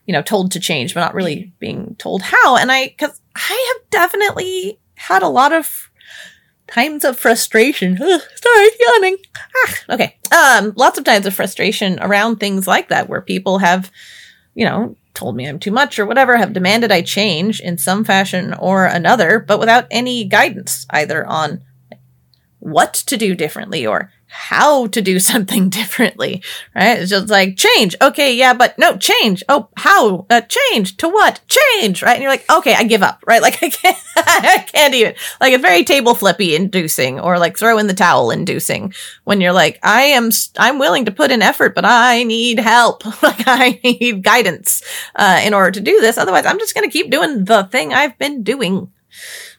you 0.06 0.12
know, 0.12 0.22
told 0.22 0.52
to 0.52 0.60
change, 0.60 0.94
but 0.94 1.00
not 1.00 1.14
really 1.14 1.52
being 1.58 1.96
told 1.98 2.22
how. 2.22 2.56
And 2.56 2.70
I, 2.70 2.94
cause 2.98 3.20
I 3.34 3.74
have 3.74 3.90
definitely 3.90 4.78
had 4.94 5.22
a 5.22 5.28
lot 5.28 5.52
of 5.52 5.87
times 6.72 7.04
of 7.04 7.18
frustration. 7.18 7.98
Ugh, 8.00 8.20
sorry, 8.34 8.68
yawning. 8.80 9.16
Ah, 9.36 9.74
okay. 9.90 10.16
Um, 10.32 10.72
lots 10.76 10.98
of 10.98 11.04
times 11.04 11.26
of 11.26 11.34
frustration 11.34 11.98
around 12.00 12.36
things 12.36 12.66
like 12.66 12.88
that 12.88 13.08
where 13.08 13.20
people 13.20 13.58
have, 13.58 13.90
you 14.54 14.64
know, 14.64 14.96
told 15.14 15.34
me 15.34 15.48
I'm 15.48 15.58
too 15.58 15.72
much 15.72 15.98
or 15.98 16.06
whatever, 16.06 16.36
have 16.36 16.52
demanded 16.52 16.92
I 16.92 17.02
change 17.02 17.60
in 17.60 17.76
some 17.78 18.04
fashion 18.04 18.54
or 18.54 18.84
another, 18.84 19.40
but 19.40 19.58
without 19.58 19.86
any 19.90 20.24
guidance 20.24 20.86
either 20.90 21.26
on 21.26 21.64
what 22.60 22.94
to 22.94 23.16
do 23.16 23.34
differently 23.34 23.86
or 23.86 24.12
how 24.28 24.86
to 24.88 25.02
do 25.02 25.18
something 25.18 25.68
differently, 25.68 26.42
right? 26.74 26.98
It's 26.98 27.10
just 27.10 27.28
like 27.28 27.56
change. 27.56 27.96
Okay. 28.00 28.34
Yeah. 28.34 28.54
But 28.54 28.78
no 28.78 28.96
change. 28.96 29.42
Oh, 29.48 29.68
how 29.76 30.26
uh, 30.30 30.42
change 30.42 30.96
to 30.98 31.08
what 31.08 31.40
change, 31.48 32.02
right? 32.02 32.14
And 32.14 32.22
you're 32.22 32.30
like, 32.30 32.50
okay, 32.50 32.74
I 32.74 32.84
give 32.84 33.02
up, 33.02 33.24
right? 33.26 33.42
Like 33.48 33.62
I 33.62 33.70
can't, 33.70 33.98
I 34.16 34.66
can't 34.70 34.94
even 34.94 35.14
like 35.40 35.54
it's 35.54 35.62
very 35.62 35.82
table 35.82 36.14
flippy 36.14 36.54
inducing 36.54 37.18
or 37.18 37.38
like 37.38 37.56
throw 37.56 37.78
in 37.78 37.86
the 37.86 37.94
towel 37.94 38.30
inducing 38.30 38.92
when 39.24 39.40
you're 39.40 39.52
like, 39.52 39.78
I 39.82 40.02
am, 40.02 40.30
I'm 40.58 40.78
willing 40.78 41.06
to 41.06 41.10
put 41.10 41.30
in 41.30 41.40
effort, 41.40 41.74
but 41.74 41.86
I 41.86 42.24
need 42.24 42.58
help. 42.58 43.06
like 43.22 43.44
I 43.46 43.80
need 43.82 44.22
guidance, 44.22 44.82
uh, 45.14 45.40
in 45.42 45.54
order 45.54 45.70
to 45.70 45.80
do 45.80 46.00
this. 46.00 46.18
Otherwise 46.18 46.44
I'm 46.44 46.58
just 46.58 46.74
to 46.90 46.98
keep 46.98 47.10
doing 47.10 47.44
the 47.44 47.64
thing 47.64 47.92
I've 47.92 48.18
been 48.18 48.42
doing. 48.42 48.92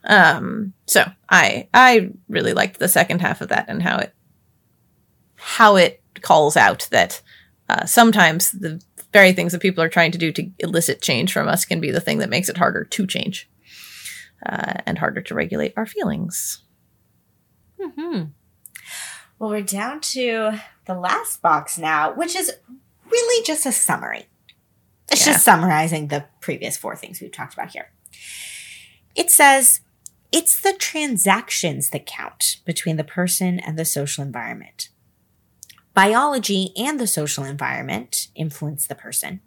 Um, 0.04 0.74
so 0.86 1.06
I, 1.30 1.68
I 1.74 2.12
really 2.28 2.54
liked 2.54 2.80
the 2.80 2.88
second 2.88 3.22
half 3.22 3.42
of 3.42 3.50
that 3.50 3.66
and 3.68 3.82
how 3.82 3.98
it, 3.98 4.14
how 5.40 5.76
it 5.76 6.02
calls 6.22 6.56
out 6.58 6.88
that, 6.92 7.22
uh, 7.70 7.86
sometimes 7.86 8.52
the 8.52 8.82
very 9.14 9.34
things 9.34 9.52
that 9.52 9.62
people 9.62 9.84
are 9.84 9.90
trying 9.90 10.12
to 10.12 10.18
do 10.18 10.32
to 10.32 10.50
elicit 10.60 11.02
change 11.02 11.34
from 11.34 11.48
us 11.48 11.66
can 11.66 11.80
be 11.80 11.92
the 11.92 12.02
thing 12.02 12.20
that 12.20 12.30
makes 12.30 12.50
it 12.50 12.58
harder 12.58 12.84
to 12.84 13.08
change, 13.08 13.50
uh, 14.46 14.74
and 14.86 14.98
harder 14.98 15.22
to 15.22 15.34
regulate 15.34 15.74
our 15.78 15.86
feelings. 15.86 16.64
hmm 17.82 18.24
Well, 19.40 19.50
we're 19.52 19.62
down 19.62 20.02
to 20.02 20.60
the 20.86 20.96
last 20.96 21.42
box 21.42 21.78
now, 21.78 22.14
which 22.14 22.36
is 22.36 22.52
really 23.10 23.44
just 23.46 23.66
a 23.66 23.72
summary. 23.72 24.28
It's 25.12 25.26
Yeah. 25.26 25.34
just 25.34 25.46
summarizing 25.46 26.10
the 26.10 26.26
previous 26.42 26.78
four 26.78 26.96
things 26.96 27.22
we've 27.22 27.32
talked 27.32 27.54
about 27.54 27.72
here. 27.72 27.92
It 29.16 29.32
says 29.32 29.82
it's 30.32 30.60
the 30.62 30.74
transactions 30.74 31.90
that 31.90 32.06
count 32.06 32.58
between 32.66 32.98
the 32.98 33.04
person 33.04 33.60
and 33.60 33.80
the 33.80 33.86
social 33.86 34.24
environment. 34.24 34.90
Biology 36.00 36.72
and 36.78 36.98
the 36.98 37.08
social 37.08 37.44
environment 37.44 38.30
influence 38.34 38.88
the 38.88 38.96
person. 38.96 39.42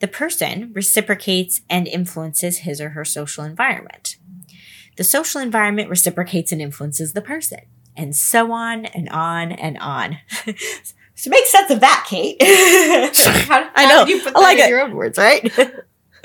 The 0.00 0.06
person 0.06 0.70
reciprocates 0.74 1.62
and 1.70 1.88
influences 1.88 2.58
his 2.58 2.78
or 2.78 2.90
her 2.90 3.06
social 3.06 3.42
environment. 3.42 4.16
The 4.98 5.04
social 5.04 5.40
environment 5.40 5.88
reciprocates 5.88 6.52
and 6.52 6.60
influences 6.60 7.14
the 7.14 7.22
person, 7.22 7.60
and 7.96 8.14
so 8.14 8.52
on 8.52 8.84
and 8.84 9.08
on 9.08 9.50
and 9.50 9.78
on. 9.78 10.18
so 11.14 11.30
make 11.30 11.46
sense 11.46 11.70
of 11.70 11.80
that, 11.80 12.04
Kate. 12.06 12.36
how, 12.42 13.70
I 13.74 13.86
know. 13.86 14.04
You 14.04 14.20
put 14.20 14.36
I 14.36 14.40
like 14.40 14.58
in 14.58 14.66
it. 14.66 14.68
your 14.68 14.82
own 14.82 14.94
words, 14.94 15.16
right? 15.16 15.50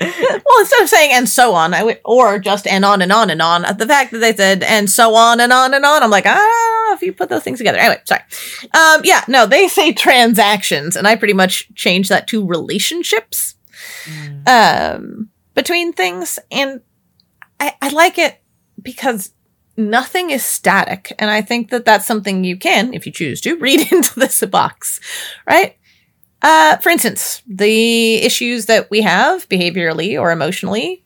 well, 0.00 0.60
instead 0.60 0.82
of 0.82 0.88
saying 0.88 1.12
and 1.12 1.28
so 1.28 1.54
on, 1.54 1.74
I 1.74 1.82
would, 1.82 2.00
or 2.04 2.38
just 2.38 2.66
and 2.66 2.84
on 2.84 3.02
and 3.02 3.12
on 3.12 3.30
and 3.30 3.42
on, 3.42 3.62
the 3.76 3.86
fact 3.86 4.12
that 4.12 4.18
they 4.18 4.34
said 4.34 4.62
and 4.62 4.88
so 4.88 5.14
on 5.14 5.40
and 5.40 5.52
on 5.52 5.74
and 5.74 5.84
on, 5.84 6.02
I'm 6.02 6.10
like, 6.10 6.26
I 6.26 6.34
don't 6.34 6.90
know 6.90 6.94
if 6.94 7.02
you 7.02 7.12
put 7.12 7.28
those 7.28 7.42
things 7.42 7.58
together. 7.58 7.78
Anyway, 7.78 8.00
sorry. 8.04 8.22
Um, 8.74 9.02
yeah, 9.04 9.24
no, 9.28 9.46
they 9.46 9.68
say 9.68 9.92
transactions, 9.92 10.96
and 10.96 11.06
I 11.06 11.16
pretty 11.16 11.34
much 11.34 11.72
change 11.74 12.08
that 12.08 12.28
to 12.28 12.46
relationships 12.46 13.56
um, 14.46 15.30
between 15.54 15.92
things. 15.92 16.38
And 16.50 16.80
I, 17.58 17.74
I 17.82 17.88
like 17.90 18.18
it 18.18 18.40
because 18.80 19.32
nothing 19.76 20.30
is 20.30 20.44
static. 20.44 21.12
And 21.18 21.30
I 21.30 21.40
think 21.40 21.70
that 21.70 21.84
that's 21.84 22.06
something 22.06 22.44
you 22.44 22.56
can, 22.56 22.92
if 22.92 23.06
you 23.06 23.12
choose 23.12 23.40
to, 23.42 23.56
read 23.60 23.90
into 23.92 24.18
this 24.18 24.44
box, 24.44 25.00
right? 25.48 25.76
Uh, 26.40 26.76
for 26.76 26.90
instance, 26.90 27.42
the 27.46 28.16
issues 28.16 28.66
that 28.66 28.90
we 28.90 29.02
have 29.02 29.48
behaviorally 29.48 30.20
or 30.20 30.30
emotionally 30.30 31.04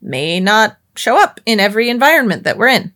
may 0.00 0.38
not 0.40 0.76
show 0.96 1.20
up 1.20 1.40
in 1.46 1.60
every 1.60 1.88
environment 1.88 2.44
that 2.44 2.58
we're 2.58 2.68
in. 2.68 2.92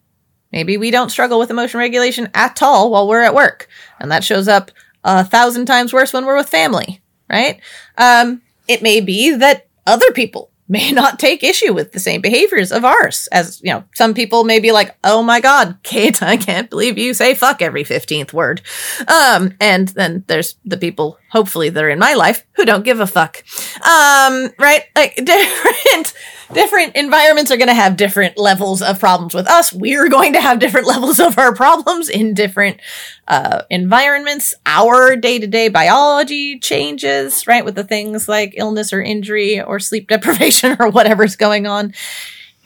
Maybe 0.52 0.76
we 0.76 0.90
don't 0.90 1.10
struggle 1.10 1.38
with 1.38 1.50
emotion 1.50 1.78
regulation 1.78 2.28
at 2.34 2.62
all 2.62 2.90
while 2.90 3.08
we're 3.08 3.22
at 3.22 3.34
work. 3.34 3.68
And 3.98 4.10
that 4.10 4.24
shows 4.24 4.48
up 4.48 4.70
a 5.02 5.24
thousand 5.24 5.66
times 5.66 5.92
worse 5.92 6.12
when 6.12 6.26
we're 6.26 6.36
with 6.36 6.48
family, 6.48 7.00
right? 7.30 7.60
Um, 7.96 8.42
it 8.68 8.82
may 8.82 9.00
be 9.00 9.34
that 9.34 9.66
other 9.86 10.12
people 10.12 10.50
may 10.68 10.92
not 10.92 11.18
take 11.18 11.42
issue 11.42 11.72
with 11.72 11.92
the 11.92 12.00
same 12.00 12.20
behaviors 12.20 12.72
of 12.72 12.84
ours. 12.84 13.28
As, 13.32 13.60
you 13.62 13.72
know, 13.72 13.84
some 13.94 14.14
people 14.14 14.44
may 14.44 14.58
be 14.58 14.72
like, 14.72 14.96
oh 15.04 15.22
my 15.22 15.40
God, 15.40 15.78
Kate, 15.82 16.22
I 16.22 16.36
can't 16.36 16.70
believe 16.70 16.98
you 16.98 17.14
say 17.14 17.34
fuck 17.34 17.60
every 17.60 17.84
15th 17.84 18.32
word. 18.32 18.62
Um, 19.08 19.54
and 19.60 19.88
then 19.88 20.24
there's 20.28 20.56
the 20.64 20.76
people, 20.76 21.18
hopefully, 21.32 21.70
that 21.70 21.82
are 21.82 21.88
in 21.88 21.98
my 21.98 22.12
life 22.12 22.46
who 22.52 22.64
don't 22.66 22.84
give 22.84 23.00
a 23.00 23.06
fuck. 23.06 23.42
Um, 23.76 24.50
right? 24.58 24.84
Like 24.94 25.16
different, 25.24 26.14
different 26.52 26.94
environments 26.94 27.50
are 27.50 27.56
going 27.56 27.68
to 27.68 27.74
have 27.74 27.96
different 27.96 28.36
levels 28.36 28.82
of 28.82 29.00
problems 29.00 29.32
with 29.34 29.48
us. 29.48 29.72
We're 29.72 30.10
going 30.10 30.34
to 30.34 30.42
have 30.42 30.58
different 30.58 30.86
levels 30.94 31.18
of 31.18 31.38
our 31.38 31.54
problems 31.54 32.10
in 32.10 32.34
different, 32.34 32.80
uh, 33.26 33.62
environments. 33.70 34.52
Our 34.66 35.16
day 35.16 35.38
to 35.38 35.46
day 35.46 35.70
biology 35.70 36.58
changes, 36.58 37.46
right? 37.46 37.64
With 37.64 37.76
the 37.76 37.84
things 37.84 38.28
like 38.28 38.52
illness 38.58 38.92
or 38.92 39.00
injury 39.00 39.60
or 39.60 39.80
sleep 39.80 40.08
deprivation 40.08 40.76
or 40.78 40.90
whatever's 40.90 41.36
going 41.36 41.66
on. 41.66 41.94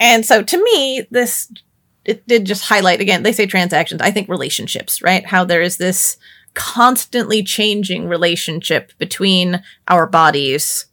And 0.01 0.27
so 0.27 0.43
to 0.43 0.63
me, 0.63 1.07
this, 1.13 1.53
it 2.05 2.27
did 2.27 2.47
just 2.47 2.65
highlight 2.65 3.01
again, 3.01 3.23
they 3.23 3.33
say 3.33 3.47
transactions. 3.47 4.01
I 4.03 4.11
think 4.11 4.29
relationships, 4.29 5.01
right? 5.03 5.25
How 5.25 5.45
there 5.45 5.63
is 5.63 5.77
this 5.77 6.17
constantly 6.57 7.43
changing 7.43 8.09
relationship 8.09 8.91
between 8.97 9.63
our 9.89 10.07
bodies 10.07 10.87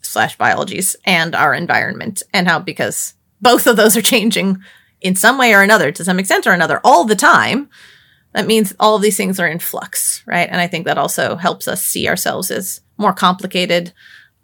slash 0.00 0.38
biologies 0.38 0.94
and 1.04 1.34
our 1.34 1.52
environment 1.52 2.22
and 2.32 2.46
how 2.46 2.60
because 2.60 3.14
both 3.40 3.66
of 3.66 3.76
those 3.76 3.96
are 3.96 4.02
changing 4.02 4.56
in 5.00 5.16
some 5.16 5.36
way 5.36 5.52
or 5.52 5.62
another 5.62 5.90
to 5.90 6.04
some 6.04 6.20
extent 6.20 6.46
or 6.46 6.52
another 6.52 6.80
all 6.84 7.04
the 7.04 7.16
time 7.16 7.68
that 8.34 8.46
means 8.46 8.72
all 8.78 8.96
of 8.96 9.02
these 9.02 9.16
things 9.16 9.40
are 9.40 9.48
in 9.48 9.58
flux 9.58 10.22
right? 10.26 10.48
And 10.48 10.60
i 10.60 10.68
think 10.68 10.86
that 10.86 10.96
also 10.96 11.34
helps 11.34 11.66
us 11.66 11.84
see 11.84 12.08
ourselves 12.08 12.52
as 12.52 12.80
more 12.96 13.12
complicated 13.12 13.92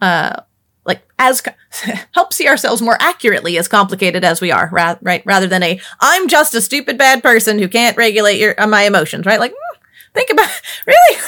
uh 0.02 0.40
like 0.84 1.02
as 1.20 1.42
help 2.12 2.32
see 2.32 2.48
ourselves 2.48 2.82
more 2.82 2.96
accurately 2.98 3.56
as 3.56 3.68
complicated 3.68 4.24
as 4.24 4.40
we 4.40 4.50
are 4.50 4.68
ra- 4.72 4.98
right? 5.00 5.22
Rather 5.24 5.46
than 5.46 5.62
a 5.62 5.80
i'm 6.00 6.26
just 6.26 6.56
a 6.56 6.60
stupid 6.60 6.98
bad 6.98 7.22
person 7.22 7.60
who 7.60 7.68
can't 7.68 7.96
regulate 7.96 8.40
your 8.40 8.60
uh, 8.60 8.66
my 8.66 8.82
emotions 8.82 9.26
right? 9.26 9.38
Like 9.38 9.52
mm, 9.52 9.79
think 10.14 10.30
about 10.30 10.48
really? 10.86 11.16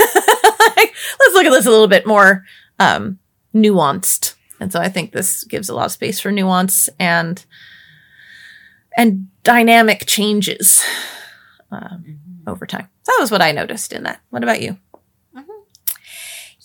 Like, 0.77 0.95
let's 1.21 1.35
look 1.35 1.45
at 1.45 1.51
this 1.51 1.67
a 1.67 1.71
little 1.71 1.89
bit 1.89 2.07
more 2.07 2.45
um 2.79 3.19
nuanced. 3.55 4.35
And 4.61 4.73
so 4.73 4.81
i 4.81 4.89
think 4.89 5.13
this 5.13 5.45
gives 5.45 5.69
a 5.69 5.75
lot 5.75 5.87
of 5.87 5.93
space 5.93 6.21
for 6.21 6.31
nuance 6.31 6.89
and 6.99 7.45
and 8.97 9.29
dynamic 9.43 10.07
changes 10.07 10.85
um, 11.71 12.19
over 12.47 12.67
time. 12.67 12.89
So 13.03 13.13
that 13.13 13.21
was 13.21 13.31
what 13.31 13.43
i 13.43 13.53
noticed 13.53 13.93
in 13.93 14.05
that. 14.05 14.21
What 14.31 14.43
about 14.43 14.63
you? 14.63 14.79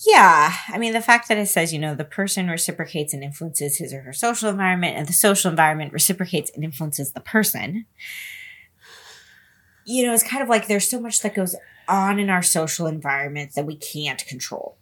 Yeah, 0.07 0.53
I 0.69 0.77
mean 0.77 0.93
the 0.93 1.01
fact 1.01 1.27
that 1.27 1.37
it 1.37 1.47
says 1.47 1.73
you 1.73 1.79
know 1.79 1.93
the 1.93 2.05
person 2.05 2.47
reciprocates 2.47 3.13
and 3.13 3.23
influences 3.23 3.77
his 3.77 3.93
or 3.93 4.01
her 4.01 4.13
social 4.13 4.49
environment, 4.49 4.95
and 4.95 5.05
the 5.07 5.13
social 5.13 5.49
environment 5.49 5.91
reciprocates 5.91 6.49
and 6.55 6.63
influences 6.63 7.11
the 7.11 7.19
person. 7.19 7.85
You 9.85 10.05
know, 10.05 10.13
it's 10.13 10.23
kind 10.23 10.41
of 10.41 10.49
like 10.49 10.67
there's 10.67 10.89
so 10.89 11.01
much 11.01 11.21
that 11.21 11.35
goes 11.35 11.55
on 11.87 12.19
in 12.19 12.29
our 12.29 12.43
social 12.43 12.87
environment 12.87 13.53
that 13.55 13.65
we 13.65 13.75
can't 13.75 14.25
control, 14.25 14.77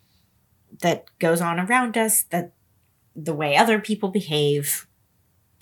that 0.82 1.06
goes 1.20 1.42
on 1.42 1.60
around 1.60 1.98
us, 1.98 2.24
that 2.24 2.54
the 3.16 3.34
way 3.34 3.56
other 3.56 3.80
people 3.80 4.10
behave, 4.10 4.88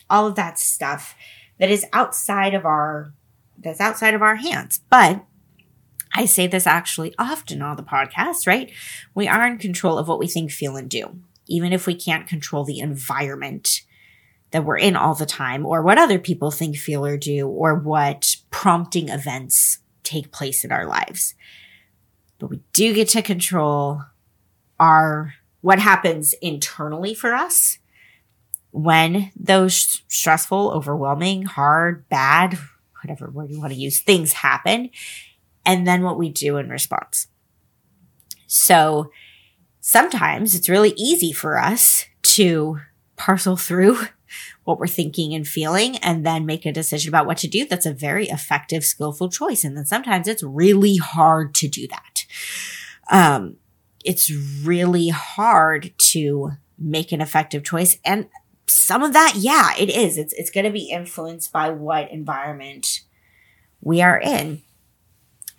all 0.09 0.27
of 0.27 0.35
that 0.35 0.59
stuff 0.59 1.15
that 1.59 1.69
is 1.69 1.85
outside 1.93 2.53
of 2.53 2.65
our 2.65 3.13
that's 3.57 3.79
outside 3.79 4.13
of 4.13 4.21
our 4.21 4.35
hands. 4.35 4.81
But 4.89 5.23
I 6.13 6.25
say 6.25 6.47
this 6.47 6.67
actually 6.67 7.13
often 7.17 7.61
on 7.61 7.77
the 7.77 7.83
podcast, 7.83 8.45
right? 8.45 8.71
We 9.15 9.27
are 9.27 9.47
in 9.47 9.57
control 9.57 9.97
of 9.97 10.07
what 10.07 10.19
we 10.19 10.27
think, 10.27 10.51
feel, 10.51 10.75
and 10.75 10.89
do, 10.89 11.19
even 11.47 11.73
if 11.73 11.87
we 11.87 11.95
can't 11.95 12.27
control 12.27 12.63
the 12.63 12.79
environment 12.79 13.81
that 14.51 14.63
we're 14.63 14.77
in 14.77 14.95
all 14.95 15.15
the 15.15 15.25
time, 15.25 15.65
or 15.65 15.81
what 15.81 15.97
other 15.97 16.19
people 16.19 16.51
think, 16.51 16.77
feel, 16.77 17.05
or 17.05 17.17
do, 17.17 17.47
or 17.47 17.73
what 17.73 18.35
prompting 18.51 19.09
events 19.09 19.79
take 20.03 20.31
place 20.31 20.63
in 20.63 20.71
our 20.71 20.85
lives. 20.85 21.35
But 22.39 22.49
we 22.49 22.61
do 22.73 22.93
get 22.93 23.09
to 23.09 23.21
control 23.21 24.03
our 24.79 25.33
what 25.61 25.79
happens 25.79 26.33
internally 26.41 27.13
for 27.13 27.33
us 27.33 27.77
when 28.71 29.31
those 29.35 30.01
stressful, 30.07 30.71
overwhelming, 30.71 31.43
hard, 31.43 32.09
bad, 32.09 32.57
whatever 33.01 33.29
word 33.29 33.51
you 33.51 33.59
want 33.59 33.71
to 33.71 33.79
use, 33.79 33.99
things 33.99 34.33
happen, 34.33 34.89
and 35.65 35.87
then 35.87 36.01
what 36.01 36.17
we 36.17 36.29
do 36.29 36.57
in 36.57 36.69
response. 36.69 37.27
So 38.47 39.11
sometimes 39.79 40.55
it's 40.55 40.69
really 40.69 40.93
easy 40.97 41.31
for 41.31 41.57
us 41.57 42.05
to 42.23 42.79
parcel 43.15 43.55
through 43.55 43.99
what 44.63 44.79
we're 44.79 44.88
thinking 44.88 45.34
and 45.34 45.47
feeling 45.47 45.97
and 45.97 46.25
then 46.25 46.45
make 46.45 46.65
a 46.65 46.71
decision 46.71 47.09
about 47.09 47.25
what 47.25 47.38
to 47.39 47.47
do. 47.47 47.65
That's 47.65 47.86
a 47.86 47.93
very 47.93 48.27
effective, 48.27 48.84
skillful 48.84 49.29
choice. 49.29 49.63
And 49.63 49.77
then 49.77 49.86
sometimes 49.86 50.27
it's 50.27 50.43
really 50.43 50.97
hard 50.97 51.53
to 51.55 51.67
do 51.67 51.88
that. 51.88 52.25
Um, 53.11 53.57
it's 54.03 54.31
really 54.63 55.09
hard 55.09 55.93
to 55.97 56.51
make 56.77 57.11
an 57.11 57.21
effective 57.21 57.63
choice. 57.63 57.97
And 58.03 58.27
some 58.67 59.03
of 59.03 59.13
that, 59.13 59.34
yeah, 59.38 59.71
it 59.77 59.89
is. 59.89 60.17
It's, 60.17 60.34
it's 60.34 60.49
going 60.49 60.65
to 60.65 60.71
be 60.71 60.89
influenced 60.89 61.51
by 61.51 61.69
what 61.69 62.11
environment 62.11 63.01
we 63.81 64.01
are 64.01 64.19
in. 64.19 64.61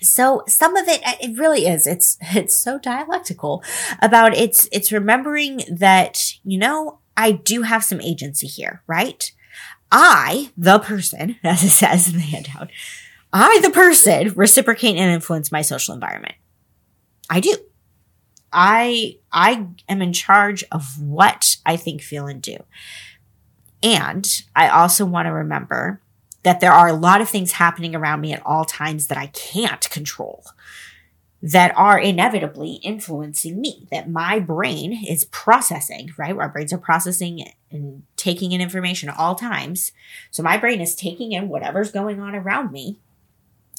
So 0.01 0.43
some 0.47 0.77
of 0.77 0.89
it, 0.89 1.01
it 1.21 1.39
really 1.39 1.67
is. 1.67 1.87
It's, 1.87 2.19
it's 2.35 2.57
so 2.57 2.79
dialectical 2.79 3.63
about 4.01 4.37
it's, 4.37 4.69
it's 4.73 4.93
remembering 4.93 5.63
that, 5.71 6.33
you 6.45 6.59
know, 6.59 6.99
I 7.17 7.33
do 7.33 7.63
have 7.63 7.85
some 7.85 8.01
agency 8.01 8.47
here, 8.47 8.83
right? 8.87 9.31
I, 9.91 10.51
the 10.57 10.79
person, 10.79 11.37
as 11.45 11.63
it 11.63 11.71
says 11.71 12.09
in 12.09 12.15
the 12.15 12.21
handout, 12.21 12.71
I, 13.33 13.59
the 13.63 13.71
person, 13.71 14.33
reciprocate 14.35 14.97
and 14.97 15.13
influence 15.13 15.51
my 15.51 15.63
social 15.63 15.95
environment. 15.95 16.35
I 17.29 17.41
do. 17.41 17.57
I 18.53 19.17
I 19.33 19.67
am 19.89 20.01
in 20.01 20.13
charge 20.13 20.63
of 20.71 21.01
what 21.01 21.57
I 21.67 21.77
think, 21.77 22.01
feel, 22.01 22.27
and 22.27 22.41
do. 22.41 22.59
And 23.83 24.27
I 24.55 24.69
also 24.69 25.05
want 25.05 25.27
to 25.27 25.33
remember 25.33 26.01
that 26.45 26.61
there 26.61 26.73
are 26.73 26.89
a 26.89 26.95
lot 26.95 27.21
of 27.21 27.29
things 27.29 27.53
happening 27.53 27.97
around 27.97 28.21
me 28.21 28.33
at 28.33 28.45
all 28.47 28.65
times 28.65 29.09
that 29.09 29.19
I 29.19 29.27
can't 29.29 29.91
control 29.91 30.45
that 31.45 31.77
are 31.77 31.99
inevitably 31.99 32.81
influencing 32.83 33.61
me, 33.61 33.87
that 33.91 34.09
my 34.09 34.39
brain 34.39 35.05
is 35.07 35.27
processing, 35.27 36.09
right? 36.17 36.35
Our 36.35 36.49
brains 36.49 36.73
are 36.73 36.79
processing 36.79 37.45
and 37.71 38.03
taking 38.17 38.53
in 38.53 38.63
information 38.63 39.11
at 39.11 39.19
all 39.19 39.35
times. 39.35 39.93
So 40.31 40.43
my 40.43 40.57
brain 40.57 40.81
is 40.81 40.95
taking 40.95 41.33
in 41.33 41.51
whatever's 41.51 41.93
going 41.93 42.19
on 42.19 42.35
around 42.35 42.73
me 42.73 42.99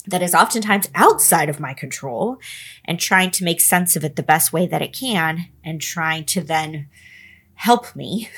that 0.06 0.22
is 0.22 0.36
oftentimes 0.36 0.90
outside 0.94 1.50
of 1.50 1.60
my 1.60 1.74
control 1.74 2.38
and 2.86 3.00
trying 3.00 3.32
to 3.32 3.44
make 3.44 3.60
sense 3.60 3.96
of 3.96 4.04
it 4.04 4.16
the 4.16 4.22
best 4.22 4.54
way 4.54 4.68
that 4.68 4.84
it 4.84 4.94
can 4.94 5.48
and 5.64 5.82
trying 5.82 6.24
to 6.26 6.42
then 6.42 6.88
help 7.56 7.96
me 7.96 8.30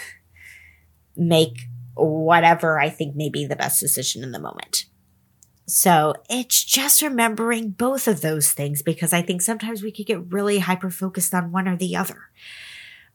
make 1.18 1.68
whatever 1.96 2.80
I 2.80 2.90
think 2.90 3.14
may 3.14 3.28
be 3.28 3.46
the 3.46 3.58
best 3.58 3.82
decision 3.82 4.24
in 4.24 4.32
the 4.32 4.40
moment. 4.40 4.86
So 5.68 6.14
it's 6.30 6.64
just 6.64 7.02
remembering 7.02 7.72
both 7.72 8.08
of 8.08 8.22
those 8.22 8.52
things 8.52 8.82
because 8.82 9.12
I 9.12 9.22
think 9.22 9.42
sometimes 9.42 9.84
we 9.84 9.92
could 9.92 10.06
get 10.06 10.32
really 10.32 10.60
hyper 10.60 10.90
focused 10.90 11.34
on 11.34 11.52
one 11.52 11.68
or 11.68 11.76
the 11.76 11.96
other 11.96 12.30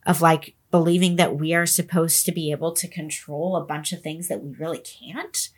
of 0.04 0.20
like 0.20 0.54
believing 0.70 1.16
that 1.16 1.36
we 1.36 1.54
are 1.54 1.64
supposed 1.64 2.26
to 2.26 2.32
be 2.32 2.50
able 2.50 2.72
to 2.72 2.86
control 2.86 3.56
a 3.56 3.64
bunch 3.64 3.92
of 3.92 4.02
things 4.02 4.28
that 4.28 4.42
we 4.42 4.50
really 4.50 4.80
can't 4.80 5.48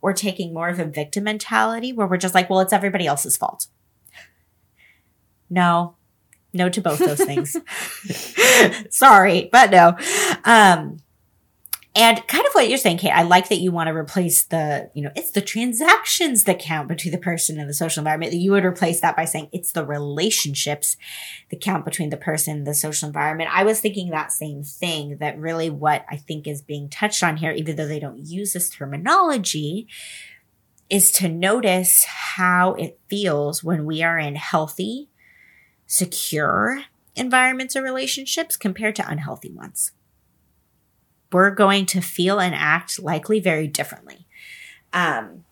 or 0.00 0.14
taking 0.14 0.54
more 0.54 0.70
of 0.70 0.80
a 0.80 0.84
victim 0.86 1.24
mentality 1.24 1.92
where 1.92 2.06
we're 2.06 2.16
just 2.16 2.34
like, 2.34 2.48
well, 2.48 2.60
it's 2.60 2.72
everybody 2.72 3.06
else's 3.06 3.36
fault. 3.36 3.66
No, 5.50 5.96
no 6.54 6.70
to 6.70 6.80
both 6.80 7.00
those 7.00 7.22
things. 7.22 7.54
Sorry, 8.90 9.50
but 9.52 9.70
no. 9.70 9.94
Um, 10.44 11.00
and 11.96 12.24
kind 12.28 12.46
of 12.46 12.52
what 12.52 12.68
you're 12.68 12.78
saying, 12.78 12.98
Kate, 12.98 13.10
I 13.10 13.22
like 13.22 13.48
that 13.48 13.58
you 13.58 13.72
want 13.72 13.88
to 13.88 13.94
replace 13.94 14.44
the, 14.44 14.88
you 14.94 15.02
know, 15.02 15.10
it's 15.16 15.32
the 15.32 15.40
transactions 15.40 16.44
that 16.44 16.60
count 16.60 16.86
between 16.86 17.10
the 17.10 17.18
person 17.18 17.58
and 17.58 17.68
the 17.68 17.74
social 17.74 18.02
environment. 18.02 18.30
That 18.30 18.38
you 18.38 18.52
would 18.52 18.64
replace 18.64 19.00
that 19.00 19.16
by 19.16 19.24
saying 19.24 19.48
it's 19.52 19.72
the 19.72 19.84
relationships 19.84 20.96
that 21.50 21.60
count 21.60 21.84
between 21.84 22.10
the 22.10 22.16
person 22.16 22.58
and 22.58 22.66
the 22.66 22.74
social 22.74 23.08
environment. 23.08 23.50
I 23.52 23.64
was 23.64 23.80
thinking 23.80 24.10
that 24.10 24.30
same 24.30 24.62
thing 24.62 25.16
that 25.18 25.36
really 25.36 25.68
what 25.68 26.04
I 26.08 26.16
think 26.16 26.46
is 26.46 26.62
being 26.62 26.88
touched 26.88 27.24
on 27.24 27.38
here, 27.38 27.50
even 27.50 27.74
though 27.74 27.88
they 27.88 28.00
don't 28.00 28.24
use 28.24 28.52
this 28.52 28.70
terminology, 28.70 29.88
is 30.88 31.10
to 31.12 31.28
notice 31.28 32.04
how 32.04 32.74
it 32.74 33.00
feels 33.08 33.64
when 33.64 33.84
we 33.84 34.00
are 34.04 34.18
in 34.18 34.36
healthy, 34.36 35.08
secure 35.88 36.84
environments 37.16 37.74
or 37.74 37.82
relationships 37.82 38.56
compared 38.56 38.94
to 38.94 39.08
unhealthy 39.08 39.50
ones 39.50 39.90
we're 41.32 41.50
going 41.50 41.86
to 41.86 42.00
feel 42.00 42.40
and 42.40 42.54
act 42.54 43.00
likely 43.02 43.40
very 43.40 43.66
differently. 43.66 44.26
Um, 44.92 45.44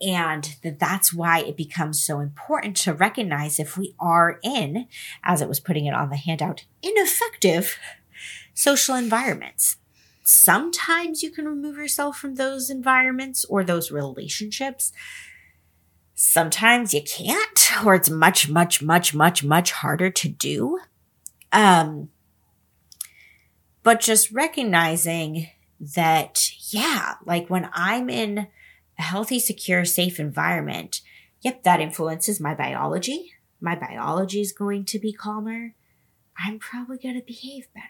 and 0.00 0.56
that's 0.62 1.12
why 1.12 1.40
it 1.40 1.56
becomes 1.56 2.02
so 2.02 2.20
important 2.20 2.76
to 2.78 2.94
recognize 2.94 3.58
if 3.58 3.76
we 3.76 3.94
are 3.98 4.38
in, 4.42 4.86
as 5.24 5.42
it 5.42 5.48
was 5.48 5.60
putting 5.60 5.86
it 5.86 5.94
on 5.94 6.10
the 6.10 6.16
handout, 6.16 6.64
ineffective 6.82 7.76
social 8.54 8.94
environments. 8.94 9.76
Sometimes 10.22 11.22
you 11.22 11.30
can 11.30 11.46
remove 11.46 11.76
yourself 11.76 12.18
from 12.18 12.34
those 12.34 12.70
environments 12.70 13.44
or 13.46 13.64
those 13.64 13.90
relationships. 13.90 14.92
Sometimes 16.14 16.92
you 16.92 17.02
can't, 17.02 17.84
or 17.84 17.94
it's 17.94 18.10
much, 18.10 18.48
much, 18.48 18.82
much, 18.82 19.14
much, 19.14 19.42
much 19.42 19.72
harder 19.72 20.10
to 20.10 20.28
do. 20.28 20.78
Um, 21.50 22.10
but 23.88 24.00
just 24.00 24.30
recognizing 24.32 25.48
that, 25.80 26.50
yeah, 26.70 27.14
like 27.24 27.48
when 27.48 27.70
I'm 27.72 28.10
in 28.10 28.48
a 28.98 29.02
healthy, 29.02 29.38
secure, 29.38 29.86
safe 29.86 30.20
environment, 30.20 31.00
yep, 31.40 31.62
that 31.62 31.80
influences 31.80 32.38
my 32.38 32.54
biology. 32.54 33.32
My 33.62 33.74
biology 33.74 34.42
is 34.42 34.52
going 34.52 34.84
to 34.84 34.98
be 34.98 35.14
calmer. 35.14 35.74
I'm 36.36 36.58
probably 36.58 36.98
going 36.98 37.14
to 37.14 37.24
behave 37.24 37.72
better. 37.72 37.86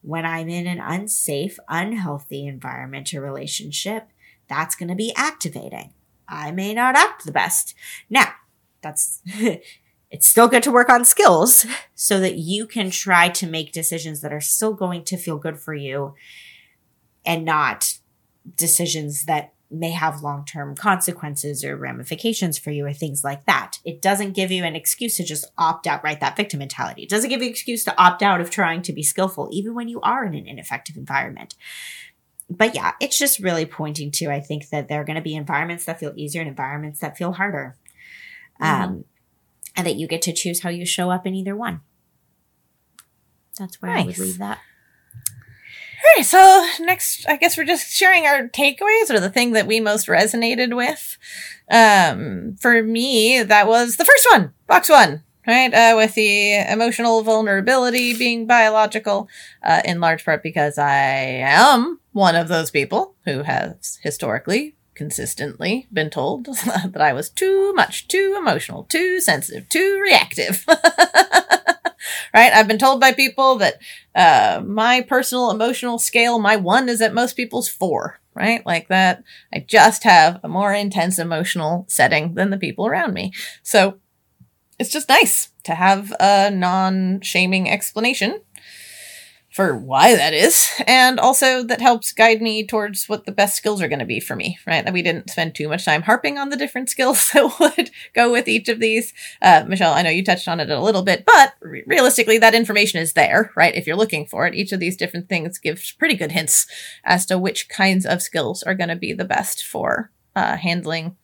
When 0.00 0.24
I'm 0.24 0.48
in 0.48 0.66
an 0.66 0.80
unsafe, 0.80 1.58
unhealthy 1.68 2.46
environment 2.46 3.12
or 3.12 3.20
relationship, 3.20 4.08
that's 4.48 4.74
going 4.74 4.88
to 4.88 4.94
be 4.94 5.12
activating. 5.16 5.92
I 6.26 6.50
may 6.50 6.72
not 6.72 6.96
act 6.96 7.26
the 7.26 7.32
best. 7.32 7.74
Now, 8.08 8.32
that's 8.80 9.20
it's 10.10 10.26
still 10.26 10.48
good 10.48 10.62
to 10.64 10.72
work 10.72 10.88
on 10.88 11.04
skills 11.04 11.66
so 11.94 12.18
that 12.20 12.36
you 12.36 12.66
can 12.66 12.90
try 12.90 13.28
to 13.28 13.46
make 13.46 13.72
decisions 13.72 14.20
that 14.20 14.32
are 14.32 14.40
still 14.40 14.74
going 14.74 15.04
to 15.04 15.16
feel 15.16 15.38
good 15.38 15.58
for 15.58 15.74
you 15.74 16.14
and 17.24 17.44
not 17.44 17.98
decisions 18.56 19.26
that 19.26 19.52
may 19.70 19.90
have 19.90 20.22
long-term 20.22 20.74
consequences 20.74 21.64
or 21.64 21.76
ramifications 21.76 22.58
for 22.58 22.72
you 22.72 22.84
or 22.84 22.92
things 22.92 23.22
like 23.22 23.44
that. 23.44 23.78
It 23.84 24.02
doesn't 24.02 24.32
give 24.32 24.50
you 24.50 24.64
an 24.64 24.74
excuse 24.74 25.16
to 25.18 25.24
just 25.24 25.46
opt 25.56 25.86
out, 25.86 26.02
right? 26.02 26.18
That 26.18 26.36
victim 26.36 26.58
mentality. 26.58 27.04
It 27.04 27.08
doesn't 27.08 27.30
give 27.30 27.40
you 27.40 27.46
an 27.46 27.52
excuse 27.52 27.84
to 27.84 27.96
opt 27.96 28.20
out 28.22 28.40
of 28.40 28.50
trying 28.50 28.82
to 28.82 28.92
be 28.92 29.04
skillful, 29.04 29.48
even 29.52 29.74
when 29.74 29.86
you 29.86 30.00
are 30.00 30.24
in 30.24 30.34
an 30.34 30.48
ineffective 30.48 30.96
environment. 30.96 31.54
But 32.48 32.74
yeah, 32.74 32.92
it's 33.00 33.16
just 33.16 33.38
really 33.38 33.64
pointing 33.64 34.10
to, 34.12 34.26
I 34.26 34.40
think 34.40 34.70
that 34.70 34.88
there 34.88 35.00
are 35.00 35.04
going 35.04 35.14
to 35.14 35.22
be 35.22 35.36
environments 35.36 35.84
that 35.84 36.00
feel 36.00 36.14
easier 36.16 36.40
and 36.40 36.50
environments 36.50 36.98
that 36.98 37.16
feel 37.16 37.32
harder. 37.32 37.76
Mm-hmm. 38.60 38.82
Um, 38.82 39.04
and 39.76 39.86
that 39.86 39.96
you 39.96 40.06
get 40.06 40.22
to 40.22 40.32
choose 40.32 40.60
how 40.60 40.70
you 40.70 40.84
show 40.84 41.10
up 41.10 41.26
in 41.26 41.34
either 41.34 41.56
one. 41.56 41.80
That's 43.58 43.80
where 43.80 43.92
nice. 43.92 44.02
I 44.02 44.06
would 44.06 44.18
leave 44.18 44.38
that. 44.38 44.58
All 46.02 46.16
right, 46.16 46.24
so 46.24 46.66
next, 46.84 47.28
I 47.28 47.36
guess 47.36 47.58
we're 47.58 47.66
just 47.66 47.92
sharing 47.92 48.24
our 48.24 48.48
takeaways 48.48 49.10
or 49.10 49.20
the 49.20 49.28
thing 49.28 49.52
that 49.52 49.66
we 49.66 49.80
most 49.80 50.06
resonated 50.06 50.74
with. 50.74 51.18
Um, 51.70 52.56
for 52.58 52.82
me, 52.82 53.42
that 53.42 53.66
was 53.68 53.96
the 53.96 54.06
first 54.06 54.26
one, 54.32 54.54
box 54.66 54.88
one, 54.88 55.22
right? 55.46 55.72
Uh, 55.72 55.92
with 55.96 56.14
the 56.14 56.54
emotional 56.72 57.22
vulnerability 57.22 58.16
being 58.16 58.46
biological, 58.46 59.28
uh, 59.62 59.82
in 59.84 60.00
large 60.00 60.24
part 60.24 60.42
because 60.42 60.78
I 60.78 60.96
am 60.96 62.00
one 62.12 62.34
of 62.34 62.48
those 62.48 62.70
people 62.70 63.14
who 63.26 63.42
has 63.42 63.98
historically 64.02 64.76
consistently 65.00 65.88
been 65.90 66.10
told 66.10 66.44
that 66.66 67.00
I 67.00 67.14
was 67.14 67.30
too 67.30 67.72
much, 67.72 68.06
too 68.06 68.36
emotional, 68.38 68.84
too 68.84 69.18
sensitive, 69.22 69.66
too 69.70 69.98
reactive. 69.98 70.62
right? 72.34 72.52
I've 72.52 72.68
been 72.68 72.76
told 72.76 73.00
by 73.00 73.14
people 73.14 73.56
that 73.56 73.80
uh, 74.14 74.60
my 74.62 75.00
personal 75.00 75.50
emotional 75.50 75.98
scale, 75.98 76.38
my 76.38 76.56
one 76.56 76.90
is 76.90 77.00
at 77.00 77.14
most 77.14 77.34
people's 77.34 77.66
four. 77.66 78.20
right? 78.34 78.64
Like 78.66 78.88
that, 78.88 79.24
I 79.54 79.64
just 79.66 80.04
have 80.04 80.38
a 80.42 80.48
more 80.48 80.74
intense 80.74 81.18
emotional 81.18 81.86
setting 81.88 82.34
than 82.34 82.50
the 82.50 82.58
people 82.58 82.86
around 82.86 83.14
me. 83.14 83.32
So 83.62 84.00
it's 84.78 84.92
just 84.92 85.08
nice 85.08 85.48
to 85.64 85.74
have 85.74 86.12
a 86.20 86.50
non 86.50 87.22
shaming 87.22 87.70
explanation 87.70 88.42
for 89.50 89.76
why 89.76 90.14
that 90.14 90.32
is. 90.32 90.68
And 90.86 91.18
also 91.18 91.62
that 91.64 91.80
helps 91.80 92.12
guide 92.12 92.40
me 92.40 92.64
towards 92.64 93.08
what 93.08 93.26
the 93.26 93.32
best 93.32 93.56
skills 93.56 93.82
are 93.82 93.88
going 93.88 93.98
to 93.98 94.04
be 94.04 94.20
for 94.20 94.36
me, 94.36 94.58
right? 94.66 94.84
That 94.84 94.94
we 94.94 95.02
didn't 95.02 95.30
spend 95.30 95.54
too 95.54 95.68
much 95.68 95.84
time 95.84 96.02
harping 96.02 96.38
on 96.38 96.50
the 96.50 96.56
different 96.56 96.88
skills 96.88 97.30
that 97.34 97.58
would 97.58 97.90
go 98.14 98.30
with 98.30 98.46
each 98.46 98.68
of 98.68 98.78
these. 98.78 99.12
Uh, 99.42 99.64
Michelle, 99.66 99.92
I 99.92 100.02
know 100.02 100.10
you 100.10 100.24
touched 100.24 100.46
on 100.46 100.60
it 100.60 100.70
a 100.70 100.80
little 100.80 101.02
bit, 101.02 101.24
but 101.24 101.54
re- 101.60 101.82
realistically, 101.86 102.38
that 102.38 102.54
information 102.54 103.00
is 103.00 103.14
there, 103.14 103.50
right? 103.56 103.74
If 103.74 103.86
you're 103.86 103.96
looking 103.96 104.26
for 104.26 104.46
it, 104.46 104.54
each 104.54 104.72
of 104.72 104.80
these 104.80 104.96
different 104.96 105.28
things 105.28 105.58
gives 105.58 105.92
pretty 105.92 106.14
good 106.14 106.32
hints 106.32 106.66
as 107.04 107.26
to 107.26 107.38
which 107.38 107.68
kinds 107.68 108.06
of 108.06 108.22
skills 108.22 108.62
are 108.62 108.74
going 108.74 108.88
to 108.88 108.96
be 108.96 109.12
the 109.12 109.24
best 109.24 109.64
for 109.64 110.12
uh, 110.36 110.56
handling 110.56 111.16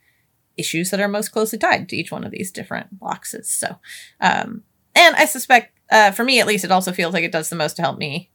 issues 0.57 0.91
that 0.91 1.01
are 1.01 1.09
most 1.09 1.29
closely 1.29 1.59
tied 1.59 1.89
to 1.89 1.97
each 1.97 2.11
one 2.11 2.24
of 2.24 2.33
these 2.33 2.51
different 2.51 2.99
boxes. 2.99 3.51
So, 3.51 3.79
um, 4.20 4.64
and 4.97 5.15
I 5.17 5.27
suspect 5.27 5.79
uh, 5.91 6.11
for 6.11 6.25
me 6.25 6.41
at 6.41 6.47
least, 6.47 6.65
it 6.65 6.73
also 6.73 6.93
feels 6.93 7.15
like 7.15 7.25
it 7.25 7.33
does 7.33 7.49
the 7.49 7.57
most 7.57 7.77
to 7.77 7.83
help 7.83 7.99
me 7.99 8.31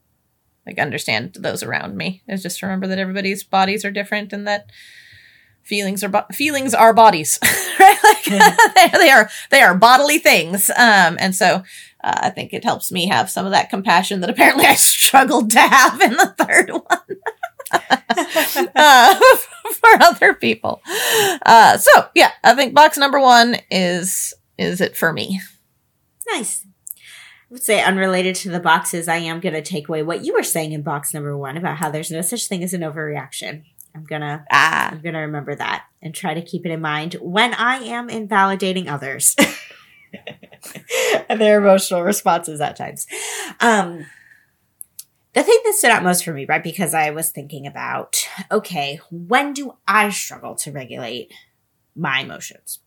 like 0.66 0.78
understand 0.78 1.36
those 1.38 1.62
around 1.62 1.96
me. 1.96 2.22
Is 2.28 2.42
just 2.42 2.60
to 2.60 2.66
remember 2.66 2.86
that 2.88 2.98
everybody's 2.98 3.42
bodies 3.42 3.84
are 3.84 3.90
different 3.90 4.32
and 4.32 4.46
that 4.46 4.70
feelings 5.62 6.02
are 6.02 6.08
bo- 6.08 6.26
feelings 6.32 6.74
are 6.74 6.92
bodies, 6.92 7.38
right? 7.80 7.98
Like 8.02 8.24
they, 8.74 8.98
they 8.98 9.10
are 9.10 9.28
they 9.50 9.60
are 9.60 9.74
bodily 9.74 10.18
things. 10.18 10.70
Um, 10.70 11.16
and 11.20 11.34
so 11.34 11.62
uh, 12.04 12.18
I 12.22 12.30
think 12.30 12.52
it 12.52 12.64
helps 12.64 12.90
me 12.90 13.08
have 13.08 13.30
some 13.30 13.46
of 13.46 13.52
that 13.52 13.70
compassion 13.70 14.20
that 14.20 14.30
apparently 14.30 14.66
I 14.66 14.74
struggled 14.76 15.50
to 15.50 15.60
have 15.60 16.00
in 16.00 16.12
the 16.12 16.34
third 16.38 16.70
one. 16.70 17.18
uh, 18.74 19.14
for 19.74 20.02
other 20.02 20.34
people. 20.34 20.82
Uh, 21.44 21.78
so 21.78 22.06
yeah, 22.14 22.32
I 22.44 22.54
think 22.54 22.74
box 22.74 22.98
number 22.98 23.18
one 23.20 23.56
is 23.70 24.34
is 24.58 24.80
it 24.80 24.96
for 24.96 25.12
me. 25.12 25.40
Nice 26.28 26.64
I 26.64 27.54
would 27.54 27.62
say 27.62 27.82
unrelated 27.82 28.34
to 28.36 28.50
the 28.50 28.60
boxes, 28.60 29.08
I 29.08 29.16
am 29.16 29.40
going 29.40 29.52
to 29.52 29.60
take 29.60 29.86
away 29.86 30.02
what 30.02 30.24
you 30.24 30.32
were 30.32 30.42
saying 30.42 30.72
in 30.72 30.80
box 30.80 31.12
number 31.12 31.36
one 31.36 31.58
about 31.58 31.76
how 31.76 31.90
there's 31.90 32.10
no 32.10 32.22
such 32.22 32.48
thing 32.48 32.64
as 32.64 32.72
an 32.72 32.80
overreaction. 32.80 33.64
I'm 33.94 34.04
gonna 34.04 34.46
ah. 34.50 34.90
I'm 34.92 35.02
gonna 35.02 35.20
remember 35.20 35.54
that 35.54 35.84
and 36.00 36.14
try 36.14 36.32
to 36.34 36.42
keep 36.42 36.64
it 36.64 36.72
in 36.72 36.80
mind 36.80 37.16
when 37.20 37.52
I 37.52 37.76
am 37.76 38.08
invalidating 38.08 38.88
others 38.88 39.36
and 41.28 41.38
their 41.40 41.58
emotional 41.58 42.02
responses 42.02 42.60
at 42.60 42.76
times. 42.76 43.06
Um, 43.60 44.06
the 45.34 45.42
thing 45.42 45.60
that 45.64 45.74
stood 45.74 45.90
out 45.90 46.02
most 46.02 46.24
for 46.24 46.32
me, 46.32 46.46
right, 46.46 46.62
because 46.62 46.94
I 46.94 47.10
was 47.10 47.30
thinking 47.30 47.66
about, 47.66 48.26
okay, 48.50 49.00
when 49.10 49.52
do 49.52 49.74
I 49.86 50.10
struggle 50.10 50.54
to 50.56 50.72
regulate 50.72 51.32
my 51.94 52.20
emotions? 52.20 52.80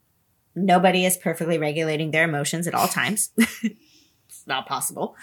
Nobody 0.56 1.06
is 1.06 1.18
perfectly 1.18 1.58
regulating 1.58 2.12
their 2.12 2.24
emotions 2.24 2.68
at 2.68 2.74
all 2.74 2.88
times. 2.88 3.32
It's 4.28 4.48
not 4.48 4.68
possible. 4.68 5.16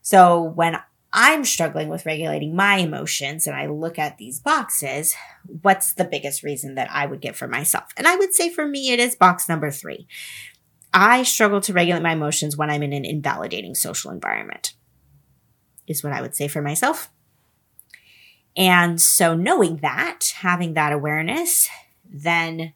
So 0.00 0.42
when 0.42 0.78
I'm 1.12 1.44
struggling 1.44 1.88
with 1.88 2.06
regulating 2.06 2.56
my 2.56 2.76
emotions 2.76 3.46
and 3.46 3.54
I 3.54 3.66
look 3.66 3.98
at 3.98 4.18
these 4.18 4.40
boxes, 4.40 5.14
what's 5.46 5.92
the 5.92 6.04
biggest 6.04 6.42
reason 6.42 6.74
that 6.76 6.90
I 6.90 7.06
would 7.06 7.20
get 7.20 7.36
for 7.36 7.46
myself? 7.46 7.92
And 7.96 8.06
I 8.06 8.16
would 8.16 8.34
say 8.34 8.48
for 8.48 8.66
me, 8.66 8.90
it 8.90 8.98
is 8.98 9.14
box 9.14 9.48
number 9.48 9.70
three. 9.70 10.06
I 10.94 11.22
struggle 11.22 11.60
to 11.62 11.72
regulate 11.72 12.02
my 12.02 12.12
emotions 12.12 12.56
when 12.56 12.70
I'm 12.70 12.82
in 12.82 12.92
an 12.92 13.04
invalidating 13.04 13.74
social 13.74 14.10
environment, 14.10 14.74
is 15.86 16.02
what 16.02 16.12
I 16.12 16.20
would 16.20 16.34
say 16.34 16.48
for 16.48 16.62
myself. 16.62 17.10
And 18.56 19.00
so 19.00 19.34
knowing 19.34 19.78
that, 19.78 20.34
having 20.36 20.74
that 20.74 20.92
awareness, 20.92 21.68
then 22.04 22.74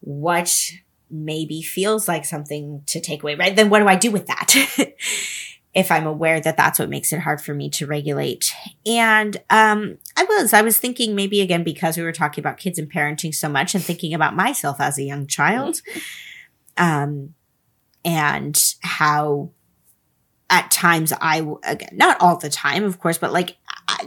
what 0.00 0.70
maybe 1.10 1.62
feels 1.62 2.08
like 2.08 2.24
something 2.24 2.82
to 2.86 3.00
take 3.00 3.22
away, 3.22 3.34
right? 3.34 3.54
Then 3.54 3.70
what 3.70 3.80
do 3.80 3.86
I 3.86 3.96
do 3.96 4.10
with 4.10 4.26
that? 4.26 4.54
if 5.74 5.90
I'm 5.92 6.06
aware 6.06 6.40
that 6.40 6.56
that's 6.56 6.78
what 6.78 6.88
makes 6.88 7.12
it 7.12 7.20
hard 7.20 7.40
for 7.40 7.54
me 7.54 7.70
to 7.70 7.86
regulate. 7.86 8.52
And 8.86 9.36
um, 9.50 9.98
I 10.16 10.24
was, 10.24 10.52
I 10.52 10.62
was 10.62 10.78
thinking 10.78 11.14
maybe 11.14 11.40
again 11.40 11.62
because 11.62 11.96
we 11.96 12.02
were 12.02 12.12
talking 12.12 12.42
about 12.42 12.58
kids 12.58 12.78
and 12.78 12.90
parenting 12.90 13.34
so 13.34 13.48
much, 13.48 13.74
and 13.74 13.84
thinking 13.84 14.14
about 14.14 14.34
myself 14.34 14.80
as 14.80 14.98
a 14.98 15.04
young 15.04 15.26
child, 15.26 15.80
um, 16.76 17.34
and 18.04 18.74
how 18.80 19.50
at 20.50 20.70
times 20.70 21.12
I 21.20 21.46
again 21.64 21.90
not 21.92 22.20
all 22.20 22.36
the 22.36 22.50
time, 22.50 22.84
of 22.84 22.98
course, 22.98 23.18
but 23.18 23.32
like 23.32 23.56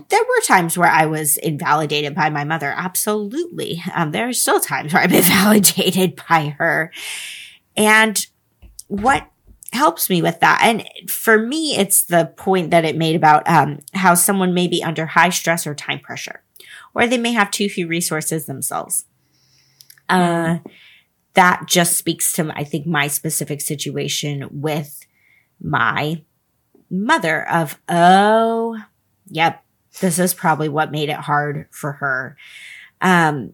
there 0.09 0.23
were 0.23 0.41
times 0.45 0.77
where 0.77 0.89
I 0.89 1.05
was 1.05 1.37
invalidated 1.37 2.15
by 2.15 2.29
my 2.29 2.43
mother. 2.43 2.73
Absolutely, 2.75 3.81
um, 3.93 4.11
there 4.11 4.27
are 4.27 4.33
still 4.33 4.59
times 4.59 4.93
where 4.93 5.03
I'm 5.03 5.13
invalidated 5.13 6.21
by 6.29 6.55
her, 6.57 6.91
and 7.75 8.25
what 8.87 9.27
helps 9.73 10.09
me 10.09 10.21
with 10.21 10.37
that 10.41 10.59
and 10.61 10.85
for 11.09 11.37
me 11.37 11.77
it's 11.77 12.03
the 12.03 12.25
point 12.35 12.71
that 12.71 12.83
it 12.83 12.97
made 12.97 13.15
about 13.15 13.47
um, 13.47 13.79
how 13.93 14.13
someone 14.13 14.53
may 14.53 14.67
be 14.67 14.83
under 14.83 15.05
high 15.05 15.29
stress 15.29 15.65
or 15.65 15.73
time 15.73 15.97
pressure 15.97 16.43
or 16.93 17.07
they 17.07 17.17
may 17.17 17.31
have 17.31 17.49
too 17.51 17.69
few 17.69 17.87
resources 17.87 18.47
themselves. 18.47 19.05
Uh, 20.09 20.57
that 21.35 21.63
just 21.67 21.95
speaks 21.97 22.33
to 22.33 22.51
i 22.53 22.65
think 22.65 22.85
my 22.85 23.07
specific 23.07 23.61
situation 23.61 24.45
with 24.51 25.05
my 25.61 26.21
mother 26.91 27.47
of, 27.49 27.79
oh, 27.87 28.77
yep, 29.27 29.63
this 29.99 30.19
is 30.19 30.33
probably 30.33 30.69
what 30.69 30.91
made 30.91 31.09
it 31.09 31.17
hard 31.17 31.67
for 31.71 31.93
her. 31.93 32.37
Um, 33.01 33.53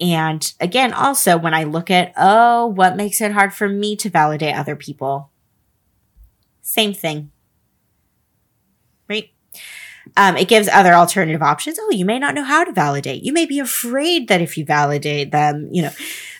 and 0.00 0.52
again, 0.60 0.92
also 0.92 1.36
when 1.36 1.54
I 1.54 1.64
look 1.64 1.90
at, 1.90 2.12
oh, 2.16 2.66
what 2.66 2.96
makes 2.96 3.20
it 3.20 3.32
hard 3.32 3.54
for 3.54 3.68
me 3.68 3.96
to 3.96 4.10
validate 4.10 4.54
other 4.54 4.76
people? 4.76 5.30
Same 6.60 6.92
thing. 6.92 7.30
Right? 9.08 9.30
Um, 10.16 10.36
it 10.36 10.48
gives 10.48 10.68
other 10.68 10.92
alternative 10.92 11.42
options. 11.42 11.78
Oh, 11.80 11.90
you 11.90 12.04
may 12.04 12.18
not 12.18 12.34
know 12.34 12.44
how 12.44 12.64
to 12.64 12.72
validate. 12.72 13.22
You 13.22 13.32
may 13.32 13.46
be 13.46 13.58
afraid 13.58 14.28
that 14.28 14.40
if 14.40 14.56
you 14.56 14.64
validate 14.64 15.30
them, 15.30 15.68
you 15.72 15.82
know, 15.82 15.90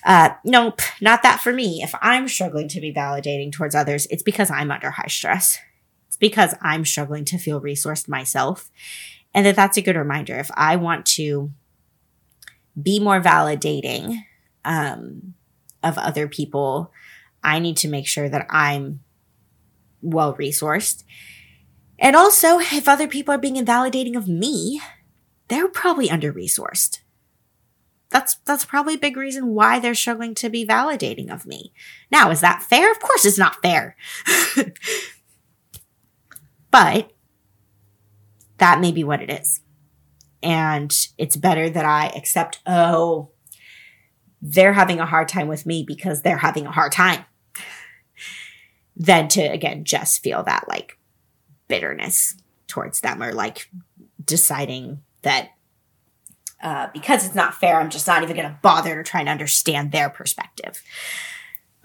uh, 0.05 0.31
nope, 0.45 0.81
not 1.01 1.23
that 1.23 1.41
for 1.41 1.53
me. 1.53 1.83
If 1.83 1.95
I'm 2.01 2.29
struggling 2.29 2.69
to 2.69 2.81
be 2.81 2.93
validating 2.93 3.51
towards 3.51 3.75
others, 3.75 4.07
it's 4.07 4.23
because 4.23 4.51
I'm 4.51 4.71
under 4.71 4.91
high 4.91 5.09
stress. 5.09 5.59
It's 6.07 6.17
because 6.17 6.55
I'm 6.63 6.85
struggling 6.85 7.25
to 7.27 7.39
feel 7.39 7.61
resourced 7.61 8.09
myself. 8.09 8.71
And 9.37 9.45
that 9.45 9.55
that's 9.55 9.77
a 9.77 9.83
good 9.83 9.97
reminder. 9.97 10.37
If 10.39 10.51
I 10.55 10.77
want 10.77 11.05
to 11.07 11.53
be 12.81 12.99
more 12.99 13.21
validating 13.21 14.23
um, 14.65 15.35
of 15.83 15.99
other 15.99 16.27
people, 16.27 16.91
I 17.45 17.59
need 17.59 17.77
to 17.79 17.89
make 17.89 18.07
sure 18.07 18.31
that 18.31 18.47
I'm 18.49 19.01
well 20.01 20.35
resourced. 20.37 21.05
And 21.99 22.17
also, 22.17 22.59
if 22.59 22.89
other 22.89 23.07
people 23.07 23.35
are 23.35 23.39
being 23.39 23.57
invalidating 23.57 24.17
of 24.17 24.27
me, 24.27 24.81
they're 25.49 25.69
probably 25.69 26.11
under 26.11 26.33
resourced. 26.33 27.01
That's 28.09 28.37
that's 28.47 28.65
probably 28.65 28.95
a 28.95 28.99
big 28.99 29.19
reason 29.19 29.49
why 29.49 29.81
they're 29.81 29.95
struggling 29.95 30.35
to 30.37 30.49
be 30.49 30.67
validating 30.67 31.31
of 31.31 31.45
me. 31.45 31.73
Now, 32.11 32.31
is 32.31 32.41
that 32.41 32.63
fair? 32.63 32.91
Of 32.91 33.01
course 33.01 33.27
it's 33.27 33.39
not 33.39 33.61
fair. 33.63 33.97
But 36.71 37.11
that 38.59 38.81
may 38.81 38.93
be 38.93 39.05
what 39.05 39.23
it 39.23 39.31
is. 39.31 39.61
And 40.43 40.95
it's 41.19 41.37
better 41.37 41.69
that 41.69 41.85
I 41.85 42.09
accept, 42.09 42.61
oh, 42.67 43.31
they're 44.41 44.75
having 44.75 45.01
a 45.01 45.07
hard 45.07 45.29
time 45.29 45.49
with 45.49 45.67
me 45.67 45.83
because 45.83 46.23
they're 46.23 46.37
having 46.37 46.67
a 46.67 46.73
hard 46.73 46.93
time 46.93 47.25
than 48.97 49.29
to, 49.29 49.41
again, 49.41 49.85
just 49.85 50.23
feel 50.23 50.43
that 50.45 50.69
like 50.69 50.99
bitterness 51.69 52.37
towards 52.67 53.01
them 53.01 53.23
or 53.23 53.33
like 53.33 53.71
deciding 54.25 55.01
that 55.23 55.51
uh, 56.63 56.89
because 56.93 57.27
it's 57.27 57.35
not 57.35 57.55
fair, 57.55 57.79
I'm 57.79 57.91
just 57.91 58.07
not 58.07 58.23
even 58.23 58.37
going 58.37 58.49
to 58.49 58.59
bother 58.63 59.03
to 59.03 59.09
try 59.09 59.21
and 59.21 59.29
understand 59.29 59.93
their 59.93 60.09
perspective. 60.09 60.83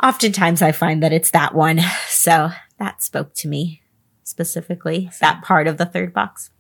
Oftentimes 0.02 0.62
I 0.62 0.72
find 0.72 1.04
that 1.04 1.14
it's 1.14 1.32
that 1.32 1.54
one. 1.54 1.80
So 2.08 2.52
that 2.78 3.02
spoke 3.02 3.34
to 3.36 3.48
me 3.48 3.82
specifically, 4.24 5.10
that 5.22 5.42
part 5.42 5.68
of 5.68 5.78
the 5.78 5.88
third 5.88 6.14
box. 6.14 6.52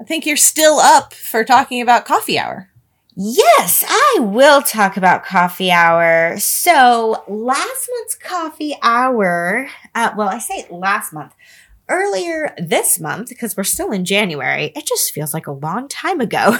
I 0.00 0.04
think 0.04 0.26
you're 0.26 0.36
still 0.36 0.78
up 0.78 1.14
for 1.14 1.44
talking 1.44 1.80
about 1.80 2.04
coffee 2.04 2.38
hour. 2.38 2.68
Yes, 3.14 3.84
I 3.86 4.20
will 4.20 4.62
talk 4.62 4.96
about 4.96 5.24
coffee 5.24 5.70
hour. 5.70 6.38
So, 6.38 7.22
last 7.28 7.88
month's 7.94 8.14
coffee 8.14 8.74
hour, 8.82 9.68
uh, 9.94 10.12
well, 10.16 10.28
I 10.28 10.38
say 10.38 10.66
last 10.70 11.12
month, 11.12 11.34
earlier 11.90 12.54
this 12.56 12.98
month, 12.98 13.28
because 13.28 13.54
we're 13.54 13.64
still 13.64 13.92
in 13.92 14.06
January, 14.06 14.72
it 14.74 14.86
just 14.86 15.12
feels 15.12 15.34
like 15.34 15.46
a 15.46 15.52
long 15.52 15.88
time 15.88 16.20
ago. 16.20 16.56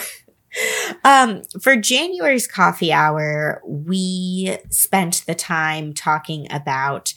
um, 1.05 1.43
for 1.61 1.75
January's 1.75 2.47
coffee 2.47 2.93
hour, 2.93 3.63
we 3.67 4.59
spent 4.69 5.25
the 5.27 5.35
time 5.35 5.95
talking 5.95 6.47
about 6.53 7.15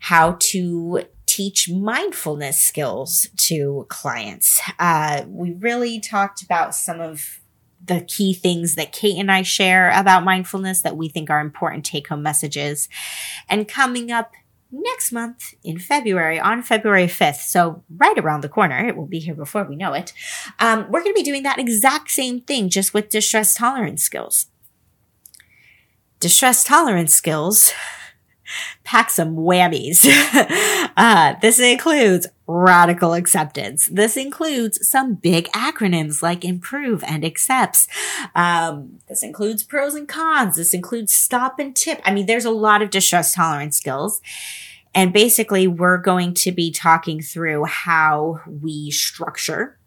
how 0.00 0.36
to 0.40 1.04
teach 1.32 1.70
mindfulness 1.70 2.60
skills 2.60 3.26
to 3.36 3.86
clients. 3.88 4.60
Uh, 4.78 5.24
we 5.28 5.52
really 5.52 5.98
talked 5.98 6.42
about 6.42 6.74
some 6.74 7.00
of 7.00 7.40
the 7.84 8.02
key 8.02 8.34
things 8.34 8.74
that 8.74 8.92
Kate 8.92 9.18
and 9.18 9.32
I 9.32 9.40
share 9.42 9.90
about 9.90 10.24
mindfulness 10.24 10.82
that 10.82 10.96
we 10.96 11.08
think 11.08 11.30
are 11.30 11.40
important 11.40 11.86
take 11.86 12.08
home 12.08 12.22
messages. 12.22 12.88
And 13.48 13.66
coming 13.66 14.12
up 14.12 14.32
next 14.70 15.10
month 15.10 15.54
in 15.64 15.78
February, 15.78 16.38
on 16.38 16.62
February 16.62 17.06
5th, 17.06 17.40
so 17.40 17.82
right 17.96 18.18
around 18.18 18.42
the 18.42 18.48
corner, 18.50 18.86
it 18.86 18.94
will 18.94 19.06
be 19.06 19.18
here 19.18 19.34
before 19.34 19.64
we 19.64 19.74
know 19.74 19.94
it, 19.94 20.12
um, 20.58 20.86
we're 20.90 21.02
going 21.02 21.14
to 21.14 21.18
be 21.18 21.24
doing 21.24 21.44
that 21.44 21.58
exact 21.58 22.10
same 22.10 22.42
thing 22.42 22.68
just 22.68 22.92
with 22.92 23.08
distress 23.08 23.54
tolerance 23.54 24.02
skills. 24.02 24.48
Distress 26.20 26.62
tolerance 26.62 27.14
skills 27.14 27.72
pack 28.84 29.10
some 29.10 29.36
whammies. 29.36 30.04
uh, 30.96 31.34
this 31.40 31.58
includes 31.60 32.26
radical 32.46 33.14
acceptance. 33.14 33.86
This 33.86 34.16
includes 34.16 34.86
some 34.86 35.14
big 35.14 35.46
acronyms 35.52 36.22
like 36.22 36.44
improve 36.44 37.02
and 37.04 37.24
accepts. 37.24 37.88
Um, 38.34 39.00
this 39.08 39.22
includes 39.22 39.62
pros 39.62 39.94
and 39.94 40.08
cons. 40.08 40.56
This 40.56 40.74
includes 40.74 41.12
stop 41.12 41.58
and 41.58 41.74
tip. 41.74 42.00
I 42.04 42.12
mean, 42.12 42.26
there's 42.26 42.44
a 42.44 42.50
lot 42.50 42.82
of 42.82 42.90
distress 42.90 43.34
tolerance 43.34 43.76
skills. 43.76 44.20
And 44.94 45.12
basically, 45.12 45.66
we're 45.66 45.98
going 45.98 46.34
to 46.34 46.52
be 46.52 46.70
talking 46.70 47.22
through 47.22 47.64
how 47.64 48.40
we 48.46 48.90
structure 48.90 49.78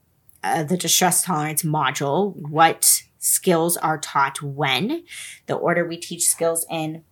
uh, 0.43 0.63
the 0.63 0.77
distress 0.77 1.23
tolerance 1.23 1.63
module, 1.63 2.35
what 2.35 3.03
skills 3.17 3.77
are 3.77 3.97
taught 3.97 4.41
when, 4.41 5.03
the 5.47 5.55
order 5.55 5.85
we 5.87 5.97
teach 5.97 6.27
skills 6.27 6.65
in, 6.69 7.03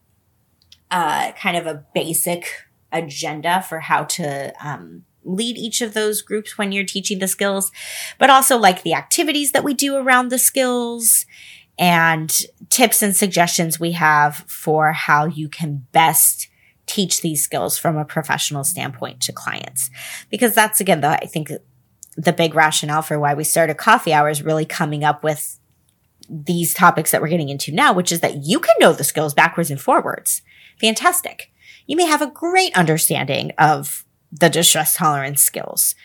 uh, 0.94 1.32
kind 1.32 1.58
of 1.58 1.66
a 1.66 1.84
basic 1.96 2.46
agenda 2.91 3.66
for 3.68 3.80
how 3.80 4.04
to 4.04 4.54
um, 4.64 5.04
lead 5.26 5.58
each 5.58 5.82
of 5.82 5.96
those 5.96 6.22
groups 6.22 6.56
when 6.56 6.72
you're 6.72 6.86
teaching 6.86 7.18
the 7.18 7.28
skills, 7.28 7.72
but 8.20 8.30
also 8.30 8.58
like 8.58 8.84
the 8.84 8.94
activities 8.94 9.54
that 9.54 9.64
we 9.64 9.74
do 9.74 9.96
around 9.96 10.30
the 10.30 10.38
skills 10.38 11.26
and 11.80 12.44
tips 12.70 13.02
and 13.02 13.16
suggestions 13.16 13.80
we 13.80 13.94
have 13.94 14.46
for 14.48 14.91
how 14.91 15.26
you 15.26 15.50
can 15.50 15.88
best 15.91 16.48
teach 16.86 17.22
these 17.22 17.44
skills 17.44 17.80
from 17.80 17.98
a 17.98 18.06
professional 18.06 18.64
standpoint 18.64 19.20
to 19.20 19.32
clients. 19.32 19.89
Because 20.30 20.54
that's 20.54 20.80
again, 20.80 21.02
the, 21.02 21.10
I 21.10 21.26
think 21.26 21.52
the 22.16 22.34
big 22.34 22.54
rationale 22.54 23.02
for 23.02 23.18
why 23.18 23.34
we 23.34 23.44
started 23.44 23.78
coffee 23.78 24.14
hours 24.14 24.44
really 24.44 24.66
coming 24.66 25.04
up 25.04 25.24
with 25.24 25.60
these 26.30 26.72
topics 26.72 27.10
that 27.10 27.22
we're 27.22 27.30
getting 27.30 27.50
into 27.50 27.72
now, 27.72 27.94
which 27.94 28.12
is 28.12 28.20
that 28.20 28.44
you 28.44 28.60
can 28.60 28.76
know 28.80 28.94
the 28.94 29.04
skills 29.04 29.34
backwards 29.34 29.72
and 29.72 29.82
forwards 29.82 30.44
fantastic. 30.84 31.52
You 31.88 31.96
may 31.96 32.06
have 32.06 32.22
a 32.22 32.28
great 32.28 32.78
understanding 32.78 33.52
of 33.58 34.06
the 34.32 34.50
distress 34.50 34.96
tolerance 34.96 35.42
skills. 35.42 35.96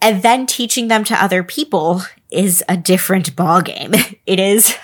And 0.00 0.22
then 0.22 0.46
teaching 0.46 0.88
them 0.88 1.04
to 1.04 1.22
other 1.22 1.42
people 1.42 2.02
is 2.30 2.62
a 2.68 2.76
different 2.76 3.36
ballgame. 3.36 4.18
It 4.26 4.40
is 4.40 4.74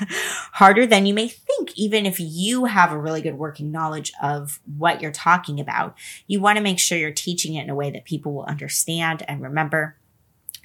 harder 0.53 0.87
than 0.87 1.07
you 1.07 1.15
may 1.15 1.29
think, 1.29 1.73
even 1.75 2.05
if 2.05 2.21
you 2.21 2.67
have 2.67 2.93
a 2.93 2.99
really 2.99 3.23
good 3.23 3.39
working 3.39 3.73
knowledge 3.73 4.13
of 4.23 4.61
what 4.77 5.01
you're 5.01 5.13
talking 5.13 5.61
about. 5.61 5.97
You 6.27 6.41
want 6.41 6.59
to 6.59 6.63
make 6.63 6.79
sure 6.79 6.99
you're 6.99 7.11
teaching 7.11 7.55
it 7.55 7.63
in 7.63 7.71
a 7.71 7.75
way 7.75 7.91
that 7.91 8.05
people 8.05 8.35
will 8.35 8.45
understand 8.45 9.23
and 9.27 9.41
remember. 9.41 9.97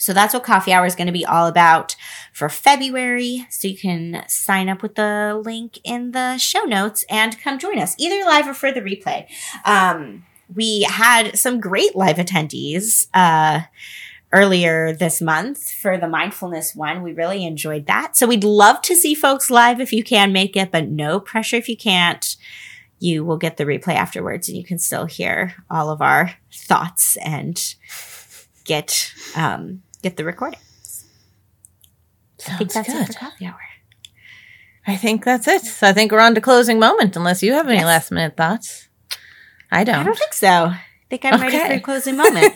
So 0.06 0.14
that's 0.14 0.36
what 0.36 0.43
coffee 0.43 0.72
hour 0.72 0.86
is 0.86 0.95
going 0.95 1.08
to 1.08 1.14
be 1.14 1.26
all 1.26 1.47
about 1.47 1.95
for 2.32 2.47
February. 2.47 3.47
So 3.49 3.68
you 3.68 3.76
can 3.76 4.24
sign 4.28 4.70
up 4.70 4.84
with 4.84 4.93
the 4.93 5.41
link 5.43 5.80
in 5.84 6.12
the 6.12 6.38
show 6.38 6.62
notes 6.62 7.03
and 7.10 7.39
come 7.41 7.58
join 7.58 7.80
us 7.80 7.95
either 7.97 8.24
live 8.24 8.47
or 8.47 8.53
for 8.53 8.72
the 8.72 8.82
replay. 8.82 9.26
Um, 9.66 10.24
we 10.53 10.84
had 10.84 11.39
some 11.39 11.60
great 11.60 11.95
live 11.95 12.18
attendees, 12.18 13.08
uh, 13.16 13.62
earlier 14.32 14.93
this 14.93 15.22
month 15.22 15.72
for 15.72 15.97
the 15.97 16.08
mindfulness 16.08 16.76
one. 16.76 17.01
We 17.01 17.14
really 17.14 17.43
enjoyed 17.43 17.88
that. 17.88 18.16
So 18.16 18.28
we'd 18.28 18.43
love 18.43 18.82
to 18.84 18.95
see 18.95 19.16
folks 19.16 19.49
live 19.49 19.80
if 19.80 19.91
you 19.91 20.03
can 20.03 20.34
make 20.34 20.56
it, 20.56 20.72
but 20.72 20.88
no 20.88 21.20
pressure 21.20 21.56
if 21.56 21.68
you 21.68 21.78
can't. 21.78 22.36
You 22.99 23.24
will 23.24 23.38
get 23.38 23.58
the 23.58 23.66
replay 23.66 23.95
afterwards 23.95 24.49
and 24.49 24.58
you 24.58 24.64
can 24.64 24.78
still 24.78 25.06
hear 25.06 25.56
all 25.70 25.89
of 25.89 26.01
our 26.01 26.36
thoughts 26.51 27.18
and 27.18 27.76
get 28.66 29.12
um, 29.36 29.84
get 30.06 30.18
the 30.18 30.24
recording. 30.24 30.60
Sounds 32.38 32.53
I 32.53 32.58
think 32.58 32.74
that's 32.74 32.88
good. 32.88 33.01
it 33.01 33.08
for 33.08 33.14
coffee 33.14 33.47
hour. 33.47 33.60
I 34.86 34.97
think 34.97 35.26
that's 35.26 35.47
it. 35.47 35.64
So 35.64 35.88
I 35.88 35.93
think 35.93 36.12
we're 36.12 36.20
on 36.20 36.36
to 36.36 36.41
closing 36.41 36.78
moment, 36.78 37.16
unless 37.16 37.41
you 37.41 37.53
have 37.53 37.68
any 37.68 37.78
yes. 37.78 37.86
last 37.86 38.12
minute 38.12 38.38
thoughts. 38.38 38.88
I 39.72 39.84
don't. 39.84 39.95
I 39.95 40.03
don't 40.03 40.16
think 40.16 40.34
so. 40.34 40.47
I 40.47 40.80
think 41.10 41.26
I'm 41.26 41.41
okay. 41.41 41.58
ready 41.58 41.78
for 41.78 41.84
closing 41.84 42.18
moment. 42.18 42.56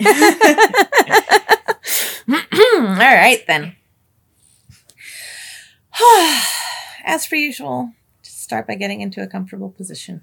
All 2.30 3.16
right 3.16 3.44
then. 3.48 3.74
As 7.04 7.26
per 7.26 7.34
usual, 7.34 7.90
just 8.22 8.44
start 8.44 8.68
by 8.68 8.76
getting 8.76 9.00
into 9.00 9.22
a 9.22 9.26
comfortable 9.26 9.70
position. 9.70 10.22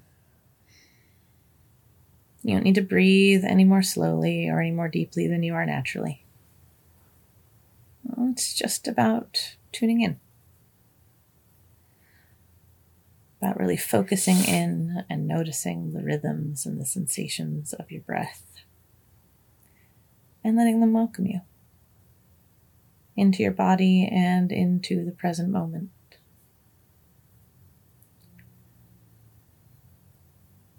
You 2.42 2.54
don't 2.54 2.64
need 2.64 2.76
to 2.76 2.80
breathe 2.80 3.44
any 3.44 3.64
more 3.64 3.82
slowly 3.82 4.48
or 4.48 4.62
any 4.62 4.70
more 4.70 4.88
deeply 4.88 5.28
than 5.28 5.42
you 5.42 5.52
are 5.52 5.66
naturally. 5.66 6.24
It's 8.20 8.54
just 8.54 8.88
about 8.88 9.56
tuning 9.72 10.00
in. 10.00 10.18
About 13.40 13.58
really 13.58 13.76
focusing 13.76 14.38
in 14.44 15.04
and 15.08 15.28
noticing 15.28 15.92
the 15.92 16.02
rhythms 16.02 16.66
and 16.66 16.80
the 16.80 16.86
sensations 16.86 17.72
of 17.72 17.92
your 17.92 18.02
breath. 18.02 18.42
And 20.42 20.56
letting 20.56 20.80
them 20.80 20.92
welcome 20.92 21.26
you 21.26 21.42
into 23.16 23.42
your 23.42 23.52
body 23.52 24.08
and 24.10 24.50
into 24.50 25.04
the 25.04 25.12
present 25.12 25.50
moment. 25.50 25.90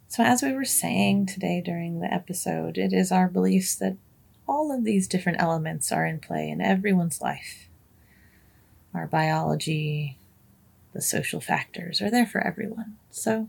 So, 0.07 0.23
as 0.23 0.41
we 0.41 0.51
were 0.53 0.65
saying 0.65 1.27
today 1.27 1.61
during 1.61 1.99
the 1.99 2.11
episode, 2.13 2.77
it 2.77 2.91
is 2.91 3.11
our 3.11 3.29
beliefs 3.29 3.75
that 3.75 3.95
all 4.49 4.71
of 4.71 4.83
these 4.83 5.07
different 5.07 5.39
elements 5.39 5.91
are 5.91 6.07
in 6.07 6.19
play 6.19 6.49
in 6.49 6.59
everyone's 6.59 7.21
life. 7.21 7.69
Our 8.95 9.05
biology, 9.05 10.17
the 10.91 11.03
social 11.03 11.39
factors 11.39 12.01
are 12.01 12.09
there 12.09 12.25
for 12.25 12.41
everyone. 12.41 12.97
So, 13.11 13.47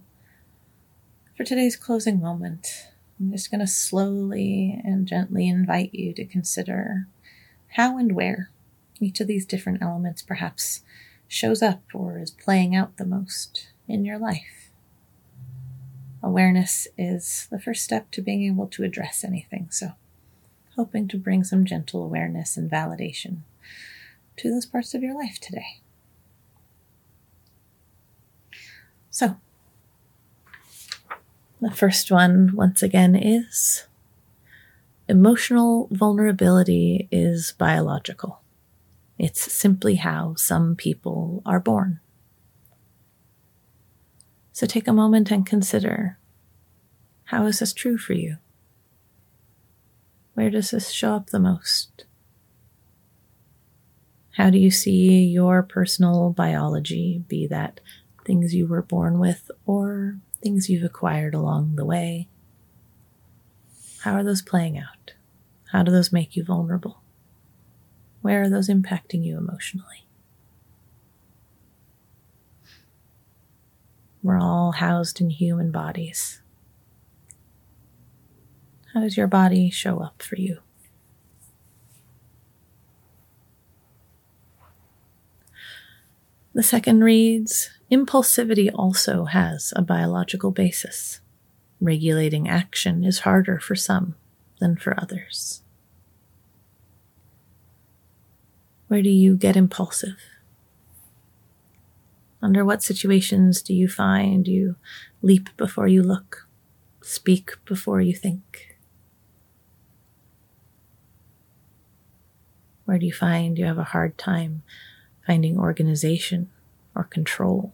for 1.34 1.42
today's 1.42 1.74
closing 1.74 2.20
moment, 2.20 2.88
I'm 3.18 3.32
just 3.32 3.50
going 3.50 3.60
to 3.62 3.66
slowly 3.66 4.78
and 4.84 5.08
gently 5.08 5.48
invite 5.48 5.94
you 5.94 6.12
to 6.12 6.24
consider 6.26 7.06
how 7.76 7.96
and 7.96 8.12
where 8.12 8.50
each 9.00 9.20
of 9.20 9.26
these 9.26 9.46
different 9.46 9.80
elements 9.80 10.20
perhaps 10.20 10.82
shows 11.26 11.62
up 11.62 11.82
or 11.94 12.18
is 12.18 12.30
playing 12.30 12.76
out 12.76 12.98
the 12.98 13.06
most 13.06 13.68
in 13.88 14.04
your 14.04 14.18
life. 14.18 14.68
Awareness 16.22 16.86
is 16.98 17.48
the 17.50 17.58
first 17.58 17.82
step 17.82 18.10
to 18.10 18.20
being 18.20 18.44
able 18.44 18.66
to 18.66 18.84
address 18.84 19.24
anything. 19.24 19.68
So, 19.70 19.92
hoping 20.76 21.08
to 21.08 21.18
bring 21.18 21.44
some 21.44 21.64
gentle 21.64 22.04
awareness 22.04 22.56
and 22.56 22.70
validation 22.70 23.38
to 24.36 24.50
those 24.50 24.66
parts 24.66 24.94
of 24.94 25.02
your 25.02 25.14
life 25.14 25.38
today. 25.40 25.80
So, 29.10 29.36
the 31.60 31.70
first 31.70 32.10
one, 32.10 32.54
once 32.54 32.82
again, 32.82 33.14
is 33.14 33.86
emotional 35.08 35.88
vulnerability 35.90 37.08
is 37.10 37.52
biological. 37.58 38.40
It's 39.18 39.52
simply 39.52 39.96
how 39.96 40.34
some 40.36 40.76
people 40.76 41.42
are 41.44 41.60
born. 41.60 42.00
So 44.52 44.66
take 44.66 44.86
a 44.86 44.92
moment 44.92 45.30
and 45.30 45.44
consider 45.44 46.16
how 47.24 47.44
is 47.46 47.58
this 47.58 47.72
true 47.72 47.98
for 47.98 48.12
you? 48.12 48.36
Where 50.34 50.50
does 50.50 50.70
this 50.70 50.90
show 50.90 51.14
up 51.14 51.30
the 51.30 51.40
most? 51.40 52.04
How 54.36 54.48
do 54.48 54.58
you 54.58 54.70
see 54.70 55.24
your 55.24 55.62
personal 55.62 56.30
biology, 56.30 57.22
be 57.28 57.46
that 57.48 57.80
things 58.24 58.54
you 58.54 58.66
were 58.66 58.82
born 58.82 59.18
with 59.18 59.50
or 59.66 60.18
things 60.42 60.70
you've 60.70 60.84
acquired 60.84 61.34
along 61.34 61.76
the 61.76 61.84
way? 61.84 62.28
How 64.02 64.14
are 64.14 64.24
those 64.24 64.40
playing 64.40 64.78
out? 64.78 65.12
How 65.72 65.82
do 65.82 65.92
those 65.92 66.12
make 66.12 66.36
you 66.36 66.44
vulnerable? 66.44 67.02
Where 68.22 68.42
are 68.42 68.48
those 68.48 68.68
impacting 68.68 69.24
you 69.24 69.36
emotionally? 69.36 70.06
We're 74.22 74.38
all 74.38 74.72
housed 74.72 75.20
in 75.20 75.30
human 75.30 75.70
bodies. 75.70 76.40
How 78.92 79.00
does 79.00 79.16
your 79.16 79.28
body 79.28 79.70
show 79.70 80.00
up 80.00 80.22
for 80.22 80.36
you? 80.36 80.58
The 86.52 86.62
second 86.64 87.04
reads 87.04 87.70
Impulsivity 87.90 88.70
also 88.74 89.24
has 89.26 89.72
a 89.76 89.82
biological 89.82 90.50
basis. 90.50 91.20
regulating 91.80 92.48
action 92.48 93.02
is 93.04 93.20
harder 93.20 93.58
for 93.58 93.74
some 93.74 94.14
than 94.60 94.76
for 94.76 94.94
others. 95.00 95.62
Where 98.88 99.02
do 99.02 99.08
you 99.08 99.36
get 99.36 99.56
impulsive? 99.56 100.18
Under 102.42 102.64
what 102.64 102.82
situations 102.82 103.62
do 103.62 103.72
you 103.72 103.88
find 103.88 104.46
you 104.46 104.76
leap 105.22 105.48
before 105.56 105.88
you 105.88 106.02
look, 106.02 106.48
speak 107.00 107.52
before 107.64 108.00
you 108.00 108.14
think? 108.14 108.69
Where 112.90 112.98
do 112.98 113.06
you 113.06 113.12
find 113.12 113.56
you 113.56 113.66
have 113.66 113.78
a 113.78 113.84
hard 113.84 114.18
time 114.18 114.64
finding 115.24 115.56
organization 115.56 116.50
or 116.92 117.04
control? 117.04 117.72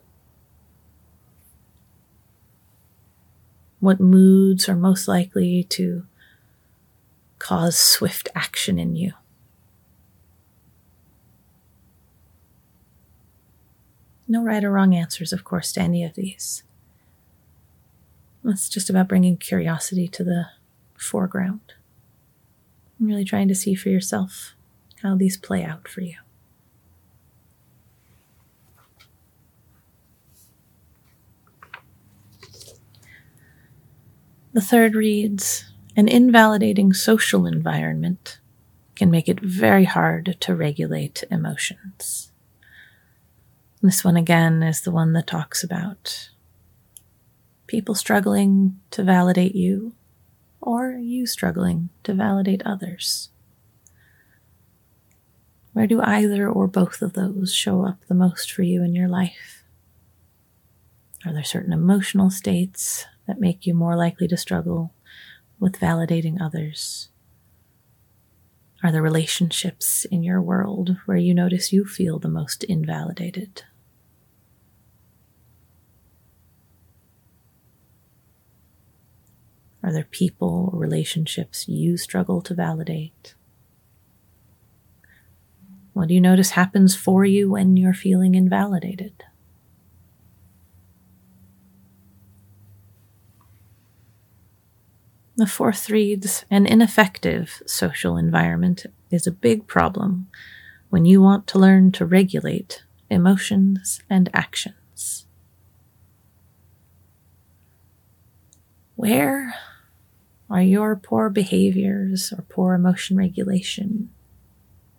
What 3.80 3.98
moods 3.98 4.68
are 4.68 4.76
most 4.76 5.08
likely 5.08 5.64
to 5.70 6.04
cause 7.38 7.78
swift 7.78 8.28
action 8.34 8.78
in 8.78 8.94
you? 8.94 9.14
No 14.28 14.44
right 14.44 14.62
or 14.62 14.70
wrong 14.70 14.94
answers, 14.94 15.32
of 15.32 15.44
course, 15.44 15.72
to 15.72 15.80
any 15.80 16.04
of 16.04 16.12
these. 16.12 16.62
It's 18.44 18.68
just 18.68 18.90
about 18.90 19.08
bringing 19.08 19.38
curiosity 19.38 20.08
to 20.08 20.22
the 20.22 20.48
foreground. 20.98 21.72
I'm 23.00 23.06
really 23.06 23.24
trying 23.24 23.48
to 23.48 23.54
see 23.54 23.74
for 23.74 23.88
yourself 23.88 24.55
how 25.06 25.14
these 25.14 25.36
play 25.36 25.62
out 25.62 25.86
for 25.86 26.00
you. 26.00 26.16
The 34.52 34.60
third 34.60 34.94
reads 34.94 35.64
An 35.96 36.08
invalidating 36.08 36.92
social 36.92 37.46
environment 37.46 38.40
can 38.96 39.10
make 39.10 39.28
it 39.28 39.38
very 39.40 39.84
hard 39.84 40.36
to 40.40 40.56
regulate 40.56 41.22
emotions. 41.30 42.32
This 43.82 44.02
one 44.02 44.16
again 44.16 44.62
is 44.62 44.80
the 44.80 44.90
one 44.90 45.12
that 45.12 45.26
talks 45.26 45.62
about 45.62 46.30
people 47.66 47.94
struggling 47.94 48.80
to 48.90 49.04
validate 49.04 49.54
you 49.54 49.92
or 50.60 50.92
you 50.92 51.26
struggling 51.26 51.90
to 52.02 52.14
validate 52.14 52.62
others. 52.64 53.30
Where 55.76 55.86
do 55.86 56.00
either 56.00 56.48
or 56.48 56.68
both 56.68 57.02
of 57.02 57.12
those 57.12 57.52
show 57.52 57.84
up 57.84 57.98
the 58.08 58.14
most 58.14 58.50
for 58.50 58.62
you 58.62 58.82
in 58.82 58.94
your 58.94 59.08
life? 59.08 59.62
Are 61.26 61.34
there 61.34 61.44
certain 61.44 61.74
emotional 61.74 62.30
states 62.30 63.04
that 63.26 63.42
make 63.42 63.66
you 63.66 63.74
more 63.74 63.94
likely 63.94 64.26
to 64.28 64.38
struggle 64.38 64.94
with 65.60 65.78
validating 65.78 66.40
others? 66.40 67.10
Are 68.82 68.90
there 68.90 69.02
relationships 69.02 70.06
in 70.06 70.22
your 70.22 70.40
world 70.40 70.96
where 71.04 71.18
you 71.18 71.34
notice 71.34 71.74
you 71.74 71.84
feel 71.84 72.18
the 72.18 72.26
most 72.26 72.64
invalidated? 72.64 73.64
Are 79.82 79.92
there 79.92 80.08
people 80.10 80.70
or 80.72 80.78
relationships 80.78 81.68
you 81.68 81.98
struggle 81.98 82.40
to 82.40 82.54
validate? 82.54 83.35
What 85.96 86.08
do 86.08 86.14
you 86.14 86.20
notice 86.20 86.50
happens 86.50 86.94
for 86.94 87.24
you 87.24 87.50
when 87.52 87.74
you're 87.78 87.94
feeling 87.94 88.34
invalidated? 88.34 89.24
The 95.36 95.46
fourth 95.46 95.88
reads 95.88 96.44
An 96.50 96.66
ineffective 96.66 97.62
social 97.64 98.18
environment 98.18 98.84
is 99.10 99.26
a 99.26 99.30
big 99.30 99.66
problem 99.66 100.26
when 100.90 101.06
you 101.06 101.22
want 101.22 101.46
to 101.46 101.58
learn 101.58 101.92
to 101.92 102.04
regulate 102.04 102.84
emotions 103.08 104.02
and 104.10 104.28
actions. 104.34 105.24
Where 108.96 109.54
are 110.50 110.60
your 110.60 110.94
poor 110.94 111.30
behaviors 111.30 112.34
or 112.36 112.42
poor 112.42 112.74
emotion 112.74 113.16
regulation 113.16 114.10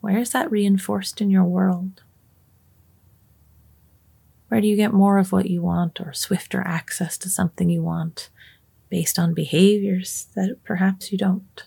where 0.02 0.18
is 0.18 0.32
that 0.32 0.52
reinforced 0.52 1.22
in 1.22 1.30
your 1.30 1.44
world? 1.44 2.03
Where 4.48 4.61
do 4.61 4.68
you 4.68 4.76
get 4.76 4.94
more 4.94 5.18
of 5.18 5.32
what 5.32 5.49
you 5.49 5.61
want 5.61 5.99
or 5.99 6.14
swifter 6.14 6.61
access 6.61 7.18
to 7.19 7.30
something 7.30 7.69
you 7.69 7.82
want 7.82 8.30
based 8.90 9.19
on 9.19 9.34
behaviors 9.34 10.28
that 10.36 10.64
perhaps 10.64 11.11
you 11.11 11.18
don't? 11.18 11.64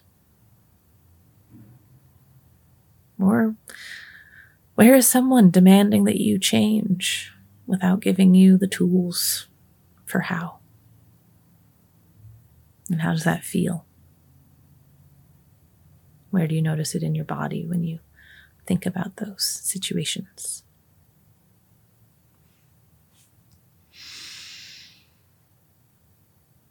Or 3.21 3.55
where 4.77 4.95
is 4.95 5.07
someone 5.07 5.51
demanding 5.51 6.05
that 6.05 6.21
you 6.21 6.39
change 6.39 7.33
without 7.67 8.01
giving 8.01 8.35
you 8.35 8.57
the 8.57 8.67
tools 8.67 9.47
for 10.07 10.21
how? 10.21 10.61
And 12.91 13.03
how 13.03 13.13
does 13.13 13.25
that 13.25 13.45
feel? 13.45 13.85
Where 16.31 16.47
do 16.47 16.55
you 16.55 16.63
notice 16.63 16.95
it 16.95 17.03
in 17.03 17.15
your 17.15 17.25
body 17.25 17.67
when 17.67 17.85
you 17.85 17.99
think 18.67 18.87
about 18.87 19.17
those 19.17 19.45
situations. 19.45 20.63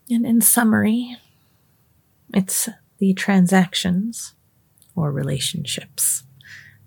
And 0.09 0.25
in 0.25 0.41
summary, 0.41 1.17
it's 2.33 2.67
the 2.97 3.13
transactions 3.13 4.33
or 4.95 5.11
relationships 5.11 6.23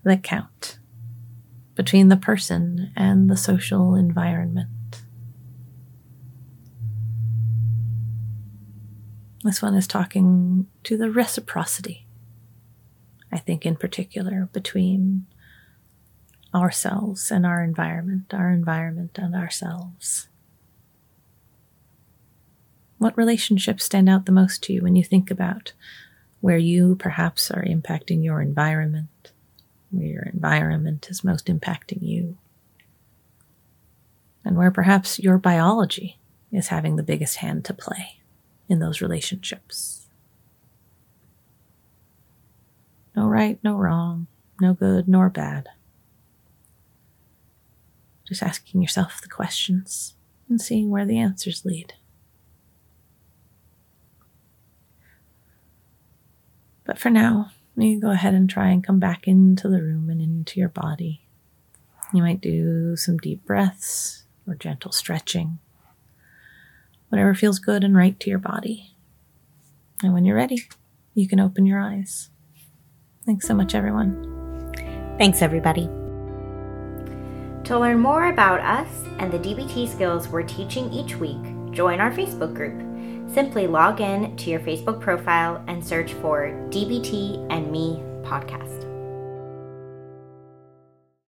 that 0.02 0.22
count 0.22 0.78
between 1.74 2.08
the 2.08 2.16
person 2.16 2.92
and 2.96 3.30
the 3.30 3.36
social 3.36 3.94
environment. 3.94 5.02
This 9.44 9.62
one 9.62 9.74
is 9.74 9.86
talking 9.86 10.66
to 10.84 10.96
the 10.96 11.10
reciprocity 11.10 12.06
I 13.32 13.38
think, 13.38 13.64
in 13.64 13.76
particular, 13.76 14.48
between 14.52 15.26
ourselves 16.54 17.30
and 17.30 17.46
our 17.46 17.64
environment, 17.64 18.34
our 18.34 18.50
environment 18.50 19.18
and 19.18 19.34
ourselves. 19.34 20.28
What 22.98 23.16
relationships 23.16 23.84
stand 23.84 24.08
out 24.08 24.26
the 24.26 24.32
most 24.32 24.62
to 24.64 24.72
you 24.72 24.82
when 24.82 24.94
you 24.94 25.02
think 25.02 25.30
about 25.30 25.72
where 26.40 26.58
you 26.58 26.94
perhaps 26.96 27.50
are 27.50 27.64
impacting 27.64 28.22
your 28.22 28.42
environment, 28.42 29.32
where 29.90 30.06
your 30.06 30.22
environment 30.24 31.08
is 31.08 31.24
most 31.24 31.46
impacting 31.46 32.02
you, 32.02 32.36
and 34.44 34.56
where 34.56 34.70
perhaps 34.70 35.18
your 35.18 35.38
biology 35.38 36.18
is 36.52 36.68
having 36.68 36.96
the 36.96 37.02
biggest 37.02 37.36
hand 37.36 37.64
to 37.64 37.72
play 37.72 38.20
in 38.68 38.78
those 38.78 39.00
relationships? 39.00 40.01
No 43.14 43.26
right, 43.26 43.58
no 43.62 43.74
wrong, 43.76 44.26
no 44.60 44.72
good 44.74 45.08
nor 45.08 45.28
bad. 45.28 45.68
Just 48.26 48.42
asking 48.42 48.80
yourself 48.80 49.20
the 49.20 49.28
questions 49.28 50.14
and 50.48 50.60
seeing 50.60 50.90
where 50.90 51.04
the 51.04 51.18
answers 51.18 51.64
lead. 51.64 51.94
But 56.84 56.98
for 56.98 57.10
now, 57.10 57.50
you 57.76 58.00
go 58.00 58.10
ahead 58.10 58.34
and 58.34 58.48
try 58.48 58.68
and 58.68 58.84
come 58.84 58.98
back 58.98 59.26
into 59.26 59.68
the 59.68 59.82
room 59.82 60.10
and 60.10 60.20
into 60.20 60.58
your 60.60 60.68
body. 60.68 61.22
You 62.12 62.22
might 62.22 62.40
do 62.40 62.96
some 62.96 63.16
deep 63.16 63.44
breaths 63.44 64.24
or 64.46 64.54
gentle 64.54 64.92
stretching, 64.92 65.58
whatever 67.08 67.34
feels 67.34 67.58
good 67.58 67.84
and 67.84 67.96
right 67.96 68.18
to 68.20 68.30
your 68.30 68.38
body. 68.38 68.94
And 70.02 70.12
when 70.12 70.24
you're 70.24 70.36
ready, 70.36 70.64
you 71.14 71.28
can 71.28 71.40
open 71.40 71.64
your 71.64 71.80
eyes. 71.80 72.28
Thanks 73.24 73.46
so 73.46 73.54
much, 73.54 73.74
everyone. 73.74 74.72
Thanks, 75.18 75.42
everybody. 75.42 75.88
To 77.64 77.78
learn 77.78 78.00
more 78.00 78.26
about 78.26 78.60
us 78.60 78.88
and 79.18 79.32
the 79.32 79.38
DBT 79.38 79.88
skills 79.88 80.28
we're 80.28 80.42
teaching 80.42 80.92
each 80.92 81.16
week, 81.16 81.42
join 81.70 82.00
our 82.00 82.10
Facebook 82.10 82.54
group. 82.54 82.80
Simply 83.32 83.66
log 83.66 84.00
in 84.00 84.36
to 84.36 84.50
your 84.50 84.60
Facebook 84.60 85.00
profile 85.00 85.62
and 85.68 85.84
search 85.84 86.12
for 86.14 86.48
DBT 86.70 87.46
and 87.50 87.70
Me 87.70 88.02
podcast. 88.24 88.81